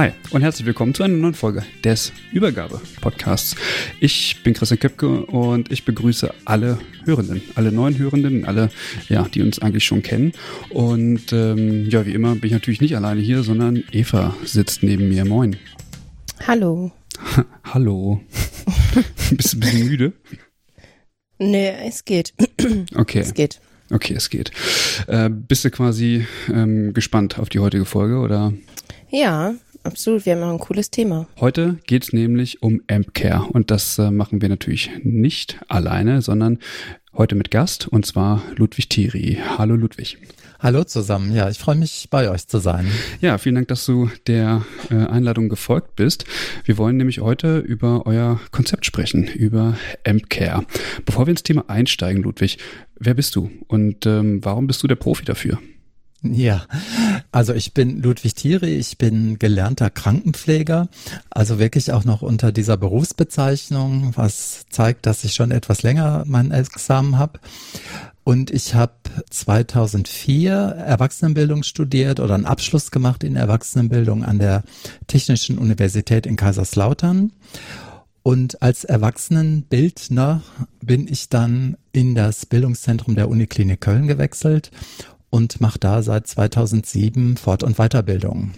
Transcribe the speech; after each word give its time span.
Hi 0.00 0.12
und 0.30 0.40
herzlich 0.40 0.64
willkommen 0.64 0.94
zu 0.94 1.02
einer 1.02 1.12
neuen 1.12 1.34
Folge 1.34 1.62
des 1.84 2.10
Übergabe-Podcasts. 2.32 3.54
Ich 4.00 4.42
bin 4.42 4.54
Christian 4.54 4.80
Köpke 4.80 5.26
und 5.26 5.70
ich 5.70 5.84
begrüße 5.84 6.32
alle 6.46 6.78
Hörenden, 7.04 7.42
alle 7.54 7.70
neuen 7.70 7.98
Hörenden, 7.98 8.46
alle, 8.46 8.70
ja, 9.10 9.24
die 9.24 9.42
uns 9.42 9.58
eigentlich 9.58 9.84
schon 9.84 10.00
kennen. 10.00 10.32
Und 10.70 11.34
ähm, 11.34 11.84
ja, 11.90 12.06
wie 12.06 12.14
immer 12.14 12.34
bin 12.34 12.46
ich 12.46 12.52
natürlich 12.52 12.80
nicht 12.80 12.96
alleine 12.96 13.20
hier, 13.20 13.42
sondern 13.42 13.84
Eva 13.92 14.34
sitzt 14.42 14.82
neben 14.82 15.10
mir. 15.10 15.26
Moin. 15.26 15.56
Hallo. 16.46 16.92
Hallo. 17.64 18.22
Bist 19.32 19.52
du 19.52 19.56
ein 19.58 19.60
bisschen 19.60 19.86
müde? 19.86 20.12
Nee, 21.38 21.74
es 21.86 22.06
geht. 22.06 22.32
Okay. 22.94 23.18
Es 23.18 23.34
geht. 23.34 23.60
Okay, 23.92 24.14
es 24.14 24.30
geht. 24.30 24.50
Äh, 25.08 25.28
bist 25.28 25.64
du 25.66 25.70
quasi 25.70 26.24
ähm, 26.48 26.94
gespannt 26.94 27.38
auf 27.38 27.50
die 27.50 27.58
heutige 27.58 27.84
Folge 27.84 28.18
oder? 28.18 28.54
Ja, 29.10 29.54
absolut. 29.82 30.26
Wir 30.26 30.34
haben 30.34 30.42
auch 30.42 30.52
ein 30.52 30.58
cooles 30.58 30.90
Thema. 30.90 31.26
Heute 31.38 31.78
geht 31.86 32.04
es 32.04 32.12
nämlich 32.12 32.62
um 32.62 32.82
AmpCare 32.88 33.48
und 33.52 33.70
das 33.70 33.98
äh, 33.98 34.10
machen 34.10 34.40
wir 34.40 34.48
natürlich 34.48 34.90
nicht 35.02 35.58
alleine, 35.68 36.22
sondern 36.22 36.58
heute 37.16 37.34
mit 37.34 37.50
Gast 37.50 37.88
und 37.88 38.06
zwar 38.06 38.42
Ludwig 38.56 38.88
Thierry. 38.88 39.38
Hallo 39.58 39.74
Ludwig. 39.74 40.18
Hallo 40.62 40.84
zusammen, 40.84 41.34
ja, 41.34 41.48
ich 41.48 41.58
freue 41.58 41.76
mich 41.76 42.08
bei 42.10 42.30
euch 42.30 42.46
zu 42.46 42.58
sein. 42.58 42.86
Ja, 43.22 43.38
vielen 43.38 43.54
Dank, 43.54 43.68
dass 43.68 43.86
du 43.86 44.10
der 44.26 44.62
äh, 44.90 44.94
Einladung 44.94 45.48
gefolgt 45.48 45.96
bist. 45.96 46.26
Wir 46.64 46.76
wollen 46.76 46.98
nämlich 46.98 47.20
heute 47.20 47.60
über 47.60 48.04
euer 48.04 48.38
Konzept 48.50 48.84
sprechen, 48.84 49.26
über 49.26 49.78
AmpCare. 50.06 50.66
Bevor 51.06 51.26
wir 51.26 51.30
ins 51.30 51.44
Thema 51.44 51.64
einsteigen, 51.68 52.22
Ludwig, 52.22 52.58
wer 52.96 53.14
bist 53.14 53.36
du 53.36 53.50
und 53.68 54.04
ähm, 54.04 54.44
warum 54.44 54.66
bist 54.66 54.82
du 54.82 54.86
der 54.86 54.96
Profi 54.96 55.24
dafür? 55.24 55.58
Ja, 56.22 56.66
also 57.32 57.54
ich 57.54 57.72
bin 57.72 58.02
Ludwig 58.02 58.34
Thierry, 58.34 58.76
ich 58.76 58.98
bin 58.98 59.38
gelernter 59.38 59.88
Krankenpfleger, 59.88 60.88
also 61.30 61.58
wirklich 61.58 61.92
auch 61.92 62.04
noch 62.04 62.20
unter 62.20 62.52
dieser 62.52 62.76
Berufsbezeichnung, 62.76 64.12
was 64.16 64.66
zeigt, 64.68 65.06
dass 65.06 65.24
ich 65.24 65.32
schon 65.32 65.50
etwas 65.50 65.82
länger 65.82 66.24
mein 66.26 66.50
Examen 66.50 67.16
habe. 67.16 67.40
Und 68.22 68.50
ich 68.50 68.74
habe 68.74 68.92
2004 69.30 70.52
Erwachsenenbildung 70.52 71.62
studiert 71.62 72.20
oder 72.20 72.34
einen 72.34 72.44
Abschluss 72.44 72.90
gemacht 72.90 73.24
in 73.24 73.36
Erwachsenenbildung 73.36 74.22
an 74.22 74.38
der 74.38 74.62
Technischen 75.06 75.56
Universität 75.56 76.26
in 76.26 76.36
Kaiserslautern. 76.36 77.32
Und 78.22 78.60
als 78.60 78.84
Erwachsenenbildner 78.84 80.42
bin 80.82 81.08
ich 81.08 81.30
dann 81.30 81.78
in 81.92 82.14
das 82.14 82.44
Bildungszentrum 82.44 83.14
der 83.14 83.30
Uniklinik 83.30 83.80
Köln 83.80 84.06
gewechselt 84.06 84.70
und 85.30 85.60
mache 85.60 85.78
da 85.78 86.02
seit 86.02 86.26
2007 86.26 87.36
Fort- 87.36 87.62
und 87.62 87.76
Weiterbildung. 87.76 88.52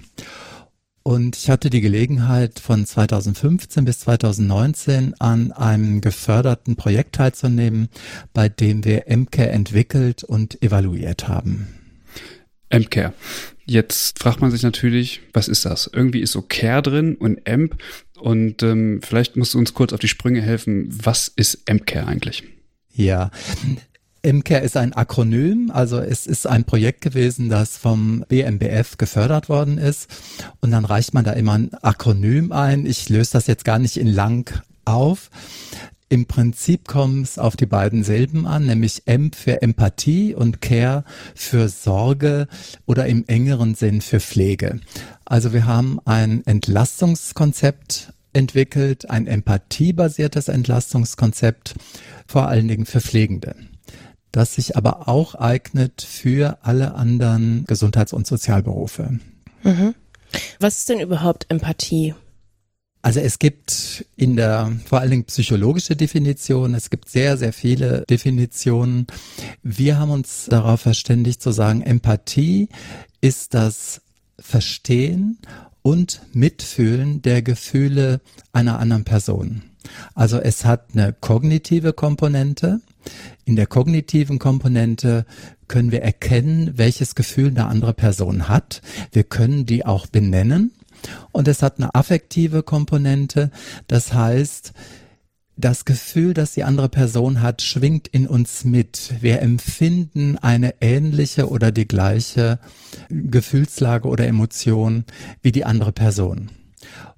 Und 1.05 1.37
ich 1.37 1.51
hatte 1.51 1.69
die 1.69 1.81
Gelegenheit, 1.81 2.61
von 2.61 2.87
2015 2.87 3.85
bis 3.85 4.01
2019 4.01 5.15
an 5.21 5.51
einem 5.51 6.01
geförderten 6.01 6.77
Projekt 6.77 7.17
teilzunehmen, 7.17 7.89
bei 8.33 8.49
dem 8.49 8.85
wir 8.85 9.05
MCare 9.09 9.51
entwickelt 9.51 10.23
und 10.23 10.63
evaluiert 10.63 11.27
haben. 11.27 11.69
MCare. 12.73 13.15
Jetzt 13.67 14.21
fragt 14.21 14.41
man 14.41 14.51
sich 14.51 14.63
natürlich, 14.63 15.21
was 15.33 15.49
ist 15.49 15.65
das? 15.65 15.91
Irgendwie 15.93 16.21
ist 16.21 16.33
so 16.33 16.43
Care 16.43 16.83
drin 16.83 17.17
und 17.17 17.49
AMP. 17.49 17.77
Und 18.19 18.63
ähm, 18.63 19.01
vielleicht 19.03 19.37
musst 19.37 19.55
du 19.55 19.59
uns 19.59 19.75
kurz 19.75 19.93
auf 19.93 20.01
die 20.01 20.09
Sprünge 20.09 20.41
helfen. 20.41 20.89
Was 21.05 21.29
ist 21.29 21.69
MCare 21.69 22.07
eigentlich? 22.07 22.45
Ja, 22.95 23.31
MCARE 24.25 24.61
ist 24.63 24.77
ein 24.77 24.93
Akronym, 24.93 25.73
also 25.75 25.99
es 25.99 26.29
ist 26.29 26.47
ein 26.47 26.63
Projekt 26.63 27.01
gewesen, 27.01 27.49
das 27.49 27.77
vom 27.77 28.25
BMBF 28.29 28.97
gefördert 28.97 29.49
worden 29.49 29.79
ist. 29.79 30.09
Und 30.61 30.71
dann 30.71 30.85
reicht 30.85 31.13
man 31.13 31.25
da 31.25 31.33
immer 31.33 31.55
ein 31.55 31.75
Akronym 31.75 32.53
ein. 32.53 32.87
Ich 32.87 33.09
löse 33.09 33.33
das 33.33 33.49
jetzt 33.49 33.65
gar 33.65 33.81
nicht 33.81 33.97
in 33.97 34.07
lang 34.07 34.63
auf. 34.85 35.29
Im 36.09 36.27
Prinzip 36.27 36.87
kommt 36.87 37.27
es 37.27 37.39
auf 37.39 37.57
die 37.57 37.67
beiden 37.67 38.05
Silben 38.05 38.47
an, 38.47 38.67
nämlich 38.67 39.03
M 39.07 39.33
für 39.33 39.61
Empathie 39.61 40.35
und 40.37 40.61
Care 40.61 41.05
für 41.35 41.69
Sorge 41.69 42.47
oder 42.87 43.07
im 43.07 43.25
engeren 43.27 43.75
Sinn 43.75 44.03
für 44.03 44.21
Pflege. 44.21 44.79
Also 45.25 45.53
wir 45.53 45.67
haben 45.67 45.99
ein 46.05 46.47
Entlastungskonzept 46.47 48.13
entwickelt, 48.35 49.11
ein 49.11 49.27
empathiebasiertes 49.27 50.47
Entlastungskonzept, 50.49 51.75
vor 52.29 52.47
allen 52.47 52.69
Dingen 52.69 52.87
für 52.87 53.01
Pflegende 53.01 53.57
das 54.33 54.55
sich 54.55 54.77
aber 54.77 55.09
auch 55.09 55.35
eignet 55.35 56.03
für 56.03 56.59
alle 56.63 56.95
anderen 56.95 57.65
Gesundheits- 57.67 58.13
und 58.13 58.27
Sozialberufe. 58.27 59.21
Mhm. 59.63 59.95
Was 60.59 60.79
ist 60.79 60.89
denn 60.89 61.01
überhaupt 61.01 61.47
Empathie? 61.51 62.15
Also 63.03 63.19
es 63.19 63.41
gibt 63.41 64.07
in 64.17 64.37
der 64.37 64.73
vor 64.87 65.01
allen 65.01 65.11
Dingen 65.11 65.25
psychologische 65.25 65.97
Definition, 65.97 66.75
es 66.75 66.89
gibt 66.89 67.09
sehr, 67.09 67.37
sehr 67.37 67.53
viele 67.53 68.05
Definitionen. 68.09 69.09
Wir 69.63 69.99
haben 69.99 70.13
uns 70.13 70.47
darauf 70.49 70.81
verständigt 70.81 71.43
zu 71.43 71.51
sagen, 71.51 71.83
Empathie 71.83 72.69
ist 73.21 73.55
das 73.55 74.03
Verstehen 74.39 75.39
und 75.83 76.23
Mitfühlen 76.33 77.23
der 77.23 77.43
Gefühle 77.43 78.21
einer 78.53 78.79
anderen 78.79 79.05
Person. 79.05 79.63
Also 80.15 80.39
es 80.39 80.65
hat 80.65 80.91
eine 80.95 81.13
kognitive 81.13 81.93
Komponente. 81.93 82.81
In 83.45 83.57
der 83.57 83.67
kognitiven 83.67 84.39
Komponente 84.39 85.27
können 85.69 85.91
wir 85.91 86.03
erkennen, 86.03 86.73
welches 86.77 87.15
Gefühl 87.15 87.49
eine 87.49 87.67
andere 87.67 87.95
Person 87.95 88.49
hat. 88.49 88.83
Wir 89.11 89.25
können 89.25 89.67
die 89.67 89.85
auch 89.85 90.07
benennen. 90.07 90.73
Und 91.33 91.49
es 91.49 91.63
hat 91.63 91.79
eine 91.79 91.95
affektive 91.95 92.63
Komponente. 92.63 93.51
Das 93.89 94.13
heißt, 94.13 94.73
das 95.57 95.85
Gefühl, 95.85 96.35
das 96.35 96.53
die 96.53 96.65
andere 96.65 96.89
Person 96.89 97.43
hat, 97.43 97.63
schwingt 97.63 98.09
in 98.09 98.27
uns 98.27 98.65
mit. 98.65 99.15
Wir 99.21 99.43
empfinden 99.43 100.39
eine 100.39 100.75
ähnliche 100.81 101.49
oder 101.49 101.73
die 101.73 101.87
gleiche 101.87 102.59
Gefühlslage 103.09 104.09
oder 104.09 104.27
Emotion 104.27 105.05
wie 105.43 105.53
die 105.53 105.65
andere 105.65 105.93
Person. 105.93 106.51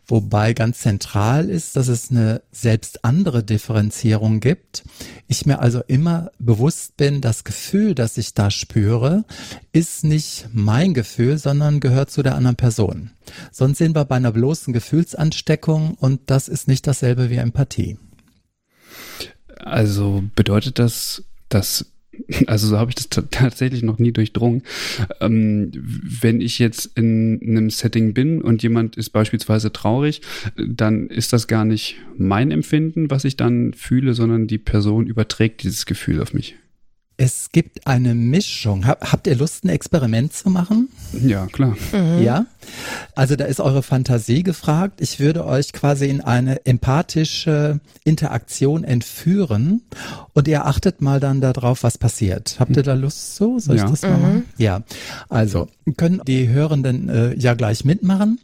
Wobei 0.06 0.52
ganz 0.52 0.80
zentral 0.80 1.48
ist, 1.48 1.76
dass 1.76 1.88
es 1.88 2.10
eine 2.10 2.42
selbst 2.52 3.04
andere 3.04 3.42
Differenzierung 3.42 4.40
gibt. 4.40 4.84
Ich 5.28 5.46
mir 5.46 5.60
also 5.60 5.80
immer 5.86 6.30
bewusst 6.38 6.96
bin, 6.96 7.20
das 7.20 7.44
Gefühl, 7.44 7.94
das 7.94 8.18
ich 8.18 8.34
da 8.34 8.50
spüre, 8.50 9.24
ist 9.72 10.04
nicht 10.04 10.48
mein 10.52 10.92
Gefühl, 10.92 11.38
sondern 11.38 11.80
gehört 11.80 12.10
zu 12.10 12.22
der 12.22 12.34
anderen 12.34 12.56
Person. 12.56 13.10
Sonst 13.50 13.78
sind 13.78 13.96
wir 13.96 14.04
bei 14.04 14.16
einer 14.16 14.32
bloßen 14.32 14.74
Gefühlsansteckung 14.74 15.94
und 15.94 16.20
das 16.26 16.48
ist 16.48 16.68
nicht 16.68 16.86
dasselbe 16.86 17.30
wie 17.30 17.36
Empathie. 17.36 17.98
Also 19.58 20.22
bedeutet 20.34 20.78
das, 20.78 21.24
dass 21.48 21.86
also 22.46 22.66
so 22.68 22.78
habe 22.78 22.90
ich 22.90 22.94
das 22.94 23.08
tatsächlich 23.30 23.82
noch 23.82 23.98
nie 23.98 24.12
durchdrungen. 24.12 24.62
Ähm, 25.20 25.70
wenn 25.74 26.40
ich 26.40 26.58
jetzt 26.58 26.96
in 26.96 27.40
einem 27.42 27.70
Setting 27.70 28.14
bin 28.14 28.42
und 28.42 28.62
jemand 28.62 28.96
ist 28.96 29.10
beispielsweise 29.10 29.72
traurig, 29.72 30.20
dann 30.56 31.08
ist 31.08 31.32
das 31.32 31.46
gar 31.46 31.64
nicht 31.64 31.96
mein 32.16 32.50
Empfinden, 32.50 33.10
was 33.10 33.24
ich 33.24 33.36
dann 33.36 33.72
fühle, 33.74 34.14
sondern 34.14 34.46
die 34.46 34.58
Person 34.58 35.06
überträgt 35.06 35.62
dieses 35.62 35.86
Gefühl 35.86 36.20
auf 36.20 36.34
mich. 36.34 36.56
Es 37.16 37.50
gibt 37.52 37.86
eine 37.86 38.14
Mischung. 38.14 38.86
habt 38.86 39.28
ihr 39.28 39.36
Lust, 39.36 39.64
ein 39.64 39.68
Experiment 39.68 40.32
zu 40.32 40.50
machen? 40.50 40.88
Ja, 41.12 41.46
klar. 41.46 41.76
Mhm. 41.92 42.22
Ja. 42.22 42.46
Also 43.14 43.36
da 43.36 43.44
ist 43.44 43.60
eure 43.60 43.84
Fantasie 43.84 44.42
gefragt. 44.42 45.00
Ich 45.00 45.20
würde 45.20 45.46
euch 45.46 45.72
quasi 45.72 46.06
in 46.06 46.22
eine 46.22 46.66
empathische 46.66 47.78
Interaktion 48.02 48.82
entführen 48.82 49.82
und 50.32 50.48
ihr 50.48 50.66
achtet 50.66 51.02
mal 51.02 51.20
dann 51.20 51.40
darauf, 51.40 51.84
was 51.84 51.98
passiert. 51.98 52.56
Habt 52.58 52.76
ihr 52.76 52.82
da 52.82 52.94
Lust 52.94 53.36
so? 53.36 53.60
Soll 53.60 53.76
ja. 53.76 53.84
ich 53.84 53.90
das 53.90 54.02
mal 54.02 54.18
machen? 54.18 54.34
Mhm. 54.34 54.44
Ja. 54.58 54.82
Also 55.28 55.68
können 55.96 56.20
die 56.26 56.48
Hörenden 56.48 57.08
äh, 57.08 57.34
ja 57.34 57.54
gleich 57.54 57.84
mitmachen 57.84 58.40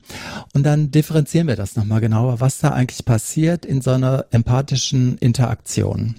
und 0.55 0.63
dann 0.65 0.93
differenzieren 0.93 1.49
wir 1.49 1.57
das 1.57 1.75
nochmal 1.75 2.01
genauer, 2.01 2.41
was 2.41 2.59
da 2.59 2.71
eigentlich 2.71 3.05
passiert 3.05 3.67
in 3.67 3.81
so 3.81 3.91
einer 3.91 4.27
empathischen 4.31 5.19
Interaktion. 5.19 6.15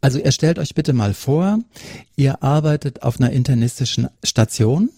Also 0.00 0.18
ihr 0.18 0.32
stellt 0.32 0.58
euch 0.58 0.74
bitte 0.74 0.92
mal 0.92 1.14
vor, 1.14 1.60
ihr 2.16 2.42
arbeitet 2.42 3.02
auf 3.02 3.18
einer 3.18 3.30
internistischen 3.30 4.08
Station, 4.22 4.90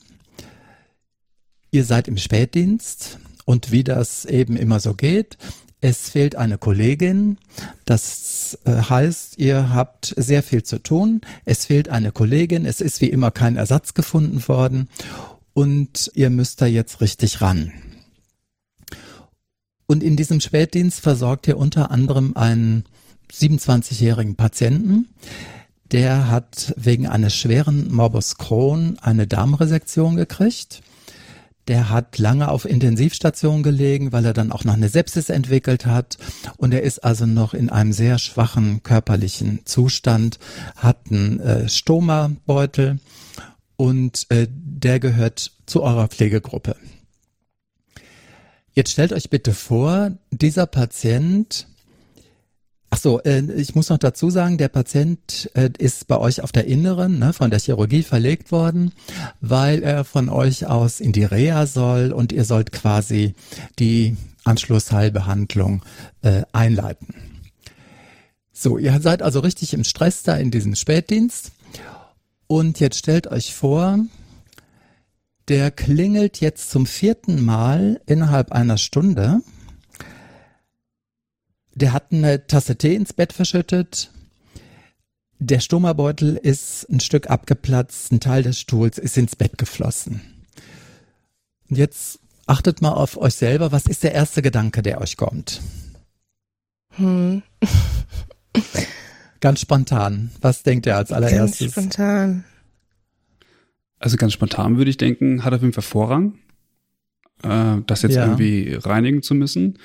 ihr 1.70 1.84
seid 1.84 2.08
im 2.08 2.16
Spätdienst 2.16 3.18
und 3.44 3.70
wie 3.72 3.84
das 3.84 4.24
eben 4.24 4.56
immer 4.56 4.80
so 4.80 4.94
geht, 4.94 5.38
es 5.80 6.10
fehlt 6.10 6.34
eine 6.34 6.58
Kollegin, 6.58 7.38
das 7.84 8.58
äh, 8.64 8.72
heißt, 8.72 9.38
ihr 9.38 9.72
habt 9.72 10.12
sehr 10.16 10.42
viel 10.42 10.64
zu 10.64 10.82
tun, 10.82 11.20
es 11.44 11.66
fehlt 11.66 11.88
eine 11.88 12.10
Kollegin, 12.10 12.66
es 12.66 12.80
ist 12.80 13.00
wie 13.00 13.06
immer 13.06 13.30
kein 13.30 13.56
Ersatz 13.56 13.94
gefunden 13.94 14.46
worden. 14.48 14.88
Und 15.54 16.10
ihr 16.14 16.30
müsst 16.30 16.60
da 16.62 16.66
jetzt 16.66 17.00
richtig 17.00 17.40
ran. 17.40 17.72
Und 19.86 20.02
in 20.02 20.16
diesem 20.16 20.40
Spätdienst 20.40 21.00
versorgt 21.00 21.48
ihr 21.48 21.56
unter 21.56 21.90
anderem 21.90 22.36
einen 22.36 22.84
27-jährigen 23.32 24.36
Patienten. 24.36 25.08
Der 25.92 26.30
hat 26.30 26.74
wegen 26.76 27.06
eines 27.06 27.34
schweren 27.34 27.92
Morbus 27.92 28.36
Crohn 28.36 28.98
eine 29.00 29.26
Darmresektion 29.26 30.16
gekriegt. 30.16 30.82
Der 31.66 31.90
hat 31.90 32.18
lange 32.18 32.48
auf 32.48 32.64
Intensivstation 32.64 33.62
gelegen, 33.62 34.12
weil 34.12 34.24
er 34.24 34.32
dann 34.32 34.52
auch 34.52 34.64
noch 34.64 34.74
eine 34.74 34.88
Sepsis 34.88 35.28
entwickelt 35.28 35.84
hat. 35.86 36.16
Und 36.56 36.72
er 36.72 36.82
ist 36.82 37.04
also 37.04 37.26
noch 37.26 37.54
in 37.54 37.68
einem 37.70 37.92
sehr 37.92 38.18
schwachen 38.18 38.82
körperlichen 38.82 39.60
Zustand, 39.64 40.38
hat 40.76 41.10
einen 41.10 41.40
äh, 41.40 41.68
Stoma-Beutel 41.68 43.00
und 43.76 44.26
äh, 44.30 44.48
der 44.50 44.98
gehört 44.98 45.52
zu 45.66 45.82
eurer 45.82 46.08
Pflegegruppe. 46.08 46.74
Jetzt 48.72 48.92
stellt 48.92 49.12
euch 49.12 49.28
bitte 49.28 49.54
vor, 49.54 50.12
dieser 50.30 50.66
Patient 50.66 51.67
Ach 52.90 52.98
so, 52.98 53.20
äh, 53.20 53.42
ich 53.52 53.74
muss 53.74 53.90
noch 53.90 53.98
dazu 53.98 54.30
sagen, 54.30 54.56
der 54.56 54.68
Patient 54.68 55.50
äh, 55.54 55.70
ist 55.78 56.08
bei 56.08 56.18
euch 56.18 56.40
auf 56.42 56.52
der 56.52 56.64
Inneren, 56.64 57.18
ne, 57.18 57.32
von 57.32 57.50
der 57.50 57.60
Chirurgie 57.60 58.02
verlegt 58.02 58.50
worden, 58.50 58.92
weil 59.40 59.82
er 59.82 60.04
von 60.04 60.28
euch 60.30 60.66
aus 60.66 61.00
in 61.00 61.12
die 61.12 61.24
Reha 61.24 61.66
soll 61.66 62.12
und 62.12 62.32
ihr 62.32 62.44
sollt 62.44 62.72
quasi 62.72 63.34
die 63.78 64.16
Anschlussheilbehandlung 64.44 65.82
äh, 66.22 66.42
einleiten. 66.52 67.14
So, 68.52 68.78
ihr 68.78 68.98
seid 69.00 69.22
also 69.22 69.40
richtig 69.40 69.74
im 69.74 69.84
Stress 69.84 70.22
da 70.22 70.36
in 70.36 70.50
diesem 70.50 70.74
Spätdienst 70.74 71.52
und 72.46 72.80
jetzt 72.80 72.98
stellt 72.98 73.26
euch 73.26 73.54
vor, 73.54 73.98
der 75.48 75.70
klingelt 75.70 76.40
jetzt 76.40 76.70
zum 76.70 76.86
vierten 76.86 77.44
Mal 77.44 78.00
innerhalb 78.06 78.52
einer 78.52 78.78
Stunde 78.78 79.42
der 81.78 81.92
hat 81.92 82.12
eine 82.12 82.46
Tasse 82.46 82.76
Tee 82.76 82.94
ins 82.94 83.12
Bett 83.12 83.32
verschüttet. 83.32 84.10
Der 85.38 85.60
Stummerbeutel 85.60 86.36
ist 86.36 86.88
ein 86.90 87.00
Stück 87.00 87.30
abgeplatzt, 87.30 88.10
ein 88.12 88.20
Teil 88.20 88.42
des 88.42 88.58
Stuhls 88.58 88.98
ist 88.98 89.16
ins 89.16 89.36
Bett 89.36 89.56
geflossen. 89.56 90.20
Und 91.70 91.78
jetzt 91.78 92.18
achtet 92.46 92.82
mal 92.82 92.92
auf 92.92 93.16
euch 93.16 93.34
selber. 93.34 93.70
Was 93.70 93.86
ist 93.86 94.02
der 94.02 94.12
erste 94.12 94.42
Gedanke, 94.42 94.82
der 94.82 95.00
euch 95.00 95.16
kommt? 95.16 95.60
Hm. 96.96 97.42
ganz 99.40 99.60
spontan. 99.60 100.30
Was 100.40 100.64
denkt 100.64 100.86
ihr 100.86 100.96
als 100.96 101.12
allererstes? 101.12 101.74
Ganz 101.74 101.94
spontan. 101.94 102.44
Also 104.00 104.16
ganz 104.16 104.32
spontan 104.32 104.76
würde 104.76 104.90
ich 104.90 104.96
denken, 104.96 105.44
hat 105.44 105.52
auf 105.52 105.60
jeden 105.60 105.72
Fall 105.72 105.82
Vorrang, 105.82 106.38
äh, 107.42 107.76
das 107.86 108.02
jetzt 108.02 108.14
ja. 108.14 108.24
irgendwie 108.24 108.74
reinigen 108.74 109.22
zu 109.22 109.34
müssen. 109.34 109.78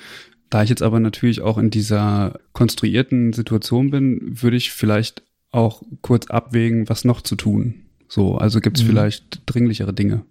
Da 0.50 0.62
ich 0.62 0.70
jetzt 0.70 0.82
aber 0.82 1.00
natürlich 1.00 1.40
auch 1.40 1.58
in 1.58 1.70
dieser 1.70 2.38
konstruierten 2.52 3.32
Situation 3.32 3.90
bin, 3.90 4.20
würde 4.42 4.56
ich 4.56 4.70
vielleicht 4.70 5.22
auch 5.50 5.82
kurz 6.02 6.26
abwägen, 6.26 6.88
was 6.88 7.04
noch 7.04 7.22
zu 7.22 7.36
tun. 7.36 7.86
So, 8.08 8.36
also 8.36 8.60
gibt 8.60 8.76
es 8.76 8.84
mhm. 8.84 8.88
vielleicht 8.88 9.42
dringlichere 9.46 9.92
Dinge. 9.92 10.24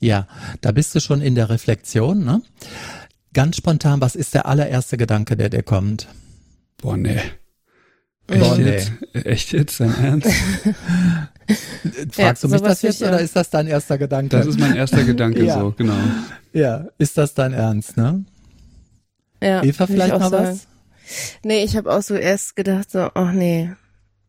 Ja, 0.00 0.26
da 0.60 0.72
bist 0.72 0.94
du 0.94 1.00
schon 1.00 1.20
in 1.20 1.34
der 1.34 1.50
Reflexion, 1.50 2.24
ne? 2.24 2.42
Ganz 3.32 3.56
spontan, 3.56 4.00
was 4.00 4.16
ist 4.16 4.34
der 4.34 4.46
allererste 4.46 4.96
Gedanke, 4.96 5.36
der 5.36 5.50
dir 5.50 5.62
kommt? 5.62 6.08
Boah, 6.78 6.96
nee. 6.96 7.20
Echt 8.26 8.40
Boah, 8.40 8.58
jetzt? 8.58 8.92
Nee. 9.12 9.20
Echt 9.22 9.52
jetzt? 9.52 9.80
Dein 9.80 9.94
Ernst? 9.94 10.28
Fragst 12.12 12.42
ja, 12.42 12.48
du 12.48 12.54
mich 12.54 12.62
das 12.62 12.82
jetzt 12.82 13.02
oder 13.02 13.20
ist 13.20 13.34
das 13.34 13.50
dein 13.50 13.66
erster 13.66 13.98
Gedanke? 13.98 14.36
Das 14.36 14.46
ist 14.46 14.58
mein 14.58 14.76
erster 14.76 15.02
Gedanke, 15.04 15.44
ja. 15.44 15.58
so, 15.58 15.74
genau. 15.76 15.96
Ja, 16.52 16.86
ist 16.98 17.18
das 17.18 17.34
dein 17.34 17.52
Ernst, 17.52 17.96
ne? 17.96 18.24
Ja, 19.42 19.62
Eva, 19.62 19.86
vielleicht 19.86 20.18
mal 20.18 20.30
sagen. 20.30 20.48
was? 20.48 20.66
Nee, 21.42 21.64
ich 21.64 21.76
habe 21.76 21.92
auch 21.92 22.02
so 22.02 22.14
erst 22.14 22.56
gedacht, 22.56 22.90
so, 22.90 23.10
ach 23.14 23.32
nee. 23.32 23.70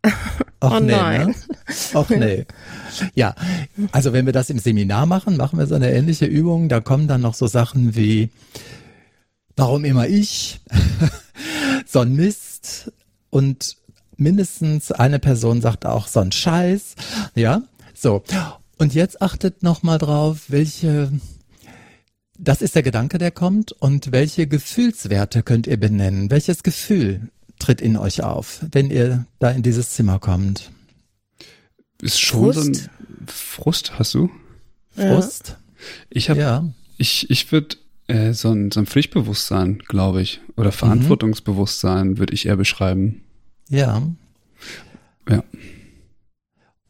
Ach 0.04 0.78
oh 0.78 0.80
nee, 0.80 0.92
nein. 0.92 1.28
Ne? 1.28 1.36
Ach 1.94 2.10
nee. 2.10 2.46
Ja, 3.13 3.36
also 3.92 4.13
wenn 4.13 4.25
wir 4.25 4.34
das 4.34 4.50
im 4.50 4.60
Seminar 4.60 5.06
machen, 5.06 5.38
machen 5.38 5.60
wir 5.60 5.68
so 5.68 5.75
eine 5.75 5.92
ähnliche 5.92 6.25
Übung. 6.25 6.69
Da 6.69 6.80
kommen 6.80 7.08
dann 7.08 7.22
noch 7.22 7.34
so 7.34 7.48
Sachen 7.48 7.96
wie, 7.96 8.30
warum 9.56 9.86
immer 9.86 10.08
ich? 10.08 10.62
so 11.86 12.00
ein 12.00 12.16
Mist. 12.16 12.92
Und 13.30 13.78
mindestens 14.18 14.92
eine 14.92 15.19
Person 15.19 15.62
sagt 15.62 15.86
auch 15.86 16.08
so 16.08 16.19
ein 16.19 16.31
Scheiß. 16.31 16.96
Ja, 17.36 17.62
so. 17.94 18.24
Und 18.78 18.94
jetzt 18.94 19.22
achtet 19.22 19.63
noch 19.63 19.84
mal 19.84 19.98
drauf, 19.98 20.46
welche 20.48 21.12
das 22.42 22.62
ist 22.62 22.76
der 22.76 22.84
Gedanke, 22.84 23.18
der 23.18 23.32
kommt. 23.32 23.72
Und 23.72 24.12
welche 24.12 24.48
Gefühlswerte 24.48 25.44
könnt 25.44 25.68
ihr 25.68 25.80
benennen? 25.80 26.32
Welches 26.32 26.64
Gefühl 26.64 27.30
tritt 27.60 27.82
in 27.82 27.96
euch 27.96 28.24
auf, 28.24 28.66
wenn 28.72 28.90
ihr 28.90 29.26
da 29.40 29.52
in 29.52 29.62
dieses 29.62 29.92
Zimmer 29.92 30.20
kommt? 30.20 30.72
Ist 32.02 32.20
schon 32.20 32.54
Frust? 32.54 32.76
so 32.76 32.82
ein 32.82 33.28
Frust, 33.28 34.00
hast 34.00 34.16
du? 34.16 34.32
Frust? 34.90 35.50
Ja. 35.50 35.56
Ich 36.10 36.30
habe, 36.30 36.39
ja. 36.39 36.70
ich, 36.98 37.30
ich 37.30 37.51
würde 37.51 37.77
äh, 38.08 38.34
so, 38.34 38.51
ein, 38.51 38.72
so 38.72 38.80
ein 38.80 38.88
Pflichtbewusstsein, 38.88 39.80
glaube 39.88 40.24
ich, 40.24 40.42
oder 40.58 40.70
mhm. 40.70 40.75
Verantwortungsbewusstsein 40.75 42.10
mhm. 42.10 42.18
würde 42.18 42.34
ich 42.34 42.48
eher 42.48 42.58
beschreiben. 42.58 43.24
Ja. 43.70 44.01
Ja. 45.30 45.44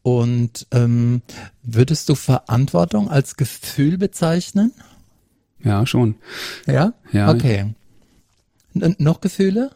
Und 0.00 0.66
ähm, 0.72 1.20
würdest 1.62 2.08
du 2.08 2.14
Verantwortung 2.14 3.08
als 3.08 3.36
Gefühl 3.36 3.98
bezeichnen? 3.98 4.72
Ja, 5.62 5.86
schon. 5.86 6.16
Ja? 6.66 6.94
Ja. 7.12 7.30
Okay. 7.30 7.74
Und 8.74 9.00
noch 9.00 9.20
Gefühle? 9.20 9.70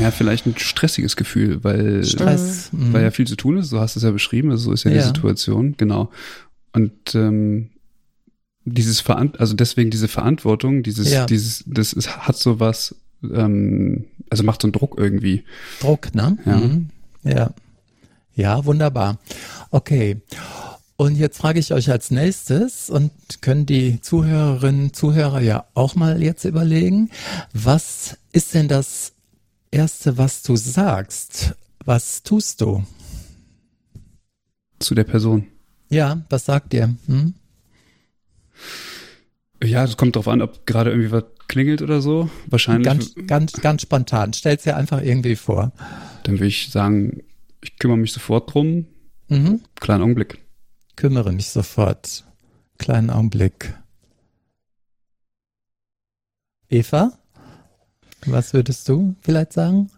Ja, 0.00 0.10
vielleicht 0.10 0.46
ein 0.46 0.56
stressiges 0.56 1.16
Gefühl, 1.16 1.62
weil, 1.62 2.04
Stress. 2.04 2.70
weil 2.72 3.02
ja 3.02 3.08
mhm. 3.08 3.12
viel 3.12 3.26
zu 3.26 3.36
tun 3.36 3.58
ist. 3.58 3.68
So 3.68 3.80
hast 3.80 3.94
du 3.94 4.00
es 4.00 4.04
ja 4.04 4.10
beschrieben. 4.10 4.50
Also 4.50 4.64
so 4.64 4.72
ist 4.72 4.84
ja, 4.84 4.90
ja. 4.90 4.98
die 4.98 5.06
Situation. 5.06 5.76
Genau. 5.76 6.10
Und 6.72 7.14
ähm, 7.14 7.70
dieses 8.64 9.00
Verant 9.00 9.38
also 9.38 9.54
deswegen 9.54 9.90
diese 9.90 10.08
Verantwortung, 10.08 10.82
dieses, 10.82 11.12
ja. 11.12 11.24
dieses, 11.26 11.64
das 11.66 11.92
ist, 11.92 12.26
hat 12.26 12.36
so 12.36 12.58
was, 12.58 12.96
ähm, 13.22 14.06
also 14.28 14.42
macht 14.42 14.62
so 14.62 14.66
einen 14.66 14.72
Druck 14.72 14.96
irgendwie. 14.98 15.44
Druck, 15.80 16.14
ne? 16.14 16.36
Ja. 16.44 16.56
Mhm. 16.56 16.90
Ja. 17.22 17.50
Ja, 18.34 18.64
wunderbar. 18.64 19.18
Okay. 19.70 20.20
Und 20.96 21.16
jetzt 21.16 21.38
frage 21.38 21.58
ich 21.60 21.74
euch 21.74 21.90
als 21.90 22.10
nächstes 22.10 22.88
und 22.88 23.12
können 23.42 23.66
die 23.66 24.00
Zuhörerinnen, 24.00 24.94
Zuhörer 24.94 25.40
ja 25.40 25.66
auch 25.74 25.94
mal 25.94 26.22
jetzt 26.22 26.44
überlegen, 26.44 27.10
was 27.52 28.16
ist 28.32 28.54
denn 28.54 28.66
das 28.66 29.12
Erste, 29.70 30.16
was 30.16 30.42
du 30.42 30.56
sagst? 30.56 31.54
Was 31.84 32.22
tust 32.22 32.62
du? 32.62 32.84
Zu 34.78 34.94
der 34.94 35.04
Person. 35.04 35.46
Ja, 35.90 36.22
was 36.30 36.46
sagt 36.46 36.72
ihr? 36.72 36.94
Hm? 37.06 37.34
Ja, 39.62 39.84
es 39.84 39.98
kommt 39.98 40.16
drauf 40.16 40.28
an, 40.28 40.40
ob 40.40 40.66
gerade 40.66 40.90
irgendwie 40.90 41.12
was 41.12 41.24
klingelt 41.46 41.82
oder 41.82 42.00
so. 42.00 42.30
Wahrscheinlich. 42.46 42.86
Ganz, 42.86 43.14
ganz, 43.26 43.52
ganz 43.52 43.82
spontan. 43.82 44.32
Stell's 44.32 44.62
dir 44.62 44.76
einfach 44.76 45.02
irgendwie 45.02 45.36
vor. 45.36 45.72
Dann 46.22 46.36
würde 46.36 46.46
ich 46.46 46.70
sagen, 46.70 47.22
ich 47.62 47.78
kümmere 47.78 47.98
mich 47.98 48.12
sofort 48.12 48.52
drum. 48.52 48.86
Mhm. 49.28 49.60
Kleinen 49.78 50.02
Augenblick 50.02 50.45
kümmere 50.96 51.32
mich 51.32 51.48
sofort. 51.48 52.24
Kleinen 52.78 53.10
Augenblick. 53.10 53.74
Eva, 56.68 57.12
was 58.26 58.52
würdest 58.52 58.88
du 58.88 59.14
vielleicht 59.20 59.52
sagen? 59.52 59.90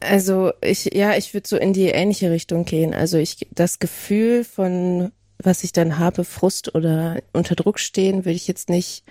Also 0.00 0.52
ich, 0.62 0.90
ja, 0.94 1.16
ich 1.16 1.34
würde 1.34 1.48
so 1.48 1.56
in 1.56 1.72
die 1.72 1.88
ähnliche 1.88 2.30
Richtung 2.30 2.64
gehen. 2.64 2.94
Also 2.94 3.18
ich, 3.18 3.46
das 3.50 3.78
Gefühl 3.78 4.44
von, 4.44 5.12
was 5.38 5.64
ich 5.64 5.72
dann 5.72 5.98
habe, 5.98 6.24
Frust 6.24 6.74
oder 6.74 7.22
unter 7.32 7.54
Druck 7.54 7.78
stehen, 7.78 8.24
würde 8.24 8.36
ich 8.36 8.48
jetzt 8.48 8.68
nicht 8.68 9.04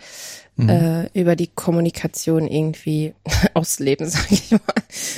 mhm. 0.63 0.70
äh, 0.70 1.20
über 1.20 1.36
die 1.36 1.48
Kommunikation 1.48 2.48
irgendwie 2.48 3.13
ausleben, 3.54 4.06
sage 4.10 4.28
ich 4.32 4.51
mal. 4.51 4.60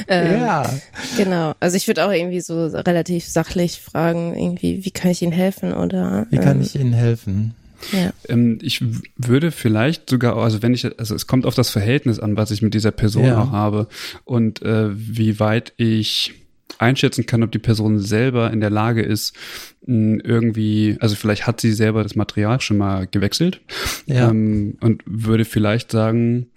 Ähm, 0.07 0.41
ja. 0.41 0.79
Genau. 1.17 1.53
Also 1.59 1.77
ich 1.77 1.87
würde 1.87 2.05
auch 2.05 2.11
irgendwie 2.11 2.41
so 2.41 2.67
relativ 2.67 3.25
sachlich 3.25 3.79
fragen, 3.79 4.35
irgendwie, 4.35 4.85
wie 4.85 4.91
kann 4.91 5.11
ich 5.11 5.21
Ihnen 5.21 5.31
helfen 5.31 5.73
oder? 5.73 6.27
Wie 6.29 6.37
kann 6.37 6.57
ähm, 6.57 6.61
ich 6.61 6.75
Ihnen 6.75 6.93
helfen? 6.93 7.55
Ja. 7.91 8.11
Ähm, 8.29 8.59
ich 8.61 8.83
würde 9.17 9.51
vielleicht 9.51 10.09
sogar, 10.09 10.37
also 10.37 10.61
wenn 10.61 10.73
ich, 10.73 10.85
also 10.99 11.15
es 11.15 11.27
kommt 11.27 11.45
auf 11.45 11.55
das 11.55 11.69
Verhältnis 11.69 12.19
an, 12.19 12.37
was 12.37 12.51
ich 12.51 12.61
mit 12.61 12.73
dieser 12.73 12.91
Person 12.91 13.25
ja. 13.25 13.41
auch 13.41 13.51
habe 13.51 13.87
und 14.23 14.61
äh, 14.61 14.89
wie 14.93 15.39
weit 15.39 15.73
ich 15.77 16.33
einschätzen 16.77 17.25
kann, 17.25 17.43
ob 17.43 17.51
die 17.51 17.59
Person 17.59 17.99
selber 17.99 18.51
in 18.51 18.59
der 18.59 18.69
Lage 18.69 19.01
ist, 19.01 19.35
irgendwie, 19.85 20.97
also 20.99 21.15
vielleicht 21.15 21.47
hat 21.47 21.59
sie 21.59 21.73
selber 21.73 22.03
das 22.03 22.15
Material 22.15 22.61
schon 22.61 22.77
mal 22.77 23.07
gewechselt 23.07 23.61
ja. 24.05 24.29
ähm, 24.29 24.77
und 24.81 25.03
würde 25.05 25.43
vielleicht 25.45 25.91
sagen, 25.91 26.47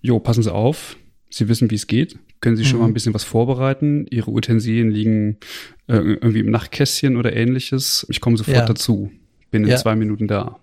jo, 0.00 0.20
passen 0.20 0.42
Sie 0.42 0.52
auf, 0.52 0.96
Sie 1.28 1.48
wissen, 1.48 1.70
wie 1.70 1.74
es 1.76 1.86
geht, 1.86 2.18
können 2.40 2.56
Sie 2.56 2.64
schon 2.64 2.76
mhm. 2.76 2.82
mal 2.82 2.88
ein 2.88 2.94
bisschen 2.94 3.14
was 3.14 3.24
vorbereiten, 3.24 4.06
Ihre 4.10 4.30
Utensilien 4.30 4.90
liegen 4.90 5.38
äh, 5.88 5.96
irgendwie 5.96 6.40
im 6.40 6.50
Nachtkästchen 6.50 7.16
oder 7.16 7.34
ähnliches, 7.34 8.06
ich 8.08 8.20
komme 8.20 8.36
sofort 8.36 8.56
ja. 8.56 8.66
dazu 8.66 9.10
bin 9.50 9.64
in 9.64 9.70
ja. 9.70 9.76
zwei 9.76 9.96
Minuten 9.96 10.28
da. 10.28 10.58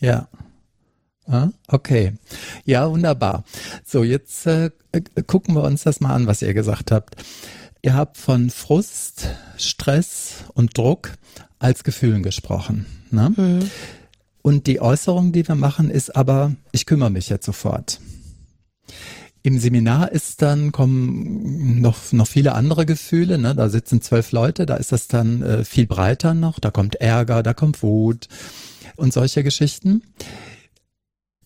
Ja. 0.00 0.28
Ah, 1.26 1.48
okay. 1.68 2.12
Ja, 2.64 2.90
wunderbar. 2.90 3.44
So, 3.84 4.04
jetzt 4.04 4.46
äh, 4.46 4.70
gucken 5.26 5.54
wir 5.54 5.62
uns 5.62 5.84
das 5.84 6.00
mal 6.00 6.14
an, 6.14 6.26
was 6.26 6.42
ihr 6.42 6.52
gesagt 6.52 6.90
habt. 6.90 7.16
Ihr 7.84 7.92
habt 7.92 8.16
von 8.16 8.48
Frust, 8.48 9.28
Stress 9.58 10.44
und 10.54 10.78
Druck 10.78 11.12
als 11.58 11.84
Gefühlen 11.84 12.22
gesprochen. 12.22 12.86
Ne? 13.10 13.34
Mhm. 13.36 13.70
Und 14.40 14.66
die 14.66 14.80
Äußerung, 14.80 15.32
die 15.32 15.46
wir 15.46 15.54
machen, 15.54 15.90
ist 15.90 16.16
aber, 16.16 16.54
ich 16.72 16.86
kümmere 16.86 17.10
mich 17.10 17.28
jetzt 17.28 17.44
sofort. 17.44 18.00
Im 19.42 19.58
Seminar 19.58 20.12
ist 20.12 20.40
dann 20.40 20.72
kommen 20.72 21.82
noch 21.82 22.12
noch 22.12 22.26
viele 22.26 22.54
andere 22.54 22.86
Gefühle. 22.86 23.36
Ne? 23.36 23.54
Da 23.54 23.68
sitzen 23.68 24.00
zwölf 24.00 24.32
Leute, 24.32 24.64
da 24.64 24.76
ist 24.76 24.90
das 24.90 25.06
dann 25.06 25.42
äh, 25.42 25.62
viel 25.62 25.86
breiter 25.86 26.32
noch. 26.32 26.60
Da 26.60 26.70
kommt 26.70 26.94
Ärger, 27.02 27.42
da 27.42 27.52
kommt 27.52 27.82
Wut 27.82 28.28
und 28.96 29.12
solche 29.12 29.44
Geschichten. 29.44 30.00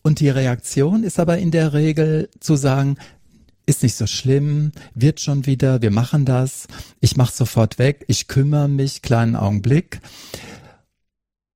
Und 0.03 0.21
die 0.21 0.29
Reaktion 0.29 1.03
ist 1.03 1.19
aber 1.19 1.39
in 1.39 1.51
der 1.51 1.73
Regel 1.73 2.31
zu 2.39 2.55
sagen, 2.55 2.97
ist 3.69 3.83
nicht 3.83 3.95
so 3.95 4.07
schlimm, 4.07 4.73
wird 4.95 5.21
schon 5.21 5.47
wieder, 5.47 5.83
wir 5.83 5.91
machen 5.91 6.25
das, 6.25 6.67
ich 7.01 7.17
mache 7.17 7.35
sofort 7.35 7.79
weg, 7.79 8.05
ich 8.09 8.27
kümmere 8.27 8.69
mich, 8.69 9.03
kleinen 9.03 9.37
Augenblick. 9.37 10.01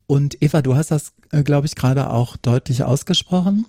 Und 0.06 0.42
Eva, 0.42 0.62
du 0.62 0.76
hast 0.76 0.90
das, 0.90 1.12
äh, 1.30 1.42
glaube 1.42 1.66
ich, 1.66 1.74
gerade 1.74 2.10
auch 2.10 2.36
deutlich 2.36 2.84
ausgesprochen 2.84 3.66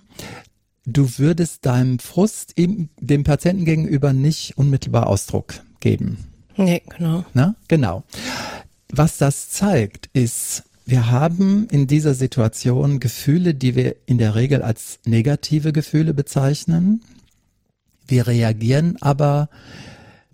du 0.86 1.18
würdest 1.18 1.66
deinem 1.66 1.98
Frust 1.98 2.52
ihm, 2.56 2.88
dem 3.00 3.24
Patienten 3.24 3.64
gegenüber 3.64 4.12
nicht 4.12 4.56
unmittelbar 4.56 5.06
Ausdruck 5.06 5.54
geben. 5.80 6.18
Nee, 6.56 6.82
genau. 6.96 7.24
Na, 7.34 7.56
genau. 7.68 8.04
Was 8.90 9.18
das 9.18 9.50
zeigt, 9.50 10.08
ist, 10.12 10.64
wir 10.86 11.10
haben 11.10 11.66
in 11.70 11.86
dieser 11.86 12.14
Situation 12.14 13.00
Gefühle, 13.00 13.54
die 13.54 13.74
wir 13.74 13.96
in 14.06 14.18
der 14.18 14.34
Regel 14.34 14.62
als 14.62 15.00
negative 15.04 15.72
Gefühle 15.72 16.14
bezeichnen. 16.14 17.02
Wir 18.06 18.26
reagieren 18.26 18.96
aber, 19.00 19.48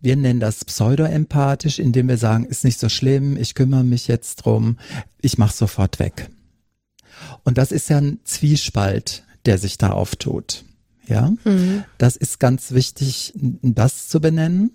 wir 0.00 0.16
nennen 0.16 0.40
das 0.40 0.64
pseudoempathisch, 0.64 1.78
indem 1.78 2.08
wir 2.08 2.16
sagen, 2.16 2.44
ist 2.44 2.64
nicht 2.64 2.78
so 2.78 2.88
schlimm, 2.88 3.36
ich 3.36 3.54
kümmere 3.54 3.84
mich 3.84 4.08
jetzt 4.08 4.36
drum, 4.36 4.78
ich 5.20 5.38
mache 5.38 5.54
sofort 5.54 5.98
weg. 5.98 6.30
Und 7.44 7.58
das 7.58 7.70
ist 7.70 7.90
ja 7.90 7.98
ein 7.98 8.20
Zwiespalt, 8.24 9.24
der 9.44 9.58
sich 9.58 9.78
da 9.78 9.90
auftut. 9.90 10.64
Ja, 11.06 11.32
mhm. 11.44 11.84
das 11.98 12.16
ist 12.16 12.38
ganz 12.38 12.72
wichtig, 12.72 13.32
das 13.34 14.08
zu 14.08 14.20
benennen. 14.20 14.70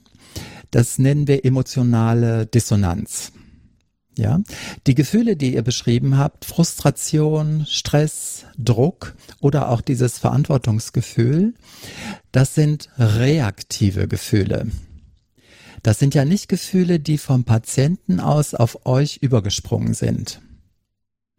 Das 0.69 0.99
nennen 0.99 1.27
wir 1.27 1.45
emotionale 1.45 2.45
Dissonanz. 2.45 3.31
Ja, 4.17 4.41
die 4.87 4.95
Gefühle, 4.95 5.35
die 5.35 5.55
ihr 5.55 5.61
beschrieben 5.61 6.17
habt, 6.17 6.45
Frustration, 6.45 7.65
Stress, 7.67 8.45
Druck 8.57 9.13
oder 9.41 9.69
auch 9.69 9.81
dieses 9.81 10.17
Verantwortungsgefühl, 10.17 11.53
das 12.31 12.55
sind 12.55 12.89
reaktive 12.97 14.07
Gefühle. 14.07 14.67
Das 15.83 15.99
sind 15.99 16.15
ja 16.15 16.23
nicht 16.23 16.47
Gefühle, 16.47 16.99
die 16.99 17.17
vom 17.17 17.43
Patienten 17.43 18.21
aus 18.21 18.53
auf 18.53 18.85
euch 18.85 19.17
übergesprungen 19.17 19.93
sind. 19.93 20.39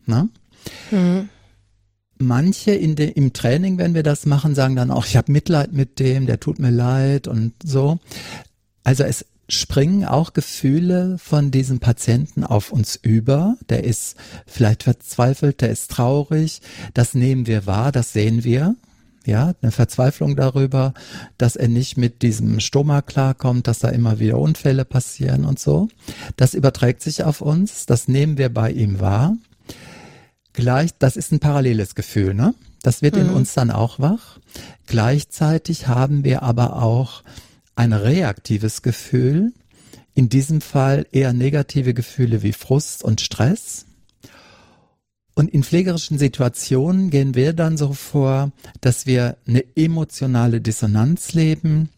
Na? 0.05 0.29
Mhm 0.91 1.31
manche 2.19 2.73
in 2.73 2.97
de, 2.97 3.11
im 3.11 3.33
Training, 3.33 3.79
wenn 3.79 3.95
wir 3.95 4.03
das 4.03 4.27
machen, 4.27 4.55
sagen 4.55 4.77
dann 4.77 4.91
auch, 4.91 5.07
ich 5.07 5.17
habe 5.17 5.33
Mitleid 5.33 5.73
mit 5.73 5.99
dem, 5.99 6.27
der 6.27 6.41
tut 6.41 6.59
mir 6.59 6.71
leid 6.71 7.29
und 7.29 7.53
so. 7.63 7.99
Also 8.85 9.05
es 9.05 9.27
springen 9.49 10.05
auch 10.05 10.33
Gefühle 10.33 11.19
von 11.19 11.51
diesem 11.51 11.79
Patienten 11.79 12.45
auf 12.45 12.73
uns 12.73 12.97
über. 12.97 13.57
Der 13.69 13.85
ist 13.85 14.17
vielleicht 14.47 14.83
verzweifelt, 14.83 15.61
der 15.61 15.71
ist 15.71 15.91
traurig. 15.91 16.61
Das 16.95 17.15
nehmen 17.15 17.47
wir 17.47 17.67
wahr, 17.67 17.93
das 17.93 18.13
sehen 18.13 18.45
wir. 18.45 18.77
Ja, 19.25 19.55
eine 19.61 19.73
Verzweiflung 19.73 20.37
darüber, 20.37 20.95
dass 21.37 21.57
er 21.57 21.67
nicht 21.67 21.97
mit 21.97 22.23
diesem 22.23 22.61
Stoma 22.61 23.03
klarkommt, 23.03 23.67
dass 23.67 23.81
da 23.81 23.89
immer 23.89 24.21
wieder 24.21 24.39
Unfälle 24.39 24.85
passieren 24.85 25.45
und 25.45 25.59
so. 25.59 25.89
Das 26.37 26.55
überträgt 26.55 27.03
sich 27.03 27.25
auf 27.25 27.41
uns, 27.41 27.87
das 27.87 28.07
nehmen 28.07 28.39
wir 28.39 28.55
bei 28.55 28.71
ihm 28.71 29.01
wahr. 29.01 29.37
Gleich, 30.53 30.93
das 30.99 31.17
ist 31.17 31.33
ein 31.33 31.41
paralleles 31.41 31.97
Gefühl, 31.97 32.35
ne? 32.35 32.55
Das 32.83 33.03
wird 33.03 33.17
mhm. 33.17 33.23
in 33.23 33.31
uns 33.31 33.53
dann 33.53 33.73
auch 33.73 33.99
wach. 33.99 34.39
Gleichzeitig 34.87 35.89
haben 35.89 36.23
wir 36.23 36.45
aber 36.45 36.81
auch 36.81 37.25
ein 37.77 37.93
reaktives 37.93 38.83
Gefühl. 38.83 39.53
In 40.15 40.29
diesem 40.29 40.61
Fall 40.61 41.07
eher 41.13 41.33
negative 41.33 41.95
Gefühle 41.95 42.43
wie 42.43 42.53
Frust 42.53 43.05
und 43.05 43.21
Stress. 43.21 43.87
Und 45.35 45.51
in 45.51 45.63
pflegerischen 45.63 46.19
Situationen 46.19 47.11
gehen 47.11 47.35
wir 47.35 47.53
dann 47.53 47.77
so 47.77 47.93
vor, 47.93 48.51
dass 48.81 49.07
wir 49.07 49.37
eine 49.47 49.63
emotionale 49.77 50.63
Dissonanz 50.63 51.35
leben, 51.35 51.91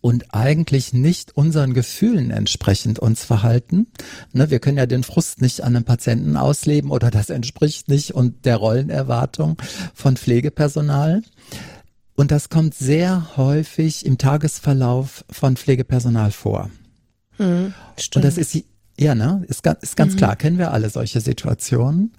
und 0.00 0.34
eigentlich 0.34 0.92
nicht 0.92 1.36
unseren 1.36 1.74
Gefühlen 1.74 2.30
entsprechend 2.30 2.98
uns 2.98 3.24
verhalten. 3.24 3.86
Ne, 4.32 4.50
wir 4.50 4.58
können 4.58 4.78
ja 4.78 4.86
den 4.86 5.02
Frust 5.02 5.40
nicht 5.40 5.62
an 5.62 5.76
einem 5.76 5.84
Patienten 5.84 6.36
ausleben 6.36 6.90
oder 6.90 7.10
das 7.10 7.30
entspricht 7.30 7.88
nicht 7.88 8.12
und 8.12 8.44
der 8.44 8.56
Rollenerwartung 8.56 9.56
von 9.94 10.16
Pflegepersonal. 10.16 11.22
Und 12.16 12.30
das 12.30 12.48
kommt 12.48 12.74
sehr 12.74 13.36
häufig 13.36 14.06
im 14.06 14.18
Tagesverlauf 14.18 15.24
von 15.30 15.56
Pflegepersonal 15.56 16.30
vor. 16.30 16.70
Mhm, 17.38 17.74
und 18.14 18.24
das 18.24 18.38
ist 18.38 18.64
ja, 18.98 19.14
ne, 19.14 19.44
ist 19.48 19.62
ganz, 19.62 19.82
ist 19.82 19.96
ganz 19.96 20.14
mhm. 20.14 20.18
klar, 20.18 20.36
kennen 20.36 20.58
wir 20.58 20.72
alle 20.72 20.88
solche 20.88 21.20
Situationen. 21.20 22.12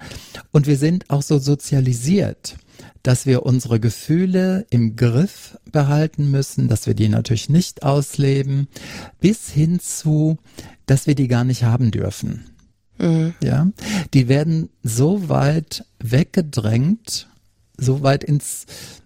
Und 0.52 0.68
wir 0.68 0.78
sind 0.78 1.10
auch 1.10 1.22
so 1.22 1.38
sozialisiert, 1.38 2.58
dass 3.02 3.26
wir 3.26 3.46
unsere 3.46 3.80
Gefühle 3.80 4.66
im 4.70 4.96
Griff 4.96 5.58
behalten 5.72 6.32
müssen, 6.32 6.68
dass 6.68 6.88
wir 6.88 6.94
die 6.94 7.08
natürlich 7.08 7.50
nicht 7.50 7.84
ausleben, 7.84 8.68
bis 9.22 9.50
hin 9.50 9.80
zu, 9.80 10.38
dass 10.86 11.08
wir 11.08 11.16
die 11.16 11.28
gar 11.28 11.44
nicht 11.44 11.64
haben 11.64 11.92
dürfen. 11.92 12.46
Mhm. 12.98 13.34
Ja, 13.42 13.68
die 14.14 14.28
werden 14.28 14.70
so 14.84 15.30
weit 15.30 15.86
weggedrängt, 16.00 17.30
so 17.78 18.04
weit 18.04 18.24
ins 18.24 18.66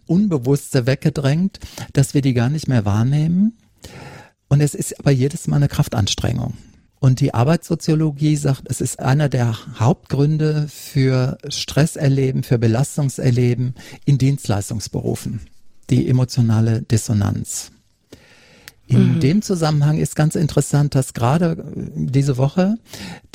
Unbewusste 0.10 0.88
weggedrängt, 0.88 1.60
dass 1.94 2.14
wir 2.14 2.22
die 2.22 2.34
gar 2.34 2.50
nicht 2.50 2.68
mehr 2.68 2.84
wahrnehmen. 2.84 3.58
Und 4.48 4.62
es 4.62 4.74
ist 4.74 5.00
aber 5.00 5.12
jedes 5.12 5.48
Mal 5.48 5.58
eine 5.58 5.68
Kraftanstrengung. 5.68 6.56
Und 7.00 7.22
die 7.22 7.34
Arbeitssoziologie 7.34 8.36
sagt, 8.36 8.64
es 8.66 8.82
ist 8.82 9.00
einer 9.00 9.30
der 9.30 9.56
Hauptgründe 9.80 10.68
für 10.68 11.38
Stresserleben, 11.48 12.44
für 12.44 12.58
Belastungserleben 12.58 13.76
in 14.06 14.18
Dienstleistungsberufen, 14.18 15.42
die 15.90 16.10
emotionale 16.10 16.82
Dissonanz. 16.82 17.72
In 18.88 19.16
mhm. 19.16 19.20
dem 19.20 19.42
Zusammenhang 19.44 20.00
ist 20.00 20.16
ganz 20.16 20.36
interessant, 20.36 20.96
dass 20.96 21.14
gerade 21.14 21.64
diese 21.96 22.38
Woche 22.38 22.78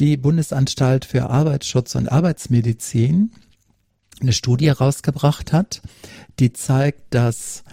die 0.00 0.16
Bundesanstalt 0.16 1.04
für 1.04 1.30
Arbeitsschutz 1.30 1.94
und 1.94 2.10
Arbeitsmedizin 2.10 3.30
eine 4.20 4.32
Studie 4.32 4.66
herausgebracht 4.66 5.52
hat, 5.52 5.82
die 6.38 6.52
zeigt, 6.52 7.14
dass 7.14 7.64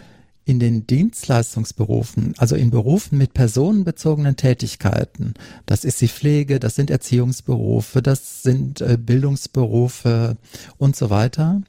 in 0.44 0.60
den 0.60 0.88
Dienstleistungsberufen, 0.88 2.34
also 2.38 2.56
in 2.56 2.72
Berufen 2.72 3.18
mit 3.18 3.34
personenbezogenen 3.34 4.36
Tätigkeiten, 4.36 5.36
das 5.66 5.86
ist 5.86 6.02
die 6.02 6.08
Pflege, 6.08 6.60
das 6.60 6.76
sind 6.76 6.90
Erziehungsberufe, 6.90 8.02
das 8.02 8.42
sind 8.42 8.82
äh, 8.82 8.98
Bildungsberufe 8.98 10.38
und 10.78 10.96
so 10.96 11.10
weiter, 11.10 11.62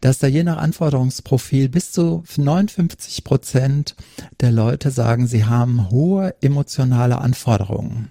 dass 0.00 0.18
da 0.18 0.26
je 0.26 0.44
nach 0.44 0.58
Anforderungsprofil 0.58 1.70
bis 1.70 1.92
zu 1.92 2.22
59 2.36 3.24
Prozent 3.24 3.96
der 4.40 4.52
Leute 4.52 4.90
sagen, 4.90 5.26
sie 5.26 5.46
haben 5.46 5.90
hohe 5.90 6.34
emotionale 6.42 7.18
Anforderungen. 7.18 8.10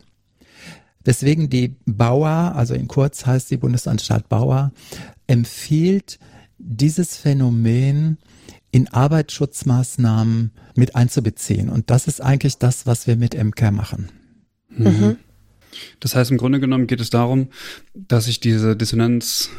Deswegen 1.05 1.49
die 1.49 1.75
Bauer, 1.85 2.53
also 2.55 2.73
in 2.73 2.87
kurz 2.87 3.25
heißt 3.25 3.49
die 3.51 3.57
Bundesanstalt 3.57 4.27
Bauer, 4.27 4.71
empfiehlt 5.29 6.19
dieses 6.57 7.15
Phänomen 7.15 8.17
in 8.71 8.87
Arbeitsschutzmaßnahmen 8.87 10.51
mit 10.75 10.95
einzubeziehen. 10.95 11.69
Und 11.69 11.89
das 11.89 12.07
ist 12.07 12.21
eigentlich 12.21 12.57
das, 12.57 12.85
was 12.85 13.07
wir 13.07 13.15
mit 13.15 13.35
MCARE 13.35 13.71
machen. 13.71 14.09
Mhm. 14.69 15.17
Das 15.99 16.15
heißt, 16.15 16.31
im 16.31 16.37
Grunde 16.37 16.59
genommen 16.59 16.87
geht 16.87 16.99
es 16.99 17.11
darum, 17.11 17.49
dass 17.93 18.27
ich 18.27 18.39
diese 18.39 18.75
Dissonanz 18.75 19.49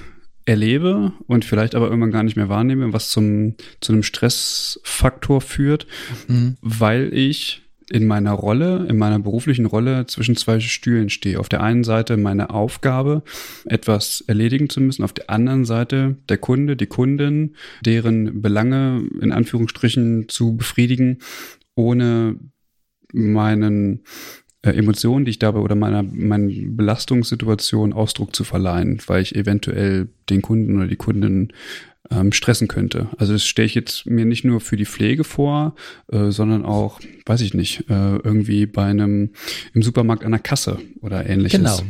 erlebe 0.45 1.13
und 1.27 1.45
vielleicht 1.45 1.75
aber 1.75 1.87
irgendwann 1.87 2.11
gar 2.11 2.25
nicht 2.25 2.37
mehr 2.37 2.49
wahrnehme, 2.49 2.93
was 2.93 3.11
zum, 3.11 3.55
zu 3.81 3.93
einem 3.93 4.03
Stressfaktor 4.03 5.41
führt, 5.41 5.87
mhm. 6.27 6.57
weil 6.61 7.15
ich 7.15 7.63
in 7.91 8.07
meiner 8.07 8.33
Rolle, 8.33 8.87
in 8.89 8.97
meiner 8.99 9.19
beruflichen 9.19 9.67
Rolle 9.67 10.07
zwischen 10.07 10.37
zwei 10.37 10.61
Stühlen 10.61 11.11
stehe. 11.11 11.41
Auf 11.41 11.49
der 11.49 11.63
einen 11.63 11.85
Seite 11.85 12.17
meine 12.17 12.51
Aufgabe, 12.51 13.23
etwas 13.65 14.23
erledigen 14.27 14.71
zu 14.71 14.81
müssen, 14.81 15.03
auf 15.03 15.13
der 15.13 15.29
anderen 15.29 15.65
Seite 15.65 16.17
der 16.29 16.39
Kunde, 16.39 16.77
die 16.77 16.87
Kundin, 16.87 17.57
deren 17.85 18.41
Belange 18.41 19.03
in 19.21 19.33
Anführungsstrichen 19.33 20.29
zu 20.29 20.57
befriedigen, 20.57 21.19
ohne 21.75 22.37
meinen 23.13 24.05
äh, 24.63 24.71
Emotionen, 24.71 25.25
die 25.25 25.33
ich 25.33 25.39
dabei 25.39 25.61
oder 25.61 25.75
meiner, 25.75 26.03
meinen 26.03 26.77
Belastungssituation 26.77 27.93
Ausdruck 27.93 28.37
zu 28.37 28.45
verleihen, 28.45 29.01
weil 29.07 29.23
ich 29.23 29.35
eventuell 29.35 30.09
den 30.29 30.43
Kunden 30.43 30.77
oder 30.77 30.87
die 30.87 30.97
Kundin 30.97 31.53
ähm, 32.11 32.33
stressen 32.33 32.69
könnte. 32.69 33.09
Also 33.19 33.33
das 33.33 33.45
stelle 33.45 33.67
ich 33.67 33.75
jetzt 33.75 34.07
mir 34.07 34.25
nicht 34.25 34.45
nur 34.45 34.61
für 34.61 34.77
die 34.77 34.87
Pflege 34.87 35.25
vor, 35.25 35.75
äh, 36.13 36.31
sondern 36.31 36.65
auch, 36.65 37.01
weiß 37.27 37.41
ich 37.41 37.55
nicht, 37.55 37.89
äh, 37.89 38.17
irgendwie 38.17 38.67
bei 38.67 38.85
einem 38.85 39.31
im 39.73 39.83
Supermarkt 39.83 40.25
an 40.25 40.33
der 40.33 40.41
Kasse 40.41 40.79
oder 41.01 41.29
ähnliches. 41.29 41.59
Genau. 41.59 41.81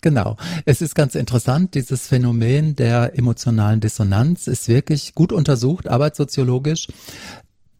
Genau. 0.00 0.36
Es 0.64 0.80
ist 0.80 0.94
ganz 0.94 1.14
interessant, 1.14 1.74
dieses 1.74 2.06
Phänomen 2.06 2.76
der 2.76 3.18
emotionalen 3.18 3.80
Dissonanz 3.80 4.46
ist 4.46 4.68
wirklich 4.68 5.14
gut 5.14 5.32
untersucht, 5.32 5.88
arbeitssoziologisch. 5.88 6.86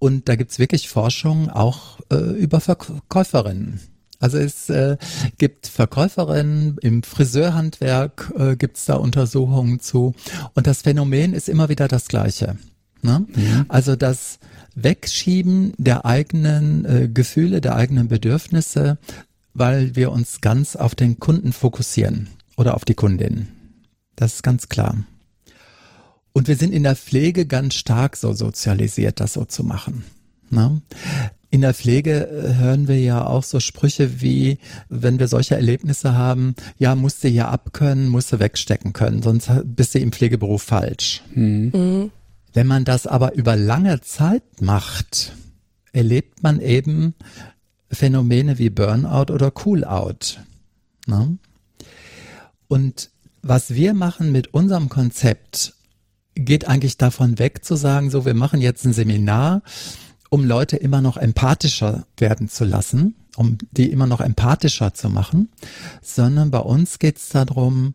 Und 0.01 0.29
da 0.29 0.37
gibt's 0.37 0.59
wirklich 0.59 0.89
Forschung 0.89 1.49
auch 1.49 1.99
äh, 2.11 2.17
über 2.17 2.61
Verkäuferinnen. 2.61 3.81
Also 4.21 4.39
es 4.39 4.69
äh, 4.69 4.97
gibt 5.39 5.69
Verkäuferinnen 5.69 6.77
im 6.81 7.03
Friseurhandwerk, 7.03 8.33
äh, 8.37 8.57
gibt 8.57 8.77
es 8.77 8.87
da 8.87 8.95
Untersuchungen 8.95 9.81
zu. 9.81 10.15
Und 10.55 10.67
das 10.67 10.83
Phänomen 10.83 11.35
ist 11.35 11.49
immer 11.49 11.69
wieder 11.69 11.87
das 11.87 12.09
gleiche. 12.09 12.57
Ne? 13.03 13.27
Mhm. 13.35 13.67
Also 13.69 13.95
das 13.95 14.39
Wegschieben 14.75 15.73
der 15.77 16.05
eigenen 16.05 16.85
äh, 16.85 17.09
Gefühle, 17.09 17.61
der 17.61 17.77
eigenen 17.77 18.09
Bedürfnisse, 18.09 18.99
weil 19.55 19.95
wir 19.95 20.11
uns 20.11 20.41
ganz 20.41 20.77
auf 20.77 20.95
den 20.95 21.21
Kunden 21.21 21.53
fokussieren 21.53 22.29
oder 22.57 22.75
auf 22.75 22.85
die 22.85 22.95
Kundin. 22.95 23.49
Das 24.17 24.35
ist 24.35 24.43
ganz 24.43 24.69
klar. 24.69 24.97
Und 26.33 26.49
wir 26.49 26.57
sind 26.57 26.73
in 26.73 26.83
der 26.83 26.97
Pflege 26.97 27.47
ganz 27.47 27.75
stark 27.75 28.17
so 28.17 28.33
sozialisiert, 28.33 29.21
das 29.21 29.33
so 29.33 29.45
zu 29.45 29.65
machen. 29.65 30.05
Ne? 30.51 30.81
In 31.51 31.63
der 31.63 31.73
Pflege 31.73 32.29
äh, 32.29 32.55
hören 32.57 32.89
wir 32.89 33.01
ja 33.01 33.27
auch 33.27 33.43
so 33.43 33.59
Sprüche 33.59 34.21
wie, 34.21 34.59
wenn 34.89 35.19
wir 35.19 35.29
solche 35.29 35.55
Erlebnisse 35.55 36.15
haben, 36.15 36.55
ja, 36.79 36.95
musst 36.95 37.25
du 37.25 37.29
hier 37.29 37.49
abkönnen, 37.49 38.09
musst 38.09 38.33
du 38.33 38.39
wegstecken 38.39 38.93
können, 38.93 39.23
sonst 39.23 39.51
bist 39.65 39.95
du 39.95 39.99
im 39.99 40.13
Pflegeberuf 40.13 40.63
falsch. 40.63 41.23
Mhm. 41.35 41.71
Mhm. 41.73 42.11
Wenn 42.53 42.67
man 42.67 42.85
das 42.85 43.07
aber 43.07 43.35
über 43.35 43.57
lange 43.57 44.01
Zeit 44.01 44.43
macht, 44.61 45.33
erlebt 45.93 46.43
man 46.43 46.61
eben 46.61 47.15
Phänomene 47.91 48.59
wie 48.59 48.71
Burnout 48.71 49.33
oder 49.33 49.51
Coolout. 49.51 50.39
Ne? 51.07 51.39
Und 52.69 53.11
was 53.43 53.75
wir 53.75 53.95
machen 53.95 54.33
mit 54.33 54.53
unserem 54.53 54.89
Konzept, 54.89 55.75
geht 56.35 56.69
eigentlich 56.69 56.99
davon 56.99 57.39
weg 57.39 57.65
zu 57.65 57.77
sagen, 57.77 58.11
so, 58.11 58.25
wir 58.25 58.35
machen 58.35 58.61
jetzt 58.61 58.85
ein 58.85 58.93
Seminar, 58.93 59.63
um 60.31 60.45
Leute 60.45 60.77
immer 60.77 61.01
noch 61.01 61.17
empathischer 61.17 62.07
werden 62.17 62.49
zu 62.49 62.65
lassen, 62.65 63.15
um 63.37 63.59
die 63.71 63.91
immer 63.91 64.07
noch 64.07 64.21
empathischer 64.21 64.95
zu 64.95 65.09
machen, 65.09 65.49
sondern 66.03 66.51
bei 66.51 66.61
uns 66.61 66.99
geht 66.99 67.17
es 67.17 67.29
darum, 67.29 67.95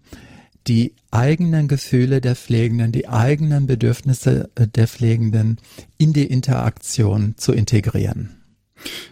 die 0.67 0.93
eigenen 1.12 1.67
Gefühle 1.67 2.22
der 2.22 2.36
Pflegenden, 2.36 2.91
die 2.91 3.08
eigenen 3.08 3.67
Bedürfnisse 3.67 4.50
äh, 4.56 4.67
der 4.67 4.88
Pflegenden 4.88 5.60
in 5.98 6.13
die 6.13 6.26
Interaktion 6.26 7.36
zu 7.38 7.52
integrieren. 7.52 8.30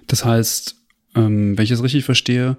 Das 0.08 0.26
heißt, 0.26 0.76
ähm, 1.16 1.58
wenn 1.58 1.64
ich 1.64 1.72
es 1.72 1.84
richtig 1.84 2.06
verstehe, 2.06 2.58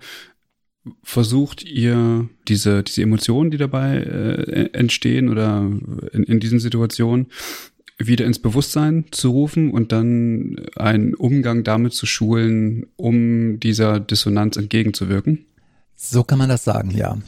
versucht 1.03 1.63
ihr 1.63 2.29
diese, 2.49 2.83
diese 2.83 3.03
Emotionen, 3.03 3.51
die 3.51 3.57
dabei 3.57 3.99
äh, 3.99 4.71
entstehen 4.73 5.29
oder 5.29 5.61
in, 6.13 6.25
in 6.25 6.41
diesen 6.41 6.59
Situationen, 6.59 7.29
wieder 7.99 8.25
ins 8.25 8.39
Bewusstsein 8.39 9.07
zu 9.11 9.31
rufen 9.31 9.71
und 9.71 9.93
dann 9.93 10.57
einen 10.77 11.15
Umgang 11.15 11.65
damit 11.65 11.93
zu 11.95 12.07
schulen, 12.07 12.87
um 12.97 13.61
dieser 13.61 14.01
Dissonanz 14.01 14.57
entgegenzuwirken? 14.57 15.47
So 15.97 16.25
kann 16.25 16.39
man 16.39 16.49
das 16.49 16.65
sagen, 16.65 16.91
ja. 16.91 17.19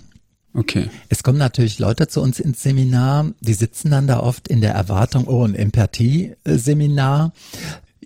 Okay. 0.54 0.88
Es 1.08 1.22
kommen 1.22 1.38
natürlich 1.38 1.80
Leute 1.80 2.06
zu 2.06 2.20
uns 2.20 2.38
ins 2.38 2.62
Seminar, 2.62 3.32
die 3.40 3.54
sitzen 3.54 3.90
dann 3.90 4.06
da 4.06 4.20
oft 4.20 4.46
in 4.46 4.60
der 4.60 4.72
Erwartung, 4.72 5.26
oh, 5.26 5.44
ein 5.44 5.56
Empathie-Seminar. 5.56 7.32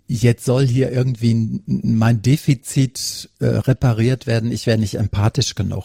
Jetzt 0.06 0.46
soll 0.46 0.66
hier 0.66 0.90
irgendwie 0.90 1.60
mein 1.66 2.22
Defizit 2.22 3.28
äh, 3.40 3.46
repariert 3.46 4.26
werden, 4.26 4.50
ich 4.50 4.66
wäre 4.66 4.78
nicht 4.78 4.94
empathisch 4.94 5.54
genug. 5.54 5.84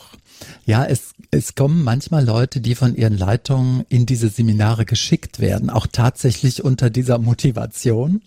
Ja, 0.65 0.86
es, 0.86 1.13
es 1.34 1.56
kommen 1.56 1.84
manchmal 1.84 2.24
Leute, 2.24 2.62
die 2.62 2.76
von 2.76 2.96
ihren 2.96 3.17
Leitungen 3.17 3.86
in 3.89 4.06
diese 4.06 4.30
Seminare 4.30 4.86
geschickt 4.86 5.39
werden, 5.39 5.69
auch 5.69 5.88
tatsächlich 5.88 6.63
unter 6.63 6.89
dieser 6.89 7.17
Motivation. 7.17 8.22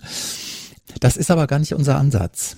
Das 1.00 1.16
ist 1.16 1.30
aber 1.30 1.46
gar 1.46 1.58
nicht 1.58 1.74
unser 1.74 1.96
Ansatz. 1.96 2.56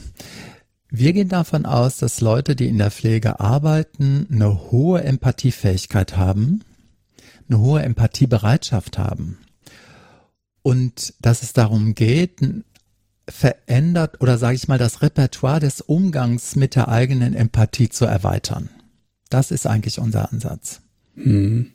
Wir 0.90 1.12
gehen 1.12 1.28
davon 1.28 1.66
aus, 1.66 1.98
dass 1.98 2.22
Leute, 2.22 2.56
die 2.56 2.66
in 2.66 2.78
der 2.78 2.90
Pflege 2.90 3.40
arbeiten, 3.40 4.26
eine 4.32 4.70
hohe 4.70 5.04
Empathiefähigkeit 5.04 6.16
haben, 6.16 6.64
eine 7.48 7.60
hohe 7.60 7.82
Empathiebereitschaft 7.82 8.96
haben 8.96 9.38
und 10.62 11.14
dass 11.20 11.42
es 11.42 11.52
darum 11.52 11.94
geht, 11.94 12.40
verändert 13.28 14.22
oder 14.22 14.38
sage 14.38 14.56
ich 14.56 14.68
mal 14.68 14.78
das 14.78 15.02
Repertoire 15.02 15.60
des 15.60 15.82
Umgangs 15.82 16.56
mit 16.56 16.74
der 16.74 16.88
eigenen 16.88 17.34
Empathie 17.34 17.90
zu 17.90 18.06
erweitern. 18.06 18.70
Das 19.28 19.50
ist 19.50 19.66
eigentlich 19.66 19.98
unser 19.98 20.32
Ansatz. 20.32 20.82
Hm. 21.14 21.72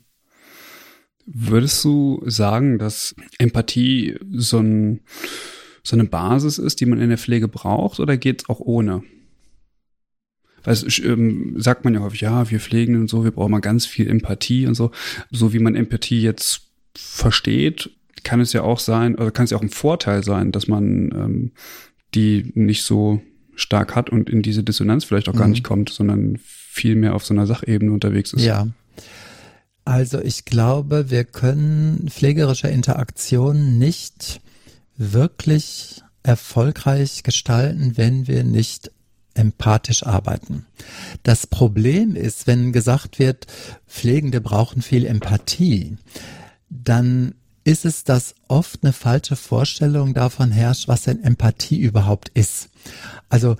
Würdest 1.26 1.82
du 1.84 2.22
sagen, 2.26 2.78
dass 2.78 3.14
Empathie 3.38 4.18
so, 4.30 4.58
ein, 4.58 5.00
so 5.82 5.96
eine 5.96 6.04
Basis 6.04 6.58
ist, 6.58 6.80
die 6.80 6.86
man 6.86 7.00
in 7.00 7.08
der 7.08 7.18
Pflege 7.18 7.48
braucht, 7.48 7.98
oder 7.98 8.16
geht 8.16 8.42
es 8.42 8.48
auch 8.48 8.60
ohne? 8.60 9.02
Weil 10.62 10.74
es 10.74 10.98
ähm, 10.98 11.54
sagt 11.60 11.84
man 11.84 11.94
ja 11.94 12.00
häufig, 12.00 12.22
ja, 12.22 12.50
wir 12.50 12.60
pflegen 12.60 13.00
und 13.00 13.08
so, 13.08 13.24
wir 13.24 13.30
brauchen 13.30 13.52
mal 13.52 13.60
ganz 13.60 13.86
viel 13.86 14.08
Empathie 14.08 14.66
und 14.66 14.74
so. 14.74 14.90
So 15.30 15.52
wie 15.52 15.58
man 15.58 15.76
Empathie 15.76 16.20
jetzt 16.20 16.68
versteht, 16.96 17.90
kann 18.22 18.40
es 18.40 18.52
ja 18.52 18.62
auch 18.62 18.78
sein, 18.78 19.14
oder 19.14 19.30
kann 19.30 19.44
es 19.44 19.50
ja 19.50 19.58
auch 19.58 19.62
ein 19.62 19.68
Vorteil 19.68 20.24
sein, 20.24 20.52
dass 20.52 20.66
man 20.66 21.12
ähm, 21.12 21.52
die 22.14 22.52
nicht 22.54 22.82
so 22.82 23.20
stark 23.54 23.94
hat 23.94 24.10
und 24.10 24.28
in 24.28 24.42
diese 24.42 24.62
Dissonanz 24.62 25.04
vielleicht 25.04 25.28
auch 25.28 25.36
gar 25.36 25.46
mhm. 25.46 25.52
nicht 25.52 25.64
kommt, 25.64 25.90
sondern 25.90 26.38
viel 26.74 26.96
mehr 26.96 27.14
auf 27.14 27.24
so 27.24 27.32
einer 27.32 27.46
Sachebene 27.46 27.92
unterwegs 27.92 28.32
ist. 28.32 28.42
Ja. 28.42 28.66
Also 29.84 30.20
ich 30.20 30.44
glaube, 30.44 31.08
wir 31.08 31.24
können 31.24 32.08
pflegerische 32.10 32.68
Interaktion 32.68 33.78
nicht 33.78 34.40
wirklich 34.96 36.02
erfolgreich 36.24 37.22
gestalten, 37.22 37.92
wenn 37.96 38.26
wir 38.26 38.42
nicht 38.42 38.90
empathisch 39.34 40.04
arbeiten. 40.04 40.66
Das 41.22 41.46
Problem 41.46 42.16
ist, 42.16 42.48
wenn 42.48 42.72
gesagt 42.72 43.18
wird, 43.18 43.46
Pflegende 43.86 44.40
brauchen 44.40 44.82
viel 44.82 45.06
Empathie, 45.06 45.96
dann 46.70 47.34
ist 47.62 47.84
es, 47.84 48.04
dass 48.04 48.34
oft 48.48 48.82
eine 48.82 48.92
falsche 48.92 49.36
Vorstellung 49.36 50.12
davon 50.12 50.50
herrscht, 50.50 50.88
was 50.88 51.02
denn 51.02 51.22
Empathie 51.22 51.78
überhaupt 51.78 52.30
ist. 52.30 52.68
Also 53.28 53.56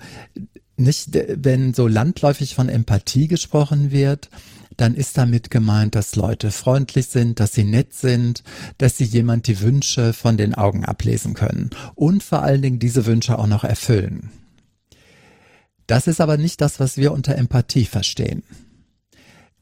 nicht, 0.77 1.09
wenn 1.13 1.73
so 1.73 1.87
landläufig 1.87 2.55
von 2.55 2.69
Empathie 2.69 3.27
gesprochen 3.27 3.91
wird, 3.91 4.29
dann 4.77 4.95
ist 4.95 5.17
damit 5.17 5.49
gemeint, 5.49 5.95
dass 5.95 6.15
Leute 6.15 6.51
freundlich 6.51 7.07
sind, 7.07 7.39
dass 7.39 7.53
sie 7.53 7.63
nett 7.63 7.93
sind, 7.93 8.43
dass 8.77 8.97
sie 8.97 9.05
jemand 9.05 9.47
die 9.47 9.61
Wünsche 9.61 10.13
von 10.13 10.37
den 10.37 10.53
Augen 10.53 10.85
ablesen 10.85 11.33
können 11.33 11.69
und 11.95 12.23
vor 12.23 12.41
allen 12.41 12.61
Dingen 12.61 12.79
diese 12.79 13.05
Wünsche 13.05 13.39
auch 13.39 13.47
noch 13.47 13.63
erfüllen. 13.63 14.31
Das 15.87 16.07
ist 16.07 16.19
aber 16.19 16.37
nicht 16.37 16.61
das, 16.61 16.79
was 16.79 16.97
wir 16.97 17.13
unter 17.13 17.35
Empathie 17.35 17.85
verstehen. 17.85 18.43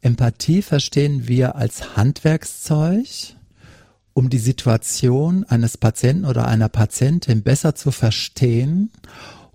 Empathie 0.02 0.62
verstehen 0.62 1.28
wir 1.28 1.56
als 1.56 1.96
Handwerkszeug, 1.96 3.36
um 4.14 4.30
die 4.30 4.40
Situation 4.40 5.44
eines 5.46 5.78
Patienten 5.78 6.26
oder 6.26 6.48
einer 6.48 6.70
Patientin 6.70 7.42
besser 7.42 7.76
zu 7.76 7.92
verstehen, 7.92 8.92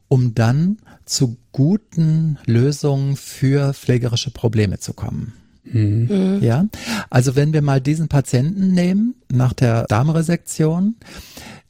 um 0.08 0.34
dann 0.34 0.78
zu 1.08 1.36
guten 1.52 2.38
Lösungen 2.46 3.16
für 3.16 3.74
pflegerische 3.74 4.30
Probleme 4.30 4.78
zu 4.78 4.92
kommen. 4.92 5.32
Mhm. 5.64 6.38
Ja, 6.40 6.66
also 7.10 7.36
wenn 7.36 7.52
wir 7.52 7.62
mal 7.62 7.80
diesen 7.80 8.08
Patienten 8.08 8.72
nehmen 8.72 9.14
nach 9.30 9.52
der 9.52 9.84
Darmresektion, 9.84 10.96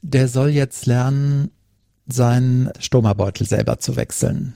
der 0.01 0.27
soll 0.27 0.49
jetzt 0.49 0.85
lernen, 0.85 1.51
seinen 2.07 2.71
Stomabeutel 2.79 3.45
selber 3.45 3.79
zu 3.79 3.95
wechseln 3.95 4.53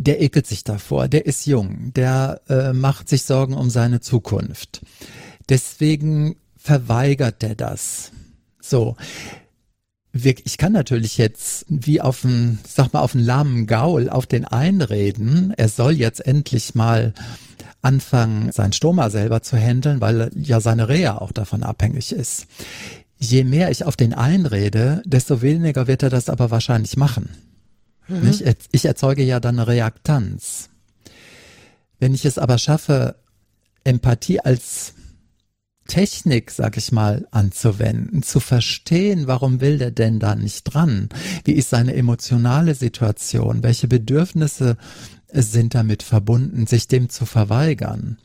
der 0.00 0.22
ekelt 0.22 0.46
sich 0.46 0.64
davor, 0.64 1.08
der 1.08 1.26
ist 1.26 1.46
jung, 1.46 1.92
der 1.94 2.40
äh, 2.48 2.72
macht 2.72 3.08
sich 3.08 3.24
Sorgen 3.24 3.52
um 3.52 3.68
seine 3.68 4.00
Zukunft. 4.00 4.80
Deswegen 5.50 6.36
verweigert 6.56 7.42
der 7.42 7.54
das. 7.54 8.10
So. 8.60 8.96
Ich 10.12 10.58
kann 10.58 10.72
natürlich 10.72 11.18
jetzt 11.18 11.66
wie 11.68 12.00
auf 12.00 12.24
einen, 12.24 12.58
sag 12.66 12.92
mal, 12.92 13.00
auf 13.00 13.14
einen 13.14 13.24
lahmen 13.24 13.66
Gaul 13.66 14.08
auf 14.08 14.26
den 14.26 14.44
einreden, 14.44 15.54
er 15.56 15.68
soll 15.68 15.92
jetzt 15.92 16.26
endlich 16.26 16.74
mal 16.74 17.14
anfangen, 17.80 18.50
sein 18.52 18.72
Stoma 18.72 19.08
selber 19.08 19.42
zu 19.42 19.56
handeln, 19.56 20.00
weil 20.00 20.30
ja 20.34 20.60
seine 20.60 20.88
Reha 20.88 21.18
auch 21.18 21.32
davon 21.32 21.62
abhängig 21.62 22.12
ist. 22.12 22.46
Je 23.18 23.44
mehr 23.44 23.70
ich 23.70 23.84
auf 23.84 23.96
den 23.96 24.12
einrede, 24.12 25.02
desto 25.04 25.42
weniger 25.42 25.86
wird 25.86 26.02
er 26.02 26.10
das 26.10 26.28
aber 26.28 26.50
wahrscheinlich 26.50 26.96
machen. 26.96 27.30
Mhm. 28.08 28.38
Ich 28.72 28.84
erzeuge 28.84 29.22
ja 29.22 29.38
dann 29.38 29.58
eine 29.58 29.68
Reaktanz. 29.68 30.70
Wenn 32.00 32.14
ich 32.14 32.24
es 32.24 32.38
aber 32.38 32.58
schaffe, 32.58 33.14
Empathie 33.84 34.40
als 34.40 34.94
Technik, 35.90 36.52
sag 36.52 36.76
ich 36.76 36.92
mal, 36.92 37.26
anzuwenden, 37.32 38.22
zu 38.22 38.38
verstehen, 38.38 39.26
warum 39.26 39.60
will 39.60 39.76
der 39.76 39.90
denn 39.90 40.20
da 40.20 40.36
nicht 40.36 40.62
dran? 40.62 41.08
Wie 41.42 41.52
ist 41.52 41.70
seine 41.70 41.94
emotionale 41.96 42.76
Situation? 42.76 43.64
Welche 43.64 43.88
Bedürfnisse 43.88 44.76
sind 45.32 45.74
damit 45.74 46.04
verbunden, 46.04 46.68
sich 46.68 46.86
dem 46.86 47.08
zu 47.08 47.26
verweigern? 47.26 48.18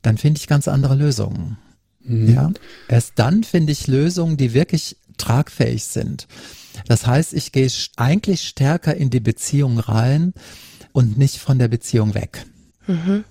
Dann 0.00 0.16
finde 0.16 0.38
ich 0.38 0.46
ganz 0.46 0.66
andere 0.66 0.94
Lösungen. 0.94 1.58
Mhm. 2.00 2.32
Ja, 2.32 2.52
erst 2.88 3.12
dann 3.16 3.44
finde 3.44 3.72
ich 3.72 3.86
Lösungen, 3.86 4.38
die 4.38 4.54
wirklich 4.54 4.96
tragfähig 5.18 5.84
sind. 5.84 6.26
Das 6.86 7.06
heißt, 7.06 7.34
ich 7.34 7.52
gehe 7.52 7.70
eigentlich 7.96 8.48
stärker 8.48 8.94
in 8.94 9.10
die 9.10 9.20
Beziehung 9.20 9.78
rein 9.78 10.32
und 10.92 11.18
nicht 11.18 11.36
von 11.36 11.58
der 11.58 11.68
Beziehung 11.68 12.14
weg. 12.14 12.46
Mhm. 12.86 13.24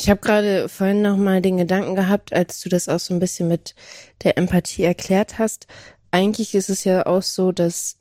Ich 0.00 0.08
habe 0.08 0.22
gerade 0.22 0.70
vorhin 0.70 1.02
noch 1.02 1.18
mal 1.18 1.42
den 1.42 1.58
Gedanken 1.58 1.94
gehabt, 1.94 2.32
als 2.32 2.58
du 2.62 2.70
das 2.70 2.88
auch 2.88 2.98
so 2.98 3.12
ein 3.12 3.20
bisschen 3.20 3.48
mit 3.48 3.74
der 4.24 4.38
Empathie 4.38 4.82
erklärt 4.82 5.38
hast. 5.38 5.66
Eigentlich 6.10 6.54
ist 6.54 6.70
es 6.70 6.84
ja 6.84 7.04
auch 7.04 7.20
so, 7.20 7.52
dass 7.52 7.98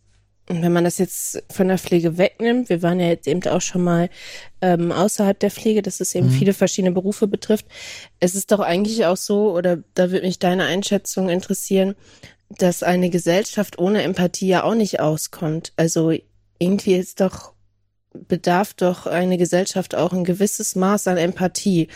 wenn 0.48 0.72
man 0.72 0.86
das 0.86 0.98
jetzt 0.98 1.44
von 1.52 1.68
der 1.68 1.78
Pflege 1.78 2.18
wegnimmt, 2.18 2.70
wir 2.70 2.82
waren 2.84 3.02
ja 3.02 3.08
jetzt 3.08 3.28
eben 3.28 3.44
auch 3.48 3.60
schon 3.60 3.84
mal 3.84 4.10
ähm, 4.62 4.94
außerhalb 4.94 5.38
der 5.38 5.52
Pflege, 5.52 5.82
dass 5.82 6.00
es 6.00 6.16
eben 6.16 6.28
mhm. 6.28 6.32
viele 6.32 6.54
verschiedene 6.54 6.94
Berufe 6.94 7.28
betrifft. 7.28 7.66
Es 8.22 8.34
ist 8.34 8.54
doch 8.54 8.62
eigentlich 8.62 9.06
auch 9.06 9.18
so, 9.18 9.52
oder 9.52 9.84
da 9.94 10.10
würde 10.10 10.26
mich 10.26 10.40
deine 10.40 10.64
Einschätzung 10.64 11.28
interessieren, 11.28 11.96
dass 12.48 12.82
eine 12.82 13.10
Gesellschaft 13.10 13.78
ohne 13.78 14.04
Empathie 14.04 14.48
ja 14.48 14.64
auch 14.64 14.74
nicht 14.74 15.02
auskommt. 15.02 15.74
Also 15.76 16.14
irgendwie 16.60 16.96
ist 16.96 17.20
doch, 17.20 17.52
bedarf 18.14 18.74
doch 18.74 19.06
eine 19.06 19.38
Gesellschaft 19.38 19.96
auch 19.96 20.14
ein 20.14 20.24
gewisses 20.24 20.76
Maß 20.76 21.08
an 21.08 21.18
Empathie. 21.18 21.88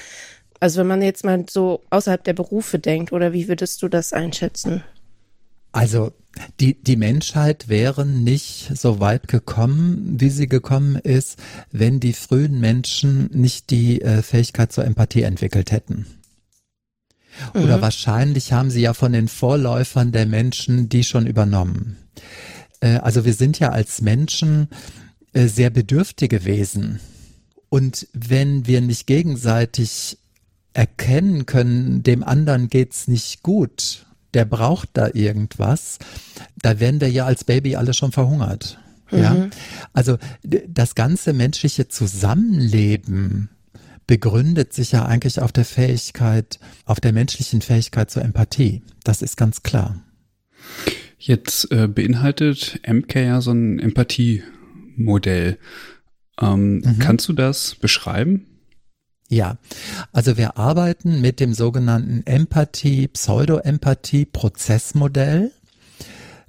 Also 0.60 0.80
wenn 0.80 0.88
man 0.88 1.02
jetzt 1.02 1.26
mal 1.26 1.46
so 1.50 1.82
außerhalb 1.90 2.24
der 2.24 2.34
Berufe 2.34 2.80
denkt, 2.80 3.12
oder 3.12 3.34
wie 3.34 3.48
würdest 3.48 3.82
du 3.82 3.88
das 3.88 4.14
einschätzen? 4.14 4.84
Also 5.72 6.12
die, 6.60 6.82
die 6.82 6.96
Menschheit 6.96 7.68
wäre 7.68 8.06
nicht 8.06 8.72
so 8.76 9.00
weit 9.00 9.28
gekommen, 9.28 10.16
wie 10.20 10.30
sie 10.30 10.48
gekommen 10.48 10.96
ist, 10.96 11.38
wenn 11.72 12.00
die 12.00 12.14
frühen 12.14 12.60
Menschen 12.60 13.30
nicht 13.34 13.72
die 13.72 14.02
äh, 14.02 14.22
Fähigkeit 14.22 14.72
zur 14.72 14.86
Empathie 14.86 15.24
entwickelt 15.24 15.72
hätten. 15.72 16.06
Oder 17.54 17.78
mhm. 17.78 17.82
wahrscheinlich 17.82 18.54
haben 18.54 18.70
sie 18.70 18.82
ja 18.82 18.94
von 18.94 19.14
den 19.14 19.28
Vorläufern 19.28 20.12
der 20.12 20.28
Menschen 20.28 20.90
die 20.90 21.04
schon 21.04 21.26
übernommen. 21.26 21.98
Äh, 22.80 22.98
also 22.98 23.26
wir 23.26 23.34
sind 23.34 23.60
ja 23.60 23.70
als 23.70 24.02
Menschen 24.02 24.70
sehr 25.34 25.70
bedürftige 25.70 26.46
Wesen. 26.46 27.00
Und 27.70 28.08
wenn 28.14 28.68
wir 28.68 28.82
nicht 28.82 29.08
gegenseitig 29.08 30.18
erkennen 30.74 31.46
können, 31.46 32.04
dem 32.04 32.24
anderen 32.24 32.68
geht's 32.68 33.08
nicht 33.08 33.44
gut, 33.44 34.06
der 34.34 34.46
braucht 34.46 34.90
da 34.94 35.10
irgendwas, 35.14 36.00
da 36.62 36.80
werden 36.80 37.02
wir 37.02 37.10
ja 37.10 37.26
als 37.26 37.44
Baby 37.44 37.76
alle 37.76 37.94
schon 37.94 38.12
verhungert. 38.12 38.80
Mhm. 39.12 39.20
Ja, 39.20 39.50
also 39.94 40.18
das 40.44 40.96
ganze 40.96 41.34
menschliche 41.34 41.88
Zusammenleben 41.88 43.50
begründet 44.08 44.74
sich 44.74 44.92
ja 44.92 45.06
eigentlich 45.06 45.40
auf 45.42 45.52
der 45.52 45.66
Fähigkeit, 45.66 46.60
auf 46.86 47.00
der 47.00 47.14
menschlichen 47.14 47.62
Fähigkeit 47.62 48.12
zur 48.12 48.24
Empathie. 48.24 48.82
Das 49.04 49.22
ist 49.22 49.38
ganz 49.38 49.64
klar. 49.64 50.02
Jetzt 51.18 51.72
äh, 51.72 51.88
beinhaltet 51.88 52.82
MK 52.86 53.16
ja 53.16 53.42
so 53.42 53.52
ein 53.52 53.80
Empathiemodell. 54.98 55.58
Ähm, 56.42 56.78
mhm. 56.78 56.98
Kannst 57.00 57.30
du 57.30 57.34
das 57.34 57.76
beschreiben? 57.76 58.48
Ja, 59.30 59.58
also 60.12 60.36
wir 60.38 60.58
arbeiten 60.58 61.22
mit 61.22 61.40
dem 61.40 61.54
sogenannten 61.54 62.24
Empathie, 62.26 63.08
Pseudo-Empathie-Prozessmodell. 63.08 65.52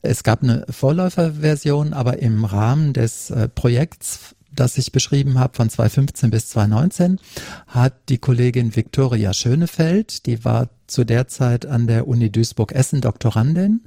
Es 0.02 0.22
gab 0.22 0.42
eine 0.42 0.66
Vorläuferversion, 0.68 1.94
aber 1.94 2.18
im 2.18 2.44
Rahmen 2.44 2.92
des 2.92 3.30
äh, 3.30 3.48
Projekts 3.48 4.34
das 4.54 4.78
ich 4.78 4.92
beschrieben 4.92 5.38
habe, 5.38 5.56
von 5.56 5.68
2015 5.68 6.30
bis 6.30 6.48
2019, 6.50 7.18
hat 7.66 8.08
die 8.08 8.18
Kollegin 8.18 8.76
Viktoria 8.76 9.32
Schönefeld, 9.32 10.26
die 10.26 10.44
war 10.44 10.70
zu 10.86 11.04
der 11.04 11.28
Zeit 11.28 11.66
an 11.66 11.86
der 11.86 12.06
Uni 12.06 12.30
Duisburg-Essen 12.30 13.00
Doktorandin, 13.00 13.82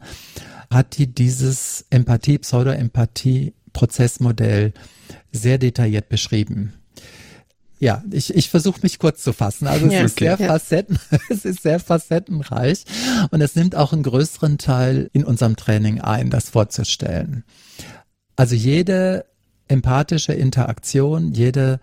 hat 0.70 0.98
die 0.98 1.08
dieses 1.08 1.86
Empathie, 1.90 2.40
Pseudo-Empathie-Prozessmodell 3.74 4.74
sehr 5.32 5.58
detailliert 5.58 6.10
beschrieben. 6.10 6.74
Ja, 7.80 8.04
ich, 8.10 8.34
ich 8.34 8.50
versuche 8.50 8.80
mich 8.82 8.98
kurz 8.98 9.22
zu 9.22 9.34
fassen. 9.34 9.68
Also 9.68 9.86
es 9.86 9.94
ja, 9.94 10.02
ist 10.02 10.14
okay. 10.14 10.26
sehr 10.26 10.38
facetten, 10.38 11.00
es 11.30 11.46
ist 11.46 11.62
sehr 11.62 11.80
facettenreich 11.80 12.86
und 13.30 13.42
es 13.42 13.56
nimmt 13.56 13.76
auch 13.76 13.94
einen 13.94 14.04
größeren 14.04 14.58
Teil 14.58 15.10
in 15.14 15.24
unserem 15.24 15.56
Training 15.56 16.02
ein, 16.02 16.32
das 16.32 16.50
vorzustellen. 16.50 17.44
Also 18.36 18.56
jede 18.56 19.26
empathische 19.68 20.34
Interaktion, 20.34 21.34
jede 21.34 21.80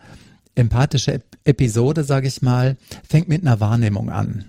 empathische 0.57 1.21
Episode, 1.45 2.03
sage 2.03 2.27
ich 2.27 2.43
mal, 2.43 2.77
fängt 3.09 3.29
mit 3.29 3.43
einer 3.43 3.61
Wahrnehmung 3.61 4.11
an. 4.11 4.47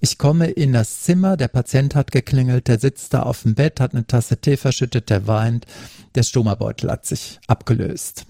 Ich 0.00 0.18
komme 0.18 0.48
in 0.48 0.72
das 0.72 1.02
Zimmer, 1.02 1.36
der 1.36 1.48
Patient 1.48 1.94
hat 1.94 2.12
geklingelt, 2.12 2.68
der 2.68 2.78
sitzt 2.78 3.14
da 3.14 3.22
auf 3.22 3.42
dem 3.42 3.54
Bett, 3.54 3.80
hat 3.80 3.94
eine 3.94 4.06
Tasse 4.06 4.38
Tee 4.38 4.56
verschüttet, 4.56 5.10
der 5.10 5.26
weint, 5.26 5.66
der 6.14 6.22
Stomabeutel 6.22 6.90
hat 6.90 7.06
sich 7.06 7.40
abgelöst. 7.46 8.26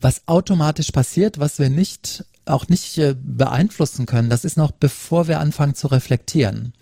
Was 0.00 0.26
automatisch 0.26 0.90
passiert, 0.92 1.38
was 1.38 1.58
wir 1.58 1.70
nicht 1.70 2.24
auch 2.44 2.68
nicht 2.68 2.96
äh, 2.98 3.14
beeinflussen 3.14 4.06
können, 4.06 4.30
das 4.30 4.44
ist 4.44 4.56
noch 4.56 4.70
bevor 4.70 5.28
wir 5.28 5.38
anfangen 5.40 5.74
zu 5.74 5.88
reflektieren, 5.88 6.72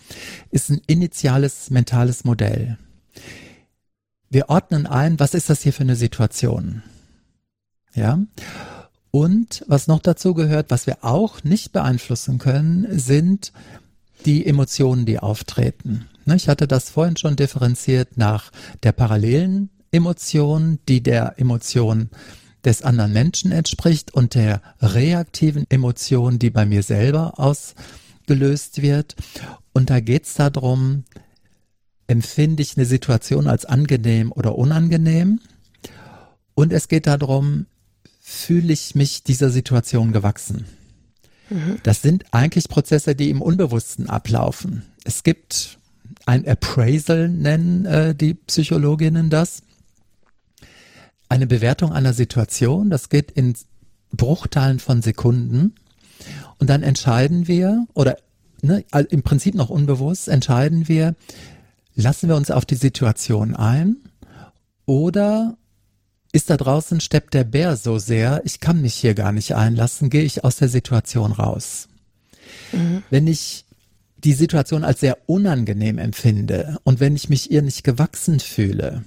ist 0.51 0.71
ein 0.71 0.81
initiales 0.87 1.71
mentales 1.71 2.25
Modell. 2.25 2.79
Wir 4.31 4.49
ordnen 4.49 4.87
ein, 4.87 5.19
was 5.19 5.35
ist 5.35 5.51
das 5.51 5.63
hier 5.63 5.73
für 5.73 5.83
eine 5.83 5.97
Situation? 5.97 6.83
Ja. 7.95 8.21
Und 9.11 9.65
was 9.67 9.87
noch 9.87 10.01
dazu 10.01 10.35
gehört, 10.35 10.71
was 10.71 10.87
wir 10.87 10.99
auch 11.03 11.43
nicht 11.45 11.73
beeinflussen 11.73 12.39
können, 12.39 12.87
sind 12.99 13.53
die 14.25 14.47
Emotionen, 14.47 15.07
die 15.07 15.19
auftreten. 15.19 16.07
Ne, 16.25 16.37
ich 16.37 16.49
hatte 16.49 16.67
das 16.67 16.91
vorhin 16.91 17.17
schon 17.17 17.37
differenziert 17.37 18.17
nach 18.17 18.51
der 18.83 18.93
parallelen 18.93 19.71
Emotion, 19.93 20.81
die 20.89 21.03
der 21.03 21.35
Emotion 21.39 22.11
des 22.65 22.83
anderen 22.83 23.13
Menschen 23.13 23.53
entspricht 23.53 24.13
und 24.13 24.35
der 24.35 24.61
reaktiven 24.81 25.67
Emotion, 25.71 26.39
die 26.41 26.51
bei 26.51 26.67
mir 26.67 26.83
selber 26.83 27.39
ausgelöst 27.39 28.83
wird. 28.83 29.15
Und 29.73 29.89
da 29.89 30.01
geht 30.01 30.25
es 30.25 30.35
darum, 30.35 31.05
empfinde 32.09 32.63
ich 32.63 32.77
eine 32.77 32.87
Situation 32.87 33.47
als 33.47 33.65
angenehm 33.65 34.33
oder 34.33 34.57
unangenehm. 34.59 35.41
Und 36.55 36.73
es 36.73 36.89
geht 36.89 37.07
darum, 37.07 37.67
fühle 38.29 38.73
ich 38.73 38.97
mich 38.97 39.23
dieser 39.23 39.51
Situation 39.51 40.11
gewachsen? 40.11 40.67
Mhm. 41.49 41.79
Das 41.85 42.03
sind 42.03 42.25
eigentlich 42.33 42.69
Prozesse, 42.69 43.15
die 43.15 43.31
im 43.31 43.41
Unbewussten 43.41 44.11
ablaufen. 44.11 44.83
Es 45.05 45.23
gibt 45.23 45.79
ein 46.27 46.47
Appraisal, 46.47 47.29
nennen 47.29 47.87
äh, 47.87 48.17
die 48.17 48.35
Psychologinnen 48.35 49.31
das. 49.31 49.63
Eine 51.29 51.47
Bewertung 51.47 51.93
einer 51.93 52.13
Situation, 52.13 52.91
das 52.91 53.11
geht 53.11 53.31
in 53.31 53.55
Bruchteilen 54.11 54.81
von 54.81 55.03
Sekunden. 55.03 55.77
Und 56.59 56.69
dann 56.69 56.83
entscheiden 56.83 57.47
wir, 57.47 57.87
oder 57.95 58.17
ne, 58.61 58.85
im 59.09 59.23
Prinzip 59.23 59.55
noch 59.55 59.71
unbewusst, 59.71 60.27
entscheiden 60.27 60.89
wir, 60.89 61.15
lassen 61.95 62.29
wir 62.29 62.35
uns 62.35 62.51
auf 62.51 62.65
die 62.65 62.75
Situation 62.75 63.55
ein 63.55 63.99
oder 64.85 65.57
ist 66.37 66.51
da 66.51 66.59
draußen 66.59 67.01
steppt 67.01 67.33
der 67.33 67.45
Bär 67.45 67.77
so 67.77 67.99
sehr, 67.99 68.43
ich 68.45 68.61
kann 68.61 68.83
mich 68.83 68.95
hier 68.95 69.15
gar 69.15 69.33
nicht 69.33 69.55
einlassen, 69.55 70.11
gehe 70.11 70.23
ich 70.23 70.45
aus 70.45 70.57
der 70.57 70.69
Situation 70.69 71.33
raus. 71.33 71.89
Mhm. 72.73 73.03
Wenn 73.09 73.27
ich 73.27 73.65
die 74.19 74.35
Situation 74.35 74.85
als 74.85 75.01
sehr 75.01 75.17
unangenehm 75.27 75.97
empfinde 75.97 76.79
und 76.85 77.01
wenn 77.01 77.17
ich 77.17 77.31
mich 77.31 77.51
ihr 77.51 77.63
nicht 77.63 77.85
gewachsen 77.85 78.39
fühle, 78.39 79.05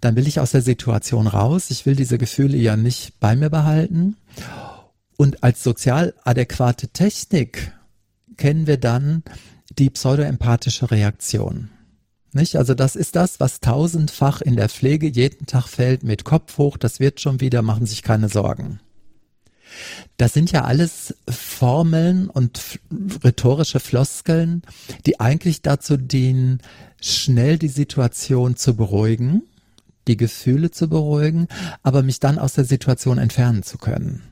dann 0.00 0.16
will 0.16 0.26
ich 0.26 0.40
aus 0.40 0.52
der 0.52 0.62
Situation 0.62 1.26
raus. 1.26 1.70
Ich 1.70 1.84
will 1.84 1.94
diese 1.94 2.16
Gefühle 2.16 2.56
ja 2.56 2.76
nicht 2.76 3.20
bei 3.20 3.36
mir 3.36 3.50
behalten. 3.50 4.16
Und 5.16 5.42
als 5.42 5.62
sozial 5.62 6.14
adäquate 6.24 6.88
Technik 6.88 7.72
kennen 8.38 8.66
wir 8.66 8.78
dann 8.78 9.22
die 9.78 9.90
pseudoempathische 9.90 10.90
Reaktion. 10.90 11.68
Nicht? 12.34 12.56
Also 12.56 12.74
das 12.74 12.96
ist 12.96 13.14
das, 13.14 13.38
was 13.38 13.60
tausendfach 13.60 14.40
in 14.40 14.56
der 14.56 14.68
Pflege 14.68 15.06
jeden 15.06 15.46
Tag 15.46 15.68
fällt 15.68 16.02
mit 16.02 16.24
Kopf 16.24 16.58
hoch, 16.58 16.76
das 16.76 16.98
wird 16.98 17.20
schon 17.20 17.40
wieder, 17.40 17.62
machen 17.62 17.86
sich 17.86 18.02
keine 18.02 18.28
Sorgen. 18.28 18.80
Das 20.16 20.32
sind 20.32 20.50
ja 20.50 20.64
alles 20.64 21.14
Formeln 21.28 22.28
und 22.28 22.80
rhetorische 23.22 23.78
Floskeln, 23.78 24.62
die 25.06 25.20
eigentlich 25.20 25.62
dazu 25.62 25.96
dienen, 25.96 26.60
schnell 27.00 27.56
die 27.56 27.68
Situation 27.68 28.56
zu 28.56 28.74
beruhigen, 28.74 29.42
die 30.08 30.16
Gefühle 30.16 30.72
zu 30.72 30.88
beruhigen, 30.88 31.46
aber 31.84 32.02
mich 32.02 32.18
dann 32.18 32.38
aus 32.38 32.54
der 32.54 32.64
Situation 32.64 33.18
entfernen 33.18 33.62
zu 33.62 33.78
können. 33.78 34.22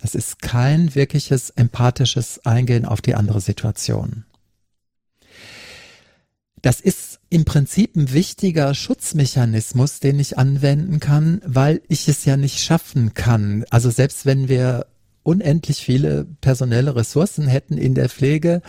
Das 0.00 0.14
ist 0.14 0.40
kein 0.40 0.94
wirkliches 0.94 1.50
empathisches 1.50 2.44
Eingehen 2.44 2.86
auf 2.86 3.02
die 3.02 3.14
andere 3.14 3.40
Situation. 3.40 4.24
Das 6.62 6.80
ist 6.80 7.18
im 7.28 7.44
Prinzip 7.44 7.96
ein 7.96 8.12
wichtiger 8.12 8.72
Schutzmechanismus, 8.72 9.98
den 9.98 10.20
ich 10.20 10.38
anwenden 10.38 11.00
kann, 11.00 11.42
weil 11.44 11.82
ich 11.88 12.08
es 12.08 12.24
ja 12.24 12.36
nicht 12.36 12.60
schaffen 12.60 13.14
kann. 13.14 13.64
Also 13.70 13.90
selbst 13.90 14.26
wenn 14.26 14.48
wir 14.48 14.86
unendlich 15.24 15.78
viele 15.78 16.24
personelle 16.40 16.94
Ressourcen 16.94 17.48
hätten 17.48 17.78
in 17.78 17.94
der 17.94 18.08
Pflege, 18.08 18.62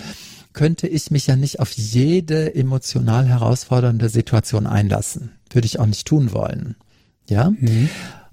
könnte 0.54 0.88
ich 0.88 1.12
mich 1.12 1.28
ja 1.28 1.36
nicht 1.36 1.60
auf 1.60 1.72
jede 1.72 2.56
emotional 2.56 3.28
herausfordernde 3.28 4.10
Situation 4.10 4.66
einlassen. 4.66 5.32
Würde 5.52 5.66
ich 5.66 5.80
auch 5.80 5.86
nicht 5.86 6.08
tun 6.08 6.34
wollen. 6.34 6.76
Ja? 7.30 7.52
Mhm. 7.52 7.90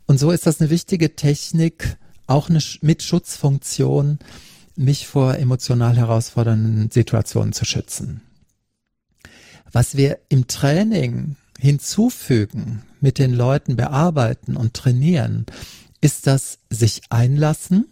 Und 0.07 0.19
so 0.19 0.31
ist 0.31 0.47
das 0.47 0.61
eine 0.61 0.71
wichtige 0.71 1.17
Technik, 1.17 1.97
auch 2.27 2.49
eine, 2.49 2.61
mit 2.81 3.03
Schutzfunktion, 3.03 4.19
mich 4.77 5.07
vor 5.07 5.37
emotional 5.37 5.97
herausfordernden 5.97 6.91
Situationen 6.91 7.53
zu 7.53 7.65
schützen. 7.65 8.23
Was 9.73 9.97
wir 9.97 10.19
im 10.29 10.47
Training 10.47 11.37
hinzufügen, 11.59 12.83
mit 13.01 13.19
den 13.19 13.33
Leuten 13.33 13.77
bearbeiten 13.77 14.57
und 14.57 14.75
trainieren, 14.75 15.47
ist 16.01 16.27
das 16.27 16.59
sich 16.71 17.03
einlassen, 17.11 17.87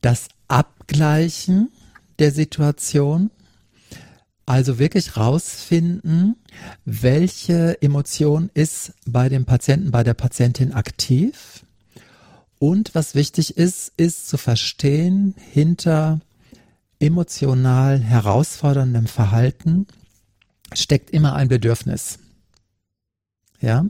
das 0.00 0.28
Abgleichen 0.48 1.70
der 2.18 2.32
Situation, 2.32 3.30
also 4.46 4.78
wirklich 4.78 5.16
rausfinden, 5.16 6.36
welche 6.84 7.80
Emotion 7.82 8.50
ist 8.52 8.92
bei 9.06 9.28
dem 9.28 9.44
Patienten, 9.44 9.90
bei 9.90 10.02
der 10.02 10.14
Patientin 10.14 10.72
aktiv. 10.72 11.64
Und 12.58 12.94
was 12.94 13.14
wichtig 13.14 13.56
ist, 13.56 13.92
ist 13.96 14.28
zu 14.28 14.36
verstehen, 14.36 15.34
hinter 15.52 16.20
emotional 16.98 18.00
herausforderndem 18.00 19.06
Verhalten 19.06 19.86
steckt 20.74 21.10
immer 21.10 21.34
ein 21.34 21.48
Bedürfnis. 21.48 22.18
Ja, 23.60 23.84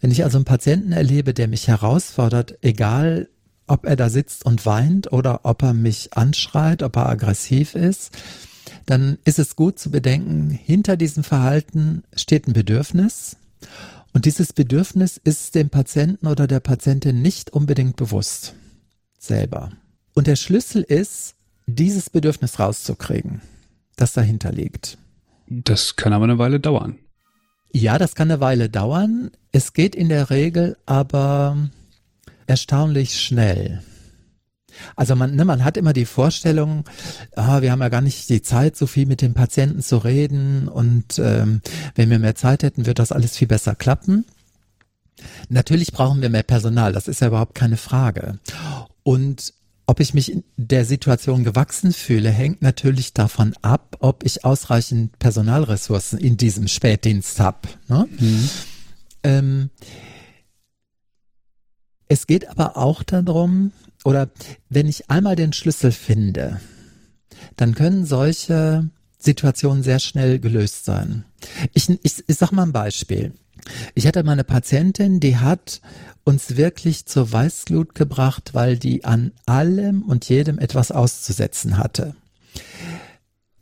wenn 0.00 0.10
ich 0.10 0.24
also 0.24 0.38
einen 0.38 0.44
Patienten 0.44 0.92
erlebe, 0.92 1.34
der 1.34 1.46
mich 1.46 1.68
herausfordert, 1.68 2.58
egal 2.62 3.28
ob 3.66 3.86
er 3.86 3.96
da 3.96 4.10
sitzt 4.10 4.44
und 4.44 4.66
weint 4.66 5.12
oder 5.12 5.40
ob 5.44 5.62
er 5.62 5.72
mich 5.72 6.16
anschreit, 6.16 6.82
ob 6.82 6.96
er 6.96 7.08
aggressiv 7.08 7.74
ist, 7.74 8.10
dann 8.86 9.18
ist 9.24 9.38
es 9.38 9.56
gut 9.56 9.78
zu 9.78 9.90
bedenken, 9.90 10.50
hinter 10.50 10.96
diesem 10.96 11.24
Verhalten 11.24 12.02
steht 12.14 12.48
ein 12.48 12.52
Bedürfnis 12.52 13.36
und 14.12 14.26
dieses 14.26 14.52
Bedürfnis 14.52 15.20
ist 15.22 15.54
dem 15.54 15.70
Patienten 15.70 16.26
oder 16.26 16.46
der 16.46 16.60
Patientin 16.60 17.22
nicht 17.22 17.50
unbedingt 17.50 17.96
bewusst 17.96 18.54
selber. 19.18 19.72
Und 20.14 20.26
der 20.26 20.36
Schlüssel 20.36 20.82
ist, 20.82 21.34
dieses 21.66 22.10
Bedürfnis 22.10 22.58
rauszukriegen, 22.58 23.40
das 23.96 24.12
dahinter 24.12 24.52
liegt. 24.52 24.98
Das 25.46 25.96
kann 25.96 26.12
aber 26.12 26.24
eine 26.24 26.38
Weile 26.38 26.60
dauern. 26.60 26.98
Ja, 27.72 27.98
das 27.98 28.14
kann 28.14 28.30
eine 28.30 28.40
Weile 28.40 28.68
dauern. 28.68 29.30
Es 29.52 29.72
geht 29.72 29.94
in 29.94 30.08
der 30.08 30.30
Regel 30.30 30.76
aber 30.86 31.56
erstaunlich 32.46 33.20
schnell. 33.20 33.82
Also 34.96 35.16
man, 35.16 35.34
ne, 35.34 35.44
man 35.44 35.64
hat 35.64 35.76
immer 35.76 35.92
die 35.92 36.04
Vorstellung, 36.04 36.84
ah, 37.36 37.62
wir 37.62 37.70
haben 37.70 37.80
ja 37.80 37.88
gar 37.88 38.00
nicht 38.00 38.28
die 38.28 38.42
Zeit, 38.42 38.76
so 38.76 38.86
viel 38.86 39.06
mit 39.06 39.22
dem 39.22 39.34
Patienten 39.34 39.82
zu 39.82 39.98
reden 39.98 40.68
und 40.68 41.18
ähm, 41.18 41.60
wenn 41.94 42.10
wir 42.10 42.18
mehr 42.18 42.34
Zeit 42.34 42.62
hätten, 42.62 42.86
wird 42.86 42.98
das 42.98 43.12
alles 43.12 43.36
viel 43.36 43.48
besser 43.48 43.74
klappen. 43.74 44.24
Natürlich 45.48 45.92
brauchen 45.92 46.22
wir 46.22 46.28
mehr 46.28 46.42
Personal, 46.42 46.92
das 46.92 47.08
ist 47.08 47.20
ja 47.20 47.28
überhaupt 47.28 47.54
keine 47.54 47.76
Frage. 47.76 48.38
Und 49.02 49.54
ob 49.86 50.00
ich 50.00 50.14
mich 50.14 50.36
der 50.56 50.84
Situation 50.84 51.44
gewachsen 51.44 51.92
fühle, 51.92 52.30
hängt 52.30 52.62
natürlich 52.62 53.12
davon 53.12 53.54
ab, 53.62 53.96
ob 54.00 54.24
ich 54.24 54.44
ausreichend 54.44 55.18
Personalressourcen 55.18 56.18
in 56.18 56.36
diesem 56.36 56.68
Spätdienst 56.68 57.38
habe. 57.40 57.68
Ne? 57.88 58.08
Mhm. 58.18 58.50
Ähm, 59.22 59.70
es 62.08 62.26
geht 62.26 62.48
aber 62.48 62.76
auch 62.76 63.02
darum, 63.02 63.72
oder 64.04 64.30
wenn 64.68 64.86
ich 64.86 65.10
einmal 65.10 65.36
den 65.36 65.52
Schlüssel 65.52 65.92
finde, 65.92 66.60
dann 67.56 67.74
können 67.74 68.06
solche 68.06 68.88
Situationen 69.18 69.82
sehr 69.82 69.98
schnell 69.98 70.38
gelöst 70.38 70.84
sein. 70.84 71.24
Ich, 71.72 71.88
ich, 71.88 72.24
ich 72.26 72.36
sag 72.36 72.52
mal 72.52 72.64
ein 72.64 72.72
Beispiel. 72.72 73.32
Ich 73.94 74.06
hatte 74.06 74.22
meine 74.24 74.44
Patientin, 74.44 75.20
die 75.20 75.36
hat 75.36 75.80
uns 76.24 76.56
wirklich 76.56 77.06
zur 77.06 77.30
Weißglut 77.32 77.94
gebracht, 77.94 78.50
weil 78.52 78.78
die 78.78 79.04
an 79.04 79.32
allem 79.46 80.02
und 80.02 80.28
jedem 80.28 80.58
etwas 80.58 80.90
auszusetzen 80.90 81.78
hatte. 81.78 82.14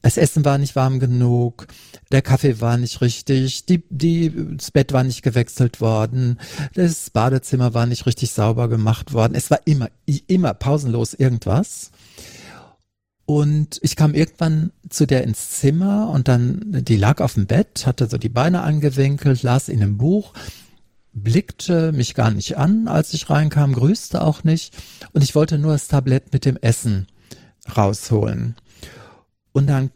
Das 0.03 0.17
Essen 0.17 0.45
war 0.45 0.59
nicht 0.59 0.75
warm 0.75 0.99
genug, 0.99 1.69
der 2.11 2.23
Kaffee 2.23 2.61
war 2.61 2.77
nicht 2.77 3.01
richtig, 3.01 3.67
die, 3.67 3.85
die, 3.89 4.33
das 4.57 4.73
Bett 4.73 4.93
war 4.93 5.05
nicht 5.05 5.23
gewechselt 5.23 5.81
worden, 5.81 6.41
das 6.75 7.11
Badezimmer 7.11 7.73
war 7.73 7.87
nicht 7.87 8.05
richtig 8.05 8.33
sauber 8.33 8.69
gemacht 8.69 9.13
worden. 9.13 9.37
Es 9.37 9.51
war 9.51 9.61
immer, 9.65 9.89
immer 10.27 10.55
pausenlos 10.55 11.15
irgendwas. 11.15 11.93
Und 13.33 13.79
ich 13.81 13.97
kam 13.97 14.13
irgendwann 14.13 14.73
zu 14.91 15.07
der 15.07 15.25
ins 15.25 15.53
Zimmer 15.59 16.11
und 16.11 16.29
dann, 16.29 16.85
die 16.85 16.99
lag 16.99 17.23
auf 17.23 17.33
dem 17.33 17.47
Bett, 17.47 17.87
hatte 17.87 18.07
so 18.07 18.19
die 18.19 18.29
Beine 18.29 18.61
angewinkelt, 18.61 19.43
las 19.43 19.71
in 19.71 19.81
einem 19.81 19.97
Buch, 19.97 20.35
blickte 21.15 21.93
mich 21.93 22.15
gar 22.15 22.31
nicht 22.31 22.59
an, 22.59 22.89
als 22.89 23.15
ich 23.15 23.31
reinkam, 23.31 23.73
grüßte 23.73 24.21
auch 24.21 24.45
nicht 24.45 24.77
und 25.15 25.25
ich 25.25 25.35
wollte 25.35 25.57
nur 25.57 25.73
das 25.73 25.89
Tablett 25.89 26.35
mit 26.35 26.45
dem 26.45 26.59
Essen 26.59 27.07
rausholen. 27.75 28.55
Und 29.53 29.67
dann 29.67 29.93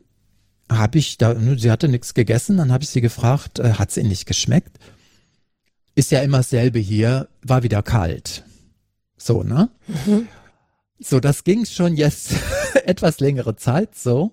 habe 0.73 0.97
ich 0.97 1.19
da, 1.19 1.37
sie 1.59 1.71
hatte 1.71 1.89
nichts 1.89 2.15
gegessen, 2.15 2.57
dann 2.57 2.73
habe 2.73 2.85
ich 2.85 2.89
sie 2.89 3.03
gefragt, 3.03 3.59
äh, 3.59 3.75
hat 3.75 3.91
es 3.91 3.99
ihnen 3.99 4.09
nicht 4.09 4.25
geschmeckt? 4.25 4.79
Ist 5.95 6.11
ja 6.11 6.21
immer 6.21 6.39
dasselbe 6.39 6.79
hier, 6.79 7.29
war 7.43 7.63
wieder 7.63 7.83
kalt. 7.83 8.45
So, 9.19 9.43
ne? 9.43 9.69
Mhm. 10.07 10.27
So, 10.99 11.21
das 11.21 11.45
ging 11.45 11.65
schon 11.67 11.95
jetzt 11.95 12.33
etwas 12.87 13.21
längere 13.21 13.57
Zeit 13.57 13.95
so. 13.95 14.33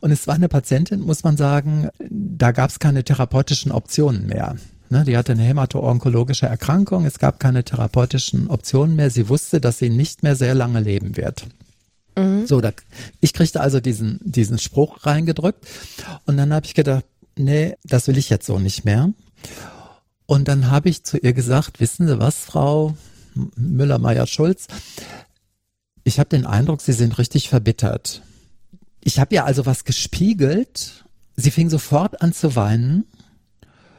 Und 0.00 0.10
es 0.10 0.26
war 0.26 0.34
eine 0.34 0.48
Patientin, 0.48 1.00
muss 1.00 1.22
man 1.22 1.36
sagen, 1.36 1.88
da 2.10 2.52
gab 2.52 2.70
es 2.70 2.78
keine 2.78 3.04
therapeutischen 3.04 3.72
Optionen 3.72 4.26
mehr. 4.26 4.56
Ne, 4.90 5.04
die 5.04 5.16
hatte 5.16 5.32
eine 5.32 5.42
hämato-onkologische 5.42 6.46
Erkrankung, 6.46 7.06
es 7.06 7.18
gab 7.18 7.40
keine 7.40 7.64
therapeutischen 7.64 8.48
Optionen 8.48 8.96
mehr. 8.96 9.10
Sie 9.10 9.28
wusste, 9.28 9.60
dass 9.60 9.78
sie 9.78 9.88
nicht 9.88 10.22
mehr 10.22 10.36
sehr 10.36 10.54
lange 10.54 10.80
leben 10.80 11.16
wird. 11.16 11.46
Mhm. 12.16 12.46
So, 12.46 12.60
da, 12.60 12.72
ich 13.20 13.32
kriegte 13.32 13.60
also 13.60 13.80
diesen, 13.80 14.20
diesen 14.22 14.58
Spruch 14.58 15.06
reingedrückt 15.06 15.66
und 16.26 16.36
dann 16.36 16.52
habe 16.52 16.66
ich 16.66 16.74
gedacht, 16.74 17.04
nee, 17.36 17.74
das 17.84 18.06
will 18.08 18.18
ich 18.18 18.28
jetzt 18.28 18.46
so 18.46 18.58
nicht 18.58 18.84
mehr. 18.84 19.10
Und 20.26 20.48
dann 20.48 20.70
habe 20.70 20.88
ich 20.88 21.02
zu 21.02 21.18
ihr 21.18 21.32
gesagt, 21.32 21.80
wissen 21.80 22.06
Sie 22.06 22.18
was, 22.18 22.36
Frau 22.36 22.94
Müller, 23.56 23.98
Meyer, 23.98 24.26
Schulz. 24.26 24.68
Ich 26.04 26.18
habe 26.18 26.28
den 26.28 26.46
Eindruck, 26.46 26.82
sie 26.82 26.92
sind 26.92 27.18
richtig 27.18 27.48
verbittert. 27.48 28.22
Ich 29.00 29.18
habe 29.18 29.34
ihr 29.34 29.44
also 29.44 29.66
was 29.66 29.84
gespiegelt. 29.84 31.04
Sie 31.34 31.50
fing 31.50 31.70
sofort 31.70 32.22
an 32.22 32.32
zu 32.32 32.54
weinen 32.54 33.04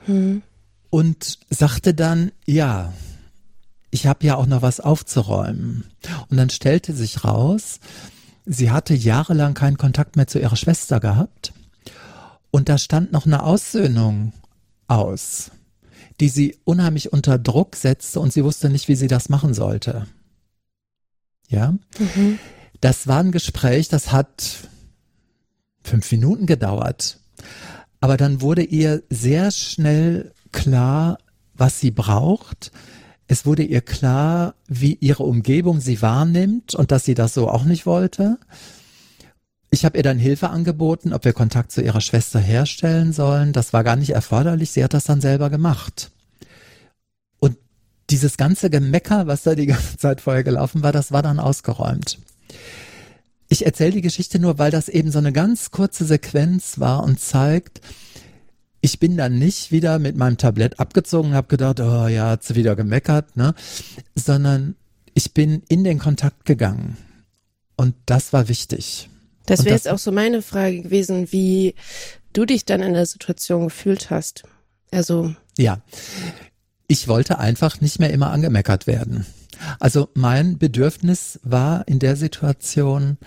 hm. 0.05 0.41
und 0.89 1.39
sagte 1.49 1.93
dann, 1.93 2.31
ja, 2.45 2.93
ich 3.89 4.07
habe 4.07 4.25
ja 4.25 4.35
auch 4.35 4.45
noch 4.45 4.61
was 4.61 4.79
aufzuräumen. 4.79 5.85
Und 6.29 6.37
dann 6.37 6.49
stellte 6.49 6.93
sich 6.93 7.23
raus, 7.23 7.79
sie 8.45 8.71
hatte 8.71 8.93
jahrelang 8.93 9.53
keinen 9.53 9.77
Kontakt 9.77 10.15
mehr 10.15 10.27
zu 10.27 10.39
ihrer 10.39 10.55
Schwester 10.55 10.99
gehabt. 10.99 11.53
Und 12.51 12.69
da 12.69 12.77
stand 12.77 13.11
noch 13.11 13.25
eine 13.25 13.43
Aussöhnung 13.43 14.31
aus, 14.87 15.51
die 16.19 16.29
sie 16.29 16.57
unheimlich 16.63 17.11
unter 17.11 17.37
Druck 17.37 17.75
setzte 17.75 18.19
und 18.19 18.31
sie 18.31 18.43
wusste 18.43 18.69
nicht, 18.69 18.87
wie 18.87 18.95
sie 18.95 19.07
das 19.07 19.29
machen 19.29 19.53
sollte. 19.53 20.07
Ja, 21.47 21.75
mhm. 21.99 22.39
das 22.81 23.07
war 23.07 23.19
ein 23.19 23.31
Gespräch, 23.31 23.87
das 23.87 24.11
hat 24.11 24.67
fünf 25.83 26.11
Minuten 26.11 26.45
gedauert. 26.45 27.19
Aber 27.99 28.17
dann 28.17 28.41
wurde 28.41 28.63
ihr 28.63 29.03
sehr 29.09 29.51
schnell 29.51 30.31
klar, 30.51 31.17
was 31.53 31.79
sie 31.79 31.91
braucht. 31.91 32.71
Es 33.27 33.45
wurde 33.45 33.63
ihr 33.63 33.81
klar, 33.81 34.55
wie 34.67 34.93
ihre 34.93 35.23
Umgebung 35.23 35.79
sie 35.79 36.01
wahrnimmt 36.01 36.75
und 36.75 36.91
dass 36.91 37.05
sie 37.05 37.15
das 37.15 37.33
so 37.33 37.49
auch 37.49 37.63
nicht 37.63 37.85
wollte. 37.85 38.37
Ich 39.71 39.83
habe 39.83 39.97
ihr 39.97 40.03
dann 40.03 40.19
Hilfe 40.19 40.49
angeboten, 40.51 41.11
ob 41.11 41.25
wir 41.25 41.33
Kontakt 41.33 41.71
zu 41.71 41.81
ihrer 41.81 42.01
Schwester 42.01 42.39
herstellen 42.39 43.13
sollen. 43.13 43.51
Das 43.51 43.73
war 43.73 43.83
gar 43.83 43.95
nicht 43.95 44.11
erforderlich. 44.11 44.71
Sie 44.71 44.83
hat 44.83 44.93
das 44.93 45.05
dann 45.05 45.21
selber 45.21 45.49
gemacht. 45.49 46.11
Dieses 48.09 48.37
ganze 48.37 48.69
Gemecker, 48.69 49.27
was 49.27 49.43
da 49.43 49.55
die 49.55 49.65
ganze 49.65 49.97
Zeit 49.97 50.21
vorher 50.21 50.43
gelaufen 50.43 50.83
war, 50.83 50.91
das 50.91 51.11
war 51.11 51.23
dann 51.23 51.39
ausgeräumt. 51.39 52.19
Ich 53.47 53.65
erzähle 53.65 53.91
die 53.91 54.01
Geschichte 54.01 54.39
nur, 54.39 54.57
weil 54.57 54.71
das 54.71 54.89
eben 54.89 55.11
so 55.11 55.19
eine 55.19 55.31
ganz 55.31 55.71
kurze 55.71 56.05
Sequenz 56.05 56.79
war 56.79 57.03
und 57.03 57.19
zeigt, 57.19 57.81
ich 58.81 58.99
bin 58.99 59.17
dann 59.17 59.39
nicht 59.39 59.71
wieder 59.71 59.97
mit 59.99 60.15
meinem 60.15 60.37
Tablett 60.37 60.79
abgezogen 60.79 61.31
und 61.31 61.35
habe 61.35 61.47
gedacht, 61.47 61.79
oh 61.79 62.07
ja, 62.07 62.29
hat 62.29 62.43
sie 62.43 62.55
wieder 62.55 62.75
gemeckert, 62.75 63.35
ne? 63.35 63.55
Sondern 64.13 64.75
ich 65.15 65.33
bin 65.33 65.63
in 65.69 65.83
den 65.83 65.97
Kontakt 65.97 66.45
gegangen. 66.45 66.97
Und 67.75 67.95
das 68.05 68.33
war 68.33 68.47
wichtig. 68.47 69.09
Das 69.45 69.65
wäre 69.65 69.75
jetzt 69.75 69.89
auch 69.89 69.97
so 69.97 70.11
meine 70.11 70.41
Frage 70.41 70.81
gewesen, 70.81 71.31
wie 71.31 71.75
du 72.33 72.45
dich 72.45 72.65
dann 72.65 72.81
in 72.81 72.93
der 72.93 73.05
Situation 73.05 73.65
gefühlt 73.65 74.09
hast. 74.09 74.43
Also. 74.91 75.33
Ja. 75.57 75.81
Ich 76.87 77.07
wollte 77.07 77.39
einfach 77.39 77.81
nicht 77.81 77.99
mehr 77.99 78.11
immer 78.11 78.31
angemeckert 78.31 78.87
werden. 78.87 79.25
Also 79.79 80.09
mein 80.13 80.57
Bedürfnis 80.57 81.39
war 81.43 81.87
in 81.87 81.99
der 81.99 82.15
Situation, 82.15 83.17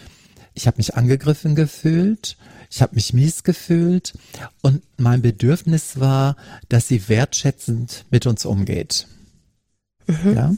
ich 0.55 0.67
habe 0.67 0.77
mich 0.77 0.97
angegriffen 0.97 1.55
gefühlt, 1.55 2.37
ich 2.71 2.83
habe 2.83 2.95
mich 2.95 3.13
mies 3.13 3.45
gefühlt 3.45 4.15
und 4.61 4.83
mein 4.99 5.23
Bedürfnis 5.23 5.99
war, 5.99 6.37
dass 6.69 6.89
sie 6.89 7.09
wertschätzend 7.09 8.05
mit 8.11 8.27
uns 8.27 8.45
umgeht. 8.45 9.07
Mhm. 10.07 10.35
Ja? 10.35 10.55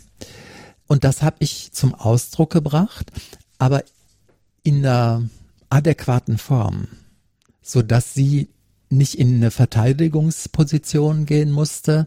Und 0.86 1.04
das 1.04 1.22
habe 1.22 1.36
ich 1.38 1.72
zum 1.72 1.94
Ausdruck 1.94 2.50
gebracht, 2.50 3.12
aber 3.58 3.84
in 4.62 4.84
einer 4.84 5.28
adäquaten 5.68 6.36
Form, 6.36 6.88
so 7.62 7.82
dass 7.82 8.12
sie 8.12 8.48
nicht 8.90 9.14
in 9.18 9.36
eine 9.36 9.50
Verteidigungsposition 9.50 11.24
gehen 11.24 11.52
musste, 11.52 12.06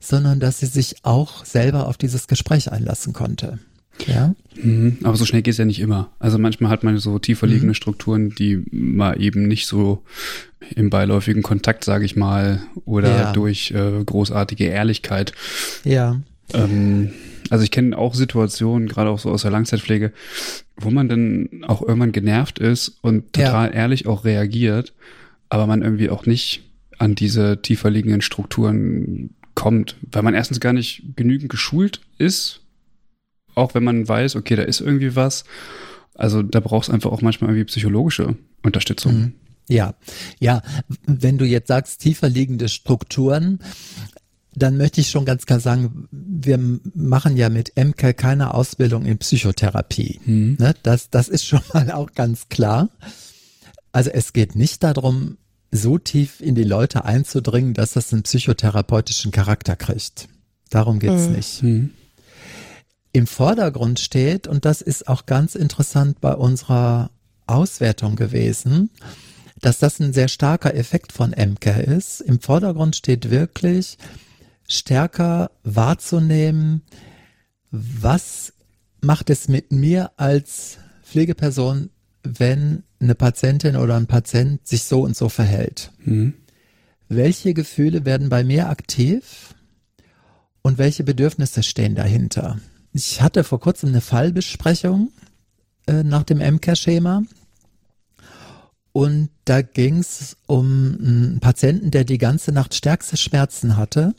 sondern 0.00 0.40
dass 0.40 0.58
sie 0.58 0.66
sich 0.66 0.96
auch 1.04 1.44
selber 1.44 1.88
auf 1.88 1.96
dieses 1.96 2.26
Gespräch 2.26 2.70
einlassen 2.70 3.12
konnte. 3.12 3.58
Ja. 4.06 4.34
Mhm, 4.60 4.98
aber 5.04 5.16
so 5.16 5.24
schnell 5.24 5.42
geht 5.42 5.52
es 5.52 5.58
ja 5.58 5.64
nicht 5.64 5.80
immer. 5.80 6.10
Also 6.18 6.38
manchmal 6.38 6.70
hat 6.70 6.82
man 6.82 6.98
so 6.98 7.18
tiefer 7.18 7.46
liegende 7.46 7.68
mhm. 7.68 7.74
Strukturen, 7.74 8.30
die 8.30 8.64
mal 8.70 9.20
eben 9.20 9.46
nicht 9.46 9.66
so 9.66 10.02
im 10.74 10.90
beiläufigen 10.90 11.42
Kontakt, 11.42 11.84
sage 11.84 12.04
ich 12.04 12.16
mal, 12.16 12.60
oder 12.84 13.16
ja. 13.16 13.32
durch 13.32 13.70
äh, 13.70 14.02
großartige 14.04 14.64
Ehrlichkeit. 14.64 15.32
Ja. 15.84 16.20
Ähm, 16.52 17.12
also 17.50 17.62
ich 17.62 17.70
kenne 17.70 17.96
auch 17.96 18.14
Situationen, 18.14 18.88
gerade 18.88 19.10
auch 19.10 19.18
so 19.18 19.30
aus 19.30 19.42
der 19.42 19.50
Langzeitpflege, 19.50 20.12
wo 20.76 20.90
man 20.90 21.08
dann 21.08 21.64
auch 21.66 21.82
irgendwann 21.82 22.12
genervt 22.12 22.58
ist 22.58 22.98
und 23.02 23.32
total 23.32 23.68
ja. 23.68 23.74
ehrlich 23.74 24.06
auch 24.06 24.24
reagiert 24.24 24.92
aber 25.48 25.66
man 25.66 25.82
irgendwie 25.82 26.10
auch 26.10 26.26
nicht 26.26 26.62
an 26.98 27.14
diese 27.14 27.60
tiefer 27.60 27.90
liegenden 27.90 28.22
Strukturen 28.22 29.30
kommt, 29.54 29.96
weil 30.10 30.22
man 30.22 30.34
erstens 30.34 30.60
gar 30.60 30.72
nicht 30.72 31.16
genügend 31.16 31.48
geschult 31.48 32.00
ist, 32.18 32.60
auch 33.54 33.74
wenn 33.74 33.84
man 33.84 34.06
weiß, 34.06 34.36
okay, 34.36 34.56
da 34.56 34.62
ist 34.62 34.80
irgendwie 34.80 35.16
was. 35.16 35.44
Also 36.14 36.42
da 36.42 36.60
brauchst 36.60 36.88
du 36.88 36.92
einfach 36.92 37.10
auch 37.10 37.22
manchmal 37.22 37.50
irgendwie 37.50 37.64
psychologische 37.64 38.36
Unterstützung. 38.62 39.14
Mhm. 39.14 39.32
Ja, 39.68 39.94
ja, 40.40 40.62
wenn 41.06 41.38
du 41.38 41.46
jetzt 41.46 41.68
sagst, 41.68 42.00
tiefer 42.00 42.28
liegende 42.28 42.68
Strukturen, 42.68 43.60
dann 44.54 44.76
möchte 44.76 45.00
ich 45.00 45.10
schon 45.10 45.24
ganz 45.24 45.46
klar 45.46 45.58
sagen, 45.58 46.06
wir 46.10 46.58
machen 46.94 47.36
ja 47.36 47.48
mit 47.48 47.72
MK 47.76 48.16
keine 48.16 48.54
Ausbildung 48.54 49.04
in 49.04 49.18
Psychotherapie. 49.18 50.20
Mhm. 50.24 50.56
Ne? 50.58 50.74
Das, 50.82 51.10
das 51.10 51.28
ist 51.28 51.46
schon 51.46 51.60
mal 51.72 51.90
auch 51.90 52.12
ganz 52.12 52.48
klar. 52.48 52.90
Also 53.94 54.10
es 54.10 54.32
geht 54.32 54.56
nicht 54.56 54.82
darum, 54.82 55.38
so 55.70 55.98
tief 55.98 56.40
in 56.40 56.56
die 56.56 56.64
Leute 56.64 57.04
einzudringen, 57.04 57.74
dass 57.74 57.92
das 57.92 58.12
einen 58.12 58.24
psychotherapeutischen 58.24 59.30
Charakter 59.30 59.76
kriegt. 59.76 60.28
Darum 60.68 60.98
geht's 60.98 61.28
mhm. 61.28 61.32
nicht. 61.32 61.62
Mhm. 61.62 61.90
Im 63.12 63.28
Vordergrund 63.28 64.00
steht, 64.00 64.48
und 64.48 64.64
das 64.64 64.82
ist 64.82 65.06
auch 65.06 65.26
ganz 65.26 65.54
interessant 65.54 66.20
bei 66.20 66.34
unserer 66.34 67.12
Auswertung 67.46 68.16
gewesen, 68.16 68.90
dass 69.60 69.78
das 69.78 70.00
ein 70.00 70.12
sehr 70.12 70.26
starker 70.26 70.74
Effekt 70.74 71.12
von 71.12 71.30
MK 71.30 71.78
ist. 71.86 72.20
Im 72.20 72.40
Vordergrund 72.40 72.96
steht 72.96 73.30
wirklich 73.30 73.96
stärker 74.68 75.52
wahrzunehmen, 75.62 76.82
was 77.70 78.54
macht 79.00 79.30
es 79.30 79.46
mit 79.46 79.70
mir 79.70 80.10
als 80.16 80.78
Pflegeperson, 81.04 81.90
wenn 82.24 82.82
eine 83.00 83.14
Patientin 83.14 83.76
oder 83.76 83.96
ein 83.96 84.06
Patient 84.06 84.66
sich 84.66 84.84
so 84.84 85.02
und 85.02 85.16
so 85.16 85.28
verhält. 85.28 85.92
Mhm. 86.04 86.34
Welche 87.08 87.54
Gefühle 87.54 88.04
werden 88.04 88.30
bei 88.30 88.42
mir 88.42 88.68
aktiv 88.68 89.54
und 90.62 90.78
welche 90.78 91.04
Bedürfnisse 91.04 91.62
stehen 91.62 91.94
dahinter? 91.94 92.58
Ich 92.92 93.20
hatte 93.20 93.44
vor 93.44 93.60
kurzem 93.60 93.90
eine 93.90 94.00
Fallbesprechung 94.00 95.10
äh, 95.86 96.02
nach 96.02 96.22
dem 96.22 96.38
MCARE-Schema 96.38 97.22
und 98.96 99.30
da 99.44 99.60
ging 99.60 99.98
es 99.98 100.36
um 100.46 100.96
einen 101.00 101.40
Patienten, 101.40 101.90
der 101.90 102.04
die 102.04 102.16
ganze 102.16 102.52
Nacht 102.52 102.74
stärkste 102.74 103.16
Schmerzen 103.16 103.76
hatte. 103.76 104.14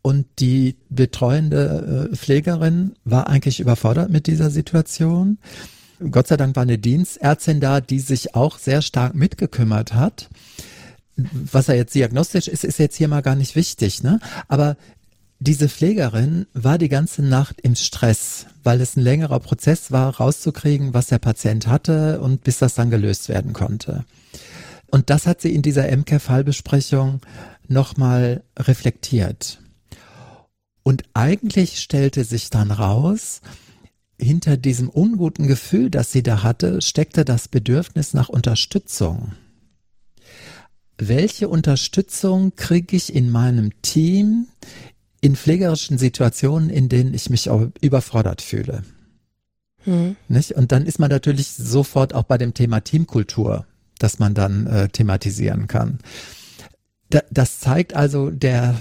Und 0.00 0.26
die 0.38 0.76
betreuende 0.88 2.08
äh, 2.10 2.16
Pflegerin 2.16 2.94
war 3.04 3.28
eigentlich 3.28 3.60
überfordert 3.60 4.08
mit 4.08 4.26
dieser 4.26 4.48
Situation. 4.48 5.36
Gott 6.10 6.28
sei 6.28 6.36
Dank 6.36 6.56
war 6.56 6.62
eine 6.62 6.78
Dienstärztin 6.78 7.60
da, 7.60 7.80
die 7.80 8.00
sich 8.00 8.34
auch 8.34 8.58
sehr 8.58 8.82
stark 8.82 9.14
mitgekümmert 9.14 9.94
hat. 9.94 10.28
Was 11.16 11.68
er 11.68 11.76
jetzt 11.76 11.94
diagnostisch 11.94 12.48
ist, 12.48 12.64
ist 12.64 12.78
jetzt 12.78 12.96
hier 12.96 13.08
mal 13.08 13.22
gar 13.22 13.36
nicht 13.36 13.54
wichtig, 13.54 14.02
ne? 14.02 14.18
Aber 14.48 14.76
diese 15.38 15.68
Pflegerin 15.68 16.46
war 16.54 16.78
die 16.78 16.88
ganze 16.88 17.22
Nacht 17.22 17.60
im 17.60 17.74
Stress, 17.74 18.46
weil 18.62 18.80
es 18.80 18.96
ein 18.96 19.02
längerer 19.02 19.40
Prozess 19.40 19.92
war, 19.92 20.16
rauszukriegen, 20.16 20.94
was 20.94 21.08
der 21.08 21.18
Patient 21.18 21.66
hatte 21.66 22.20
und 22.20 22.44
bis 22.44 22.58
das 22.58 22.74
dann 22.74 22.90
gelöst 22.90 23.28
werden 23.28 23.52
konnte. 23.52 24.04
Und 24.90 25.10
das 25.10 25.26
hat 25.26 25.40
sie 25.40 25.54
in 25.54 25.62
dieser 25.62 25.84
MCARE-Fallbesprechung 25.94 27.20
nochmal 27.68 28.42
reflektiert. 28.58 29.60
Und 30.82 31.02
eigentlich 31.14 31.80
stellte 31.80 32.24
sich 32.24 32.50
dann 32.50 32.70
raus, 32.70 33.40
hinter 34.18 34.56
diesem 34.56 34.88
unguten 34.88 35.46
Gefühl, 35.46 35.90
das 35.90 36.12
sie 36.12 36.22
da 36.22 36.42
hatte, 36.42 36.80
steckte 36.80 37.24
das 37.24 37.48
Bedürfnis 37.48 38.14
nach 38.14 38.28
Unterstützung. 38.28 39.32
Welche 40.96 41.48
Unterstützung 41.48 42.54
kriege 42.54 42.96
ich 42.96 43.14
in 43.14 43.30
meinem 43.30 43.72
Team 43.82 44.46
in 45.20 45.34
pflegerischen 45.36 45.98
Situationen, 45.98 46.70
in 46.70 46.88
denen 46.88 47.14
ich 47.14 47.30
mich 47.30 47.50
überfordert 47.80 48.42
fühle? 48.42 48.84
Hm. 49.84 50.16
Nicht? 50.28 50.52
Und 50.52 50.70
dann 50.70 50.86
ist 50.86 50.98
man 50.98 51.10
natürlich 51.10 51.48
sofort 51.48 52.14
auch 52.14 52.24
bei 52.24 52.38
dem 52.38 52.54
Thema 52.54 52.80
Teamkultur, 52.80 53.66
das 53.98 54.18
man 54.18 54.34
dann 54.34 54.66
äh, 54.66 54.88
thematisieren 54.88 55.66
kann. 55.66 55.98
Da, 57.10 57.22
das 57.30 57.60
zeigt 57.60 57.94
also, 57.94 58.30
der, 58.30 58.76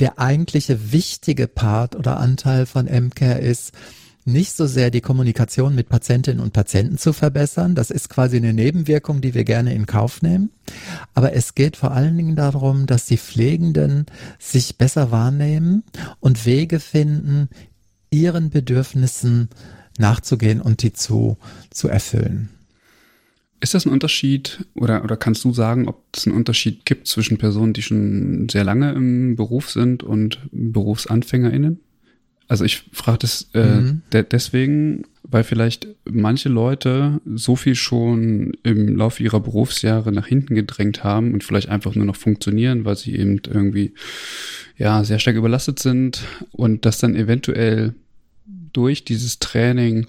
der 0.00 0.18
eigentliche 0.18 0.92
wichtige 0.92 1.48
Part 1.48 1.96
oder 1.96 2.18
Anteil 2.18 2.66
von 2.66 2.86
MCARE 2.86 3.38
ist, 3.38 3.72
nicht 4.28 4.54
so 4.54 4.66
sehr 4.66 4.90
die 4.90 5.00
Kommunikation 5.00 5.74
mit 5.74 5.88
Patientinnen 5.88 6.40
und 6.40 6.52
Patienten 6.52 6.98
zu 6.98 7.12
verbessern. 7.12 7.74
Das 7.74 7.90
ist 7.90 8.08
quasi 8.08 8.36
eine 8.36 8.52
Nebenwirkung, 8.52 9.20
die 9.20 9.34
wir 9.34 9.44
gerne 9.44 9.74
in 9.74 9.86
Kauf 9.86 10.22
nehmen. 10.22 10.50
Aber 11.14 11.32
es 11.32 11.54
geht 11.54 11.76
vor 11.76 11.92
allen 11.92 12.16
Dingen 12.16 12.36
darum, 12.36 12.86
dass 12.86 13.06
die 13.06 13.18
Pflegenden 13.18 14.06
sich 14.38 14.76
besser 14.76 15.10
wahrnehmen 15.10 15.82
und 16.20 16.46
Wege 16.46 16.78
finden, 16.78 17.48
ihren 18.10 18.50
Bedürfnissen 18.50 19.48
nachzugehen 19.98 20.60
und 20.60 20.82
die 20.82 20.92
zu, 20.92 21.36
zu 21.70 21.88
erfüllen. 21.88 22.50
Ist 23.60 23.74
das 23.74 23.86
ein 23.86 23.92
Unterschied 23.92 24.66
oder, 24.74 25.02
oder 25.02 25.16
kannst 25.16 25.44
du 25.44 25.52
sagen, 25.52 25.88
ob 25.88 26.04
es 26.14 26.26
einen 26.26 26.36
Unterschied 26.36 26.84
gibt 26.84 27.08
zwischen 27.08 27.38
Personen, 27.38 27.72
die 27.72 27.82
schon 27.82 28.48
sehr 28.48 28.62
lange 28.62 28.92
im 28.92 29.34
Beruf 29.34 29.70
sind 29.70 30.04
und 30.04 30.38
BerufsanfängerInnen? 30.52 31.80
Also 32.48 32.64
ich 32.64 32.84
frage 32.92 33.18
das 33.18 33.50
äh, 33.52 33.80
mhm. 33.80 34.02
de 34.12 34.24
deswegen, 34.24 35.04
weil 35.22 35.44
vielleicht 35.44 35.86
manche 36.10 36.48
Leute 36.48 37.20
so 37.26 37.56
viel 37.56 37.74
schon 37.74 38.56
im 38.62 38.96
Laufe 38.96 39.22
ihrer 39.22 39.40
Berufsjahre 39.40 40.12
nach 40.12 40.26
hinten 40.26 40.54
gedrängt 40.54 41.04
haben 41.04 41.34
und 41.34 41.44
vielleicht 41.44 41.68
einfach 41.68 41.94
nur 41.94 42.06
noch 42.06 42.16
funktionieren, 42.16 42.86
weil 42.86 42.96
sie 42.96 43.14
eben 43.14 43.42
irgendwie 43.46 43.92
ja 44.78 45.04
sehr 45.04 45.18
stark 45.18 45.36
überlastet 45.36 45.78
sind 45.78 46.22
und 46.52 46.86
das 46.86 46.98
dann 46.98 47.16
eventuell 47.16 47.94
durch 48.72 49.04
dieses 49.04 49.38
Training 49.38 50.06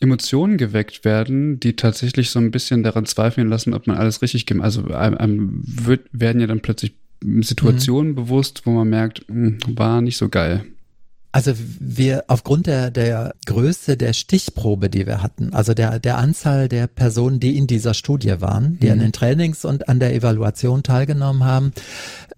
Emotionen 0.00 0.58
geweckt 0.58 1.04
werden, 1.04 1.58
die 1.58 1.74
tatsächlich 1.74 2.30
so 2.30 2.38
ein 2.38 2.52
bisschen 2.52 2.84
daran 2.84 3.04
zweifeln 3.04 3.48
lassen, 3.48 3.74
ob 3.74 3.88
man 3.88 3.96
alles 3.96 4.22
richtig 4.22 4.46
gemacht. 4.46 4.64
Also 4.66 4.94
einem, 4.94 5.16
einem 5.16 5.62
wird, 5.64 6.02
werden 6.12 6.40
ja 6.40 6.46
dann 6.46 6.60
plötzlich 6.60 6.94
Situationen 7.40 8.12
mhm. 8.12 8.14
bewusst, 8.14 8.62
wo 8.64 8.70
man 8.70 8.88
merkt, 8.88 9.24
hm, 9.26 9.58
war 9.74 10.00
nicht 10.00 10.16
so 10.16 10.28
geil. 10.28 10.64
Also 11.30 11.52
wir 11.56 12.24
aufgrund 12.28 12.66
der, 12.66 12.90
der 12.90 13.34
Größe 13.44 13.96
der 13.96 14.14
Stichprobe, 14.14 14.88
die 14.88 15.06
wir 15.06 15.22
hatten, 15.22 15.52
also 15.52 15.74
der, 15.74 15.98
der 15.98 16.16
Anzahl 16.16 16.68
der 16.68 16.86
Personen, 16.86 17.38
die 17.38 17.58
in 17.58 17.66
dieser 17.66 17.92
Studie 17.92 18.40
waren, 18.40 18.78
die 18.80 18.86
mhm. 18.86 18.92
an 18.92 18.98
den 19.00 19.12
Trainings 19.12 19.64
und 19.64 19.88
an 19.88 20.00
der 20.00 20.14
Evaluation 20.14 20.82
teilgenommen 20.82 21.44
haben, 21.44 21.72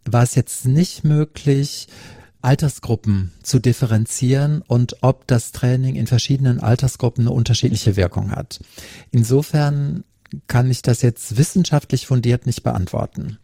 war 0.05 0.24
es 0.24 0.34
jetzt 0.34 0.66
nicht 0.66 1.05
möglich, 1.05 1.86
Altersgruppen 2.43 3.32
zu 3.43 3.59
differenzieren 3.59 4.62
und 4.66 4.97
ob 5.03 5.26
das 5.26 5.53
Training 5.53 5.95
in 5.95 6.07
verschiedenen 6.07 6.59
Altersgruppen 6.59 7.24
eine 7.26 7.34
unterschiedliche 7.34 7.97
Wirkung 7.97 8.30
hat. 8.32 8.61
Insofern 9.11 10.05
kann 10.47 10.70
ich 10.70 10.82
das 10.82 11.03
jetzt 11.03 11.36
wissenschaftlich 11.36 12.07
fundiert 12.07 12.47
nicht 12.47 12.62
beantworten. 12.62 13.38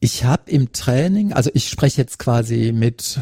Ich 0.00 0.24
habe 0.24 0.50
im 0.50 0.72
Training, 0.72 1.32
also 1.32 1.50
ich 1.52 1.68
spreche 1.68 2.00
jetzt 2.00 2.18
quasi 2.18 2.72
mit 2.72 3.20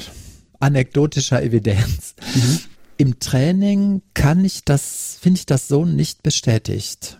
anekdotischer 0.60 1.42
Evidenz. 1.42 2.14
Mhm. 2.34 2.58
Im 2.98 3.20
Training 3.20 4.02
kann 4.14 4.44
ich 4.44 4.64
das, 4.64 5.18
finde 5.20 5.38
ich 5.38 5.46
das 5.46 5.68
so 5.68 5.84
nicht 5.84 6.22
bestätigt. 6.22 7.18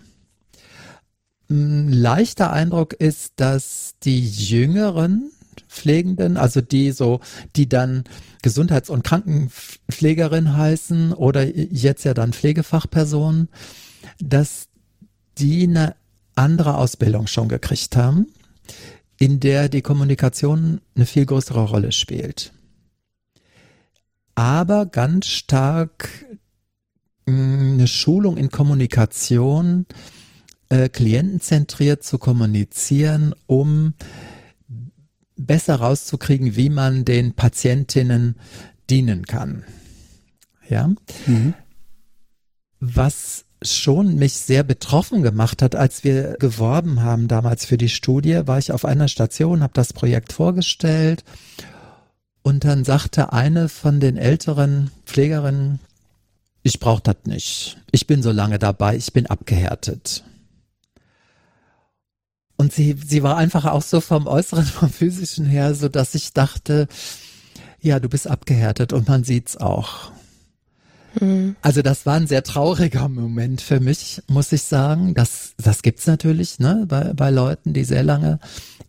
Ein 1.49 1.93
leichter 1.93 2.53
Eindruck 2.53 2.95
ist, 2.95 3.35
dass 3.37 3.95
die 4.03 4.27
Jüngeren 4.27 5.31
Pflegenden, 5.69 6.37
also 6.37 6.61
die 6.61 6.91
so, 6.93 7.21
die 7.55 7.69
dann 7.69 8.05
Gesundheits- 8.43 8.91
und 8.91 9.05
Krankenpflegerin 9.05 10.57
heißen 10.57 11.13
oder 11.13 11.45
jetzt 11.45 12.05
ja 12.05 12.15
dann 12.15 12.33
Pflegefachpersonen, 12.33 13.49
dass 14.19 14.69
die 15.39 15.65
eine 15.65 15.95
andere 16.35 16.77
Ausbildung 16.77 17.27
schon 17.27 17.49
gekriegt 17.49 17.97
haben, 17.97 18.27
in 19.19 19.41
der 19.41 19.69
die 19.69 19.83
Kommunikation 19.83 20.81
eine 20.95 21.07
viel 21.07 21.27
größere 21.27 21.65
Rolle 21.65 21.93
spielt. 21.93 22.53
Aber 24.37 24.87
ganz 24.87 25.27
stark 25.27 26.09
hm, 27.27 27.73
eine 27.73 27.89
Schulung 27.89 28.37
in 28.37 28.51
Kommunikation, 28.51 29.87
äh, 30.69 30.89
klientenzentriert 30.89 32.05
zu 32.05 32.19
kommunizieren, 32.19 33.35
um 33.47 33.95
besser 35.37 35.77
rauszukriegen, 35.77 36.55
wie 36.55 36.71
man 36.71 37.05
den 37.05 37.35
Patientinnen 37.35 38.37
dienen 38.91 39.27
kann. 39.27 39.65
Ja. 40.69 40.89
Mhm. 41.27 41.55
Was 42.79 43.47
schon 43.63 44.17
mich 44.17 44.35
sehr 44.35 44.65
betroffen 44.65 45.23
gemacht 45.23 45.63
hat, 45.63 45.75
als 45.75 46.05
wir 46.05 46.37
geworben 46.39 47.03
haben 47.03 47.27
damals 47.27 47.65
für 47.65 47.79
die 47.79 47.89
Studie, 47.89 48.43
war 48.45 48.59
ich 48.59 48.71
auf 48.71 48.85
einer 48.85 49.09
Station, 49.09 49.63
habe 49.63 49.73
das 49.75 49.95
Projekt 49.95 50.35
vorgestellt 50.35 51.25
und 52.47 52.63
dann 52.65 52.85
sagte 52.85 53.33
eine 53.33 53.69
von 53.69 53.99
den 53.99 54.17
älteren 54.17 54.93
Pflegerinnen, 55.05 55.81
ich 56.63 56.79
brauche 56.79 57.03
das 57.03 57.17
nicht. 57.25 57.77
Ich 57.91 58.07
bin 58.07 58.23
so 58.23 58.31
lange 58.31 58.61
dabei, 58.61 58.95
ich 58.95 59.13
bin 59.13 59.27
abgehärtet. 59.27 60.23
Und 62.57 62.73
sie, 62.73 62.97
sie 63.05 63.25
war 63.25 63.37
einfach 63.37 63.65
auch 63.65 63.83
so 63.83 64.01
vom 64.01 64.29
Äußeren, 64.29 64.65
vom 64.65 64.91
Physischen 64.91 65.45
her, 65.45 65.75
so 65.75 65.89
dass 65.89 66.15
ich 66.15 66.35
dachte, 66.35 66.87
ja, 67.81 67.99
du 67.99 68.09
bist 68.09 68.29
abgehärtet 68.29 68.93
und 68.93 69.09
man 69.09 69.25
sieht's 69.25 69.57
auch. 69.57 70.13
Mhm. 71.21 71.57
Also 71.63 71.83
das 71.83 72.07
war 72.07 72.15
ein 72.15 72.27
sehr 72.27 72.43
trauriger 72.43 73.09
Moment 73.09 73.61
für 73.61 73.81
mich, 73.81 74.23
muss 74.29 74.53
ich 74.53 74.63
sagen. 74.63 75.15
Das, 75.15 75.55
das 75.59 75.83
gibt's 75.83 76.07
natürlich, 76.07 76.59
ne, 76.59 76.85
bei, 76.89 77.13
bei 77.15 77.31
Leuten, 77.31 77.73
die 77.73 77.85
sehr 77.85 78.03
lange 78.03 78.39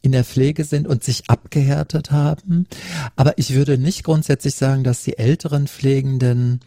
in 0.01 0.11
der 0.11 0.23
Pflege 0.23 0.63
sind 0.63 0.87
und 0.87 1.03
sich 1.03 1.29
abgehärtet 1.29 2.11
haben. 2.11 2.67
Aber 3.15 3.37
ich 3.37 3.53
würde 3.53 3.77
nicht 3.77 4.03
grundsätzlich 4.03 4.55
sagen, 4.55 4.83
dass 4.83 5.03
die 5.03 5.17
älteren 5.17 5.67
Pflegenden 5.67 6.61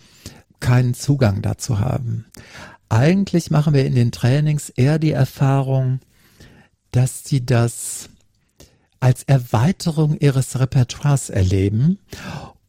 keinen 0.61 0.95
Zugang 0.95 1.43
dazu 1.43 1.81
haben. 1.81 2.27
Eigentlich 2.89 3.51
machen 3.51 3.73
wir 3.73 3.87
in 3.87 3.95
den 3.95 4.13
Trainings 4.13 4.69
eher 4.69 4.99
die 4.99 5.13
Erfahrung, 5.13 6.01
dass 6.91 7.25
sie 7.25 7.47
das 7.47 8.09
als 8.99 9.23
Erweiterung 9.23 10.19
ihres 10.19 10.59
Repertoires 10.59 11.31
erleben. 11.31 11.99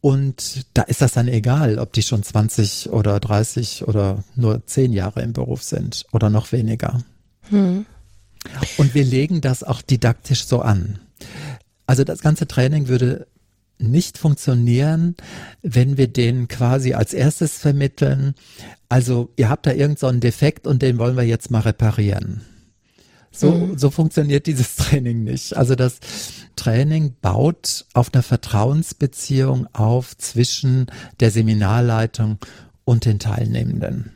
Und 0.02 0.66
da 0.74 0.82
ist 0.82 1.00
das 1.00 1.12
dann 1.12 1.28
egal, 1.28 1.78
ob 1.78 1.92
die 1.92 2.02
schon 2.02 2.24
20 2.24 2.90
oder 2.90 3.20
30 3.20 3.86
oder 3.86 4.24
nur 4.34 4.66
10 4.66 4.92
Jahre 4.92 5.22
im 5.22 5.32
Beruf 5.32 5.62
sind 5.62 6.06
oder 6.10 6.28
noch 6.28 6.50
weniger. 6.50 7.04
Hm. 7.50 7.86
Und 8.78 8.94
wir 8.94 9.04
legen 9.04 9.40
das 9.40 9.62
auch 9.62 9.80
didaktisch 9.80 10.44
so 10.44 10.60
an. 10.60 10.98
Also 11.86 12.02
das 12.02 12.20
ganze 12.20 12.48
Training 12.48 12.88
würde 12.88 13.28
nicht 13.78 14.18
funktionieren, 14.18 15.14
wenn 15.62 15.96
wir 15.96 16.08
den 16.08 16.48
quasi 16.48 16.94
als 16.94 17.14
erstes 17.14 17.58
vermitteln. 17.58 18.34
Also 18.88 19.30
ihr 19.36 19.48
habt 19.48 19.66
da 19.66 19.70
irgendeinen 19.70 20.16
so 20.16 20.20
Defekt 20.20 20.66
und 20.66 20.82
den 20.82 20.98
wollen 20.98 21.16
wir 21.16 21.22
jetzt 21.22 21.52
mal 21.52 21.60
reparieren. 21.60 22.42
So, 23.32 23.50
mhm. 23.50 23.78
so 23.78 23.90
funktioniert 23.90 24.46
dieses 24.46 24.76
Training 24.76 25.24
nicht. 25.24 25.56
Also 25.56 25.74
das 25.74 25.98
Training 26.54 27.14
baut 27.20 27.86
auf 27.94 28.12
einer 28.12 28.22
Vertrauensbeziehung 28.22 29.66
auf 29.72 30.16
zwischen 30.16 30.86
der 31.20 31.30
Seminarleitung 31.30 32.38
und 32.84 33.06
den 33.06 33.18
Teilnehmenden. 33.18 34.12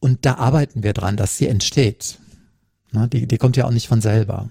Und 0.00 0.24
da 0.24 0.36
arbeiten 0.36 0.82
wir 0.82 0.92
dran, 0.92 1.16
dass 1.16 1.36
sie 1.36 1.48
entsteht. 1.48 2.18
Na, 2.92 3.06
die, 3.06 3.26
die 3.26 3.38
kommt 3.38 3.56
ja 3.56 3.66
auch 3.66 3.70
nicht 3.70 3.88
von 3.88 4.00
selber. 4.00 4.50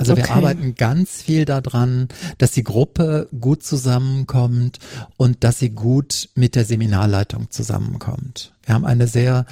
Also 0.00 0.12
okay. 0.12 0.22
wir 0.22 0.30
arbeiten 0.30 0.76
ganz 0.76 1.20
viel 1.20 1.44
daran, 1.44 2.08
dass 2.38 2.52
die 2.52 2.64
Gruppe 2.64 3.28
gut 3.38 3.62
zusammenkommt 3.62 4.78
und 5.18 5.44
dass 5.44 5.58
sie 5.58 5.68
gut 5.68 6.30
mit 6.34 6.54
der 6.54 6.64
Seminarleitung 6.64 7.50
zusammenkommt. 7.50 8.54
Wir 8.64 8.74
haben 8.74 8.86
eine 8.86 9.06
sehr 9.06 9.44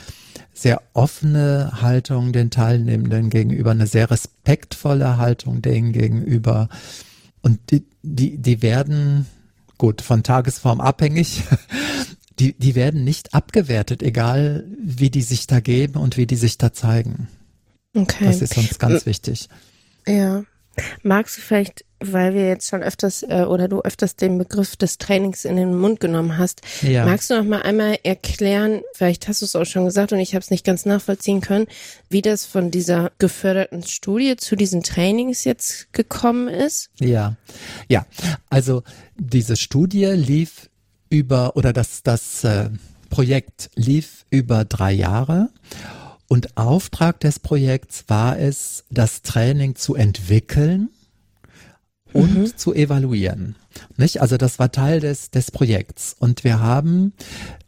sehr 0.54 0.80
offene 0.94 1.82
Haltung 1.82 2.32
den 2.32 2.50
Teilnehmenden 2.50 3.28
gegenüber, 3.28 3.72
eine 3.72 3.86
sehr 3.86 4.10
respektvolle 4.10 5.18
Haltung 5.18 5.60
denen 5.60 5.92
gegenüber. 5.92 6.70
Und 7.42 7.58
die, 7.70 7.84
die, 8.02 8.38
die 8.38 8.62
werden, 8.62 9.26
gut, 9.76 10.00
von 10.00 10.22
Tagesform 10.22 10.80
abhängig, 10.80 11.42
die, 12.38 12.54
die 12.54 12.74
werden 12.74 13.04
nicht 13.04 13.34
abgewertet, 13.34 14.02
egal 14.02 14.64
wie 14.82 15.10
die 15.10 15.22
sich 15.22 15.46
da 15.46 15.60
geben 15.60 15.96
und 15.96 16.16
wie 16.16 16.26
die 16.26 16.36
sich 16.36 16.56
da 16.56 16.72
zeigen. 16.72 17.28
Okay. 17.94 18.24
Das 18.24 18.40
ist 18.40 18.56
uns 18.56 18.78
ganz 18.78 19.04
wichtig. 19.04 19.50
Ja. 20.08 20.44
Magst 21.02 21.36
du 21.36 21.40
vielleicht, 21.40 21.84
weil 22.00 22.34
wir 22.34 22.46
jetzt 22.46 22.68
schon 22.68 22.82
öfters 22.82 23.22
äh, 23.22 23.44
oder 23.48 23.68
du 23.68 23.80
öfters 23.80 24.16
den 24.16 24.38
Begriff 24.38 24.76
des 24.76 24.98
Trainings 24.98 25.44
in 25.44 25.56
den 25.56 25.76
Mund 25.76 26.00
genommen 26.00 26.38
hast, 26.38 26.60
ja. 26.82 27.04
magst 27.04 27.30
du 27.30 27.36
noch 27.36 27.44
mal 27.44 27.62
einmal 27.62 27.98
erklären, 28.04 28.82
vielleicht 28.94 29.28
hast 29.28 29.42
du 29.42 29.46
es 29.46 29.56
auch 29.56 29.64
schon 29.64 29.84
gesagt 29.84 30.12
und 30.12 30.20
ich 30.20 30.34
habe 30.34 30.42
es 30.42 30.50
nicht 30.50 30.64
ganz 30.64 30.86
nachvollziehen 30.86 31.40
können, 31.40 31.66
wie 32.08 32.22
das 32.22 32.44
von 32.44 32.70
dieser 32.70 33.10
geförderten 33.18 33.82
Studie 33.82 34.36
zu 34.36 34.56
diesen 34.56 34.82
Trainings 34.82 35.44
jetzt 35.44 35.92
gekommen 35.92 36.48
ist? 36.48 36.90
Ja, 37.00 37.36
ja, 37.88 38.06
also 38.48 38.82
diese 39.16 39.56
Studie 39.56 40.06
lief 40.06 40.70
über 41.10 41.56
oder 41.56 41.72
das 41.72 42.02
das 42.02 42.44
äh, 42.44 42.70
Projekt 43.10 43.70
lief 43.74 44.26
über 44.30 44.64
drei 44.64 44.92
Jahre 44.92 45.48
und 46.28 46.56
Auftrag 46.56 47.20
des 47.20 47.38
Projekts 47.38 48.04
war 48.08 48.38
es, 48.38 48.84
das 48.90 49.22
Training 49.22 49.74
zu 49.74 49.94
entwickeln 49.94 50.90
und 52.12 52.38
mhm. 52.38 52.56
zu 52.56 52.74
evaluieren. 52.74 53.56
Nicht? 53.96 54.20
Also 54.20 54.36
das 54.36 54.58
war 54.58 54.70
Teil 54.72 55.00
des, 55.00 55.30
des 55.30 55.50
Projekts. 55.50 56.14
Und 56.18 56.44
wir 56.44 56.60
haben 56.60 57.12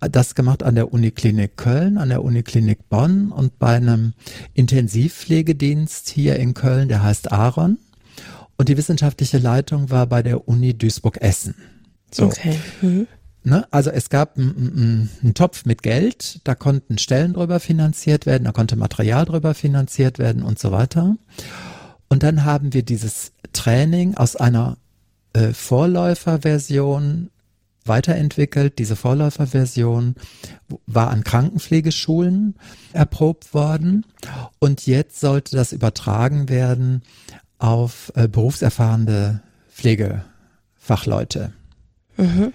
das 0.00 0.34
gemacht 0.34 0.62
an 0.62 0.74
der 0.74 0.92
Uniklinik 0.92 1.56
Köln, 1.56 1.98
an 1.98 2.08
der 2.08 2.22
Uniklinik 2.22 2.88
Bonn 2.88 3.32
und 3.32 3.58
bei 3.58 3.76
einem 3.76 4.12
Intensivpflegedienst 4.54 6.08
hier 6.08 6.36
in 6.36 6.54
Köln, 6.54 6.88
der 6.88 7.02
heißt 7.02 7.32
Aaron. 7.32 7.78
Und 8.56 8.68
die 8.68 8.76
wissenschaftliche 8.76 9.38
Leitung 9.38 9.90
war 9.90 10.06
bei 10.06 10.22
der 10.22 10.48
Uni 10.48 10.76
Duisburg-Essen. 10.76 11.54
So. 12.10 12.26
Okay. 12.26 12.58
Mhm. 12.82 13.06
Ne? 13.42 13.66
Also 13.70 13.90
es 13.90 14.10
gab 14.10 14.36
einen 14.36 15.32
Topf 15.34 15.64
mit 15.64 15.82
Geld, 15.82 16.40
da 16.44 16.54
konnten 16.54 16.98
Stellen 16.98 17.32
drüber 17.32 17.58
finanziert 17.58 18.26
werden, 18.26 18.44
da 18.44 18.52
konnte 18.52 18.76
Material 18.76 19.24
drüber 19.24 19.54
finanziert 19.54 20.18
werden 20.18 20.42
und 20.42 20.58
so 20.58 20.72
weiter. 20.72 21.16
Und 22.08 22.22
dann 22.22 22.44
haben 22.44 22.74
wir 22.74 22.82
dieses 22.82 23.32
Training 23.52 24.16
aus 24.16 24.36
einer 24.36 24.76
äh, 25.32 25.52
Vorläuferversion 25.52 27.30
weiterentwickelt. 27.84 28.78
Diese 28.78 28.96
Vorläuferversion 28.96 30.16
war 30.86 31.10
an 31.10 31.24
Krankenpflegeschulen 31.24 32.56
erprobt 32.92 33.54
worden 33.54 34.04
und 34.58 34.86
jetzt 34.86 35.20
sollte 35.20 35.56
das 35.56 35.72
übertragen 35.72 36.48
werden 36.48 37.02
auf 37.58 38.12
äh, 38.16 38.28
berufserfahrene 38.28 39.42
Pflegefachleute. 39.70 41.52
Mhm. 42.16 42.52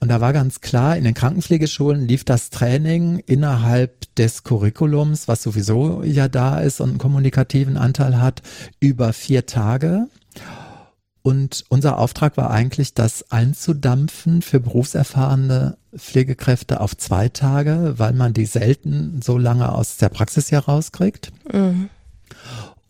Und 0.00 0.08
da 0.08 0.22
war 0.22 0.32
ganz 0.32 0.62
klar, 0.62 0.96
in 0.96 1.04
den 1.04 1.12
Krankenpflegeschulen 1.12 2.08
lief 2.08 2.24
das 2.24 2.48
Training 2.48 3.18
innerhalb 3.18 4.14
des 4.14 4.44
Curriculums, 4.44 5.28
was 5.28 5.42
sowieso 5.42 6.02
ja 6.02 6.26
da 6.28 6.58
ist 6.58 6.80
und 6.80 6.88
einen 6.88 6.98
kommunikativen 6.98 7.76
Anteil 7.76 8.20
hat, 8.20 8.40
über 8.80 9.12
vier 9.12 9.44
Tage. 9.44 10.08
Und 11.22 11.66
unser 11.68 11.98
Auftrag 11.98 12.38
war 12.38 12.50
eigentlich, 12.50 12.94
das 12.94 13.30
einzudampfen 13.30 14.40
für 14.40 14.58
berufserfahrene 14.58 15.76
Pflegekräfte 15.94 16.80
auf 16.80 16.96
zwei 16.96 17.28
Tage, 17.28 17.94
weil 17.98 18.14
man 18.14 18.32
die 18.32 18.46
selten 18.46 19.20
so 19.22 19.36
lange 19.36 19.70
aus 19.70 19.98
der 19.98 20.08
Praxis 20.08 20.50
herauskriegt. 20.50 21.30
Mhm. 21.52 21.90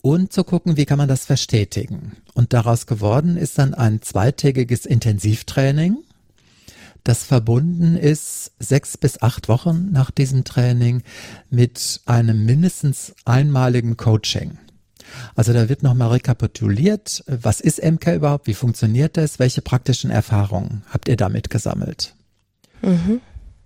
Und 0.00 0.32
zu 0.32 0.44
gucken, 0.44 0.76
wie 0.76 0.86
kann 0.86 0.98
man 0.98 1.08
das 1.08 1.26
verstetigen. 1.26 2.12
Und 2.32 2.52
daraus 2.52 2.86
geworden 2.86 3.36
ist 3.36 3.58
dann 3.58 3.74
ein 3.74 4.00
zweitägiges 4.00 4.86
Intensivtraining 4.86 5.98
das 7.04 7.24
verbunden 7.24 7.96
ist 7.96 8.52
sechs 8.58 8.96
bis 8.96 9.22
acht 9.22 9.48
Wochen 9.48 9.90
nach 9.92 10.10
diesem 10.10 10.44
Training 10.44 11.02
mit 11.48 12.00
einem 12.06 12.44
mindestens 12.44 13.14
einmaligen 13.24 13.96
Coaching. 13.96 14.58
Also 15.34 15.52
da 15.52 15.68
wird 15.68 15.82
nochmal 15.82 16.10
rekapituliert, 16.10 17.24
was 17.26 17.60
ist 17.60 17.82
MK 17.82 18.14
überhaupt, 18.14 18.46
wie 18.46 18.54
funktioniert 18.54 19.16
das, 19.16 19.38
welche 19.38 19.62
praktischen 19.62 20.10
Erfahrungen 20.10 20.82
habt 20.90 21.08
ihr 21.08 21.16
damit 21.16 21.50
gesammelt? 21.50 22.14
Mhm. 22.82 23.20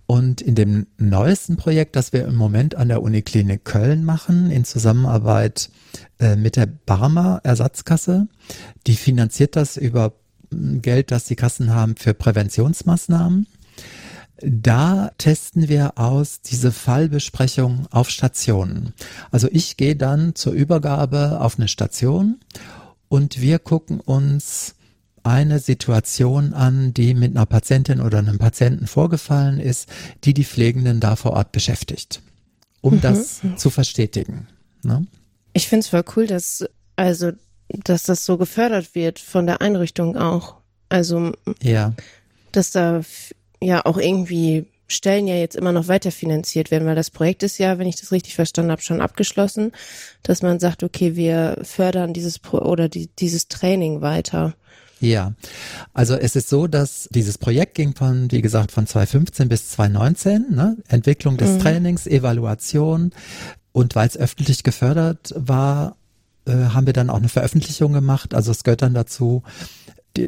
Und 0.07 0.41
in 0.41 0.53
dem 0.53 0.87
neuesten 0.97 1.57
Projekt, 1.57 1.95
das 1.95 2.13
wir 2.13 2.25
im 2.27 2.35
Moment 2.35 2.75
an 2.75 2.89
der 2.89 3.01
Uniklinik 3.01 3.65
Köln 3.65 4.05
machen, 4.05 4.51
in 4.51 4.63
Zusammenarbeit 4.63 5.69
äh, 6.19 6.35
mit 6.35 6.57
der 6.57 6.67
Barmer 6.67 7.41
Ersatzkasse, 7.43 8.27
die 8.85 8.95
finanziert 8.95 9.55
das 9.55 9.77
über 9.77 10.13
Geld, 10.51 11.11
das 11.11 11.25
die 11.25 11.35
Kassen 11.35 11.73
haben 11.73 11.95
für 11.95 12.13
Präventionsmaßnahmen. 12.13 13.47
Da 14.41 15.11
testen 15.17 15.69
wir 15.69 15.97
aus 15.97 16.41
diese 16.41 16.71
Fallbesprechung 16.71 17.87
auf 17.89 18.09
Stationen. 18.09 18.93
Also 19.31 19.47
ich 19.51 19.77
gehe 19.77 19.95
dann 19.95 20.35
zur 20.35 20.53
Übergabe 20.53 21.39
auf 21.39 21.57
eine 21.57 21.69
Station 21.69 22.39
und 23.07 23.39
wir 23.39 23.59
gucken 23.59 24.01
uns 24.01 24.75
eine 25.23 25.59
Situation 25.59 26.53
an, 26.53 26.93
die 26.93 27.15
mit 27.15 27.35
einer 27.35 27.45
Patientin 27.45 28.01
oder 28.01 28.19
einem 28.19 28.37
Patienten 28.37 28.87
vorgefallen 28.87 29.59
ist, 29.59 29.89
die 30.23 30.33
die 30.33 30.43
Pflegenden 30.43 30.99
da 30.99 31.15
vor 31.15 31.31
Ort 31.31 31.51
beschäftigt, 31.51 32.21
um 32.81 32.95
mhm. 32.95 33.01
das 33.01 33.41
zu 33.55 33.69
verstetigen. 33.69 34.47
Ne? 34.83 35.07
Ich 35.53 35.67
finde 35.67 35.81
es 35.81 35.87
voll 35.87 36.03
cool, 36.15 36.27
dass 36.27 36.65
also 36.95 37.31
dass 37.69 38.03
das 38.03 38.25
so 38.25 38.37
gefördert 38.37 38.95
wird 38.95 39.19
von 39.19 39.45
der 39.45 39.61
Einrichtung 39.61 40.17
auch. 40.17 40.55
Also, 40.89 41.31
ja. 41.61 41.93
dass 42.51 42.71
da 42.71 43.01
ja 43.61 43.85
auch 43.85 43.97
irgendwie 43.97 44.67
Stellen 44.87 45.27
ja 45.27 45.35
jetzt 45.35 45.55
immer 45.55 45.71
noch 45.71 45.87
weiterfinanziert 45.87 46.69
werden, 46.69 46.87
weil 46.87 46.95
das 46.95 47.09
Projekt 47.09 47.41
ist 47.41 47.57
ja, 47.57 47.79
wenn 47.79 47.87
ich 47.87 47.95
das 47.95 48.11
richtig 48.11 48.35
verstanden 48.35 48.71
habe, 48.71 48.83
schon 48.83 49.01
abgeschlossen, 49.01 49.71
dass 50.21 50.43
man 50.43 50.59
sagt, 50.59 50.83
okay, 50.83 51.15
wir 51.15 51.57
fördern 51.63 52.13
dieses 52.13 52.37
Pro 52.37 52.59
oder 52.59 52.87
die, 52.87 53.09
dieses 53.17 53.47
Training 53.47 54.01
weiter. 54.01 54.53
Ja, 54.99 55.33
also 55.93 56.15
es 56.15 56.35
ist 56.35 56.49
so, 56.49 56.67
dass 56.67 57.09
dieses 57.11 57.37
Projekt 57.37 57.75
ging 57.75 57.95
von, 57.95 58.31
wie 58.31 58.41
gesagt, 58.41 58.71
von 58.71 58.87
2015 58.87 59.49
bis 59.49 59.69
2019, 59.71 60.51
ne? 60.51 60.77
Entwicklung 60.87 61.37
des 61.37 61.51
mhm. 61.51 61.59
Trainings, 61.59 62.07
Evaluation 62.07 63.11
und 63.71 63.95
weil 63.95 64.07
es 64.07 64.17
öffentlich 64.17 64.63
gefördert 64.63 65.33
war, 65.35 65.97
äh, 66.45 66.73
haben 66.73 66.85
wir 66.85 66.93
dann 66.93 67.09
auch 67.09 67.17
eine 67.17 67.29
Veröffentlichung 67.29 67.93
gemacht. 67.93 68.33
Also 68.33 68.51
es 68.51 68.63
gehört 68.63 68.81
dann 68.81 68.93
dazu, 68.93 69.43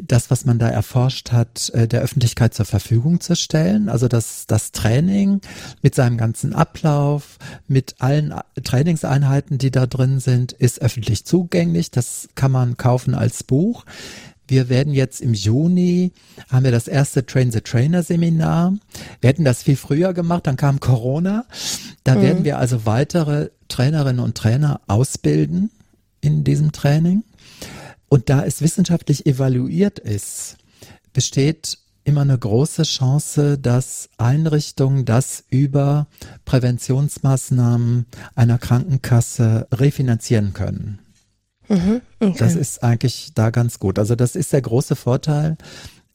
das, 0.02 0.30
was 0.30 0.44
man 0.44 0.58
da 0.58 0.68
erforscht 0.68 1.32
hat, 1.32 1.70
äh, 1.70 1.88
der 1.88 2.02
Öffentlichkeit 2.02 2.54
zur 2.54 2.66
Verfügung 2.66 3.20
zu 3.20 3.36
stellen. 3.36 3.88
Also 3.88 4.08
das, 4.08 4.46
das 4.46 4.72
Training 4.72 5.40
mit 5.82 5.94
seinem 5.94 6.18
ganzen 6.18 6.52
Ablauf, 6.52 7.38
mit 7.66 7.96
allen 7.98 8.34
Trainingseinheiten, 8.62 9.58
die 9.58 9.70
da 9.70 9.86
drin 9.86 10.20
sind, 10.20 10.52
ist 10.52 10.82
öffentlich 10.82 11.24
zugänglich. 11.24 11.90
Das 11.90 12.28
kann 12.34 12.52
man 12.52 12.76
kaufen 12.76 13.14
als 13.14 13.42
Buch. 13.42 13.84
Wir 14.46 14.70
werden 14.70 14.94
jetzt 14.94 15.20
im 15.20 15.34
Juni, 15.34 16.12
haben 16.50 16.64
wir 16.64 16.72
das 16.72 16.88
erste 16.88 17.26
Train 17.26 17.50
the 17.52 17.60
Trainer 17.60 18.02
Seminar. 18.02 18.74
Wir 19.20 19.28
hätten 19.28 19.44
das 19.44 19.62
viel 19.62 19.76
früher 19.76 20.14
gemacht, 20.14 20.46
dann 20.46 20.56
kam 20.56 20.80
Corona. 20.80 21.44
Da 22.04 22.14
mhm. 22.14 22.22
werden 22.22 22.44
wir 22.44 22.58
also 22.58 22.86
weitere 22.86 23.50
Trainerinnen 23.68 24.24
und 24.24 24.36
Trainer 24.36 24.80
ausbilden 24.86 25.70
in 26.20 26.44
diesem 26.44 26.72
Training. 26.72 27.24
Und 28.08 28.30
da 28.30 28.44
es 28.44 28.62
wissenschaftlich 28.62 29.26
evaluiert 29.26 29.98
ist, 29.98 30.56
besteht 31.12 31.78
immer 32.04 32.22
eine 32.22 32.38
große 32.38 32.84
Chance, 32.84 33.58
dass 33.58 34.08
Einrichtungen 34.16 35.04
das 35.04 35.44
über 35.50 36.06
Präventionsmaßnahmen 36.46 38.06
einer 38.34 38.58
Krankenkasse 38.58 39.68
refinanzieren 39.72 40.54
können. 40.54 41.00
Mhm, 41.68 42.00
okay. 42.18 42.36
Das 42.38 42.54
ist 42.56 42.82
eigentlich 42.82 43.32
da 43.34 43.50
ganz 43.50 43.78
gut. 43.78 43.98
Also 43.98 44.14
das 44.14 44.36
ist 44.36 44.54
der 44.54 44.62
große 44.62 44.96
Vorteil 44.96 45.58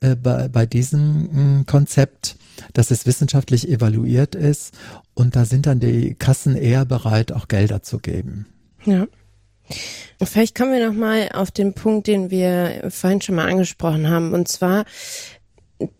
äh, 0.01 0.15
bei, 0.15 0.47
bei 0.47 0.65
diesem 0.65 1.61
äh, 1.61 1.63
Konzept, 1.65 2.37
dass 2.73 2.89
es 2.89 3.05
wissenschaftlich 3.05 3.69
evaluiert 3.69 4.33
ist 4.33 4.73
und 5.13 5.35
da 5.35 5.45
sind 5.45 5.67
dann 5.67 5.79
die 5.79 6.15
Kassen 6.15 6.55
eher 6.55 6.85
bereit, 6.85 7.31
auch 7.31 7.47
Gelder 7.47 7.83
zu 7.83 7.99
geben. 7.99 8.47
Ja. 8.83 9.07
Vielleicht 10.23 10.55
kommen 10.55 10.73
wir 10.73 10.87
noch 10.87 10.95
mal 10.95 11.29
auf 11.33 11.51
den 11.51 11.73
Punkt, 11.73 12.07
den 12.07 12.29
wir 12.31 12.89
vorhin 12.89 13.21
schon 13.21 13.35
mal 13.35 13.49
angesprochen 13.49 14.09
haben, 14.09 14.33
und 14.33 14.47
zwar 14.47 14.85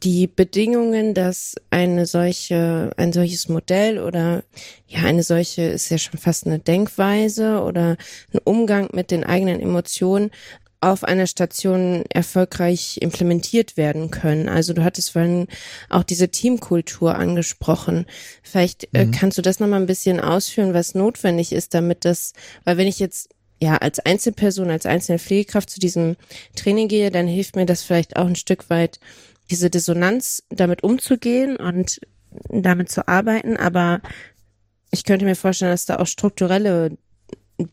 die 0.04 0.28
Bedingungen, 0.28 1.14
dass 1.14 1.56
eine 1.70 2.06
solche, 2.06 2.92
ein 2.98 3.12
solches 3.12 3.50
Modell 3.50 4.00
oder 4.00 4.44
ja, 4.88 5.02
eine 5.04 5.24
solche 5.24 5.64
ist 5.64 5.90
ja 5.90 5.98
schon 5.98 6.20
fast 6.20 6.46
eine 6.46 6.60
Denkweise 6.60 7.62
oder 7.62 7.98
ein 8.34 8.40
Umgang 8.44 8.90
mit 8.94 9.12
den 9.12 9.24
eigenen 9.24 9.60
Emotionen 9.60 10.32
auf 10.80 11.06
einer 11.06 11.28
Station 11.28 12.04
erfolgreich 12.10 12.98
implementiert 13.02 13.78
werden 13.78 14.12
können. 14.12 14.50
Also 14.50 14.74
du 14.74 14.84
hattest 14.84 15.12
vorhin 15.12 15.48
auch 15.90 16.04
diese 16.04 16.28
Teamkultur 16.28 17.16
angesprochen. 17.16 18.06
Vielleicht 18.42 18.90
äh, 18.94 19.06
mhm. 19.06 19.12
kannst 19.12 19.38
du 19.38 19.42
das 19.42 19.62
nochmal 19.62 19.80
ein 19.80 19.88
bisschen 19.88 20.20
ausführen, 20.20 20.74
was 20.74 20.94
notwendig 20.94 21.54
ist, 21.54 21.74
damit 21.74 22.04
das, 22.04 22.34
weil 22.66 22.76
wenn 22.76 22.88
ich 22.88 23.00
jetzt 23.00 23.30
ja, 23.64 23.78
als 23.78 24.00
Einzelperson, 24.00 24.70
als 24.70 24.86
einzelne 24.86 25.20
Pflegekraft 25.20 25.70
zu 25.70 25.80
diesem 25.80 26.18
Training 26.54 26.90
gehe, 26.90 27.12
dann 27.12 27.28
hilft 27.28 27.56
mir 27.56 27.66
das 27.66 27.82
vielleicht 27.82 28.18
auch 28.18 28.28
ein 28.28 28.36
Stück 28.36 28.70
weit, 28.70 29.00
diese 29.50 29.70
Dissonanz 29.70 30.44
damit 30.50 30.84
umzugehen 30.84 31.56
und 31.56 32.02
damit 32.50 32.92
zu 32.92 33.08
arbeiten. 33.08 33.56
Aber 33.56 34.02
ich 34.92 35.06
könnte 35.06 35.24
mir 35.24 35.38
vorstellen, 35.38 35.72
dass 35.72 35.86
da 35.86 35.96
auch 36.00 36.08
strukturelle 36.08 36.98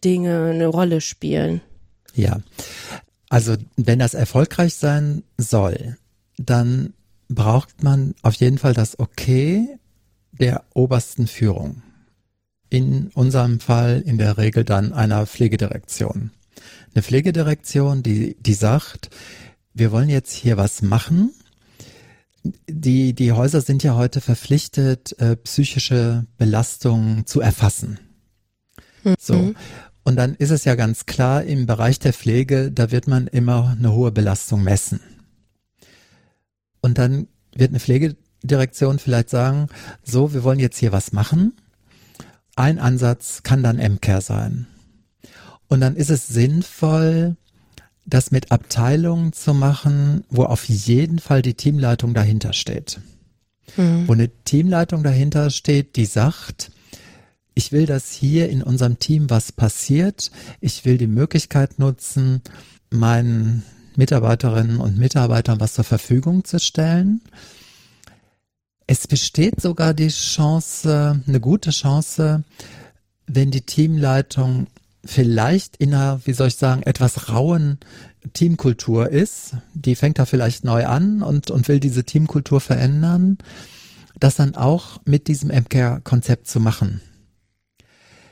Dinge 0.05 0.51
eine 0.51 0.69
Rolle 0.69 1.01
spielen. 1.01 1.61
Ja, 2.15 2.41
also 3.29 3.57
wenn 3.77 3.99
das 3.99 4.15
erfolgreich 4.15 4.75
sein 4.75 5.25
soll, 5.39 5.97
dann 6.37 6.95
braucht 7.29 7.83
man 7.83 8.15
auf 8.23 8.35
jeden 8.35 8.59
Fall 8.59 8.75
das 8.75 8.97
Okay 8.97 9.67
der 10.31 10.63
obersten 10.73 11.27
Führung 11.27 11.83
in 12.71 13.09
unserem 13.15 13.61
Fall 13.61 14.03
in 14.07 14.17
der 14.17 14.39
Regel 14.39 14.65
dann 14.65 14.93
einer 14.93 15.27
Pflegedirektion. 15.27 16.31
Eine 16.95 17.03
Pflegedirektion, 17.03 18.03
die, 18.03 18.37
die 18.41 18.55
sagt, 18.55 19.11
wir 19.75 19.93
wollen 19.93 20.09
jetzt 20.09 20.33
hier 20.33 20.57
was 20.57 20.81
machen. 20.81 21.33
Die, 22.69 23.13
die 23.13 23.33
Häuser 23.33 23.61
sind 23.61 23.83
ja 23.83 23.97
heute 23.97 24.21
verpflichtet, 24.21 25.19
äh, 25.19 25.37
psychische 25.37 26.27
Belastungen 26.39 27.27
zu 27.27 27.41
erfassen. 27.41 27.99
Mhm. 29.05 29.15
So. 29.19 29.55
Und 30.05 30.17
dann 30.17 30.35
ist 30.37 30.51
es 30.51 30.65
ja 30.65 30.77
ganz 30.77 31.07
klar, 31.07 31.43
im 31.43 31.67
Bereich 31.67 31.99
der 31.99 32.13
Pflege, 32.13 32.73
da 32.73 32.91
wird 32.91 33.07
man 33.07 33.27
immer 33.27 33.77
eine 33.79 33.93
hohe 33.93 34.13
Belastung 34.13 34.63
messen. 34.63 35.01
Und 36.81 36.99
dann 36.99 37.27
wird 37.55 37.71
eine 37.71 37.81
Pflegedirektion 37.81 38.99
vielleicht 38.99 39.29
sagen, 39.29 39.69
so, 40.03 40.33
wir 40.33 40.45
wollen 40.45 40.61
jetzt 40.61 40.79
hier 40.79 40.93
was 40.93 41.13
machen 41.13 41.53
ein 42.61 42.79
Ansatz 42.79 43.43
kann 43.43 43.63
dann 43.63 43.77
MCARE 43.77 44.21
sein. 44.21 44.67
Und 45.69 45.81
dann 45.81 45.97
ist 45.97 46.11
es 46.11 46.29
sinnvoll, 46.29 47.37
das 48.07 48.31
mit 48.31 48.51
Abteilungen 48.51 49.33
zu 49.33 49.55
machen, 49.55 50.25
wo 50.29 50.45
auf 50.45 50.69
jeden 50.69 51.19
Fall 51.19 51.43
die 51.43 51.55
Teamleitung 51.55 52.15
dahinter 52.15 52.53
steht. 52.53 53.01
mhm. 53.77 54.09
wo 54.09 54.13
eine 54.13 54.29
Teamleitung 54.45 55.03
dahinter 55.03 55.51
steht, 55.51 55.97
die 55.97 56.07
sagt, 56.07 56.73
ich 57.55 57.73
will, 57.73 57.87
dass 57.87 58.13
hier 58.13 58.49
in 58.49 58.63
unserem 58.63 58.99
Team 58.99 59.31
was 59.31 59.53
passiert. 59.53 60.31
Ich 60.61 60.85
will 60.85 60.99
die 60.99 61.07
Möglichkeit 61.07 61.79
nutzen, 61.79 62.43
meinen 62.91 63.65
Mitarbeiterinnen 63.97 64.79
und 64.79 64.99
Mitarbeitern 64.99 65.61
was 65.61 65.75
zur 65.75 65.85
Verfügung 65.85 66.45
zu 66.45 66.59
stellen. 66.59 67.21
Es 68.93 69.07
besteht 69.07 69.61
sogar 69.61 69.95
die 69.95 70.09
Chance, 70.09 71.23
eine 71.25 71.39
gute 71.39 71.71
Chance, 71.71 72.43
wenn 73.29 73.53
die 73.53 73.61
Teamleitung 73.61 74.67
vielleicht 75.05 75.77
in 75.77 75.95
einer, 75.95 76.21
wie 76.25 76.33
soll 76.33 76.49
ich 76.49 76.57
sagen, 76.57 76.83
etwas 76.83 77.29
rauen 77.29 77.79
Teamkultur 78.33 79.09
ist, 79.09 79.55
die 79.75 79.95
fängt 79.95 80.19
da 80.19 80.25
vielleicht 80.25 80.65
neu 80.65 80.87
an 80.87 81.23
und, 81.23 81.53
und 81.53 81.69
will 81.69 81.79
diese 81.79 82.03
Teamkultur 82.03 82.61
verändern, 82.61 83.39
das 84.19 84.35
dann 84.35 84.57
auch 84.57 85.01
mit 85.05 85.29
diesem 85.29 85.51
MCare-Konzept 85.51 86.49
zu 86.49 86.59
machen. 86.59 87.01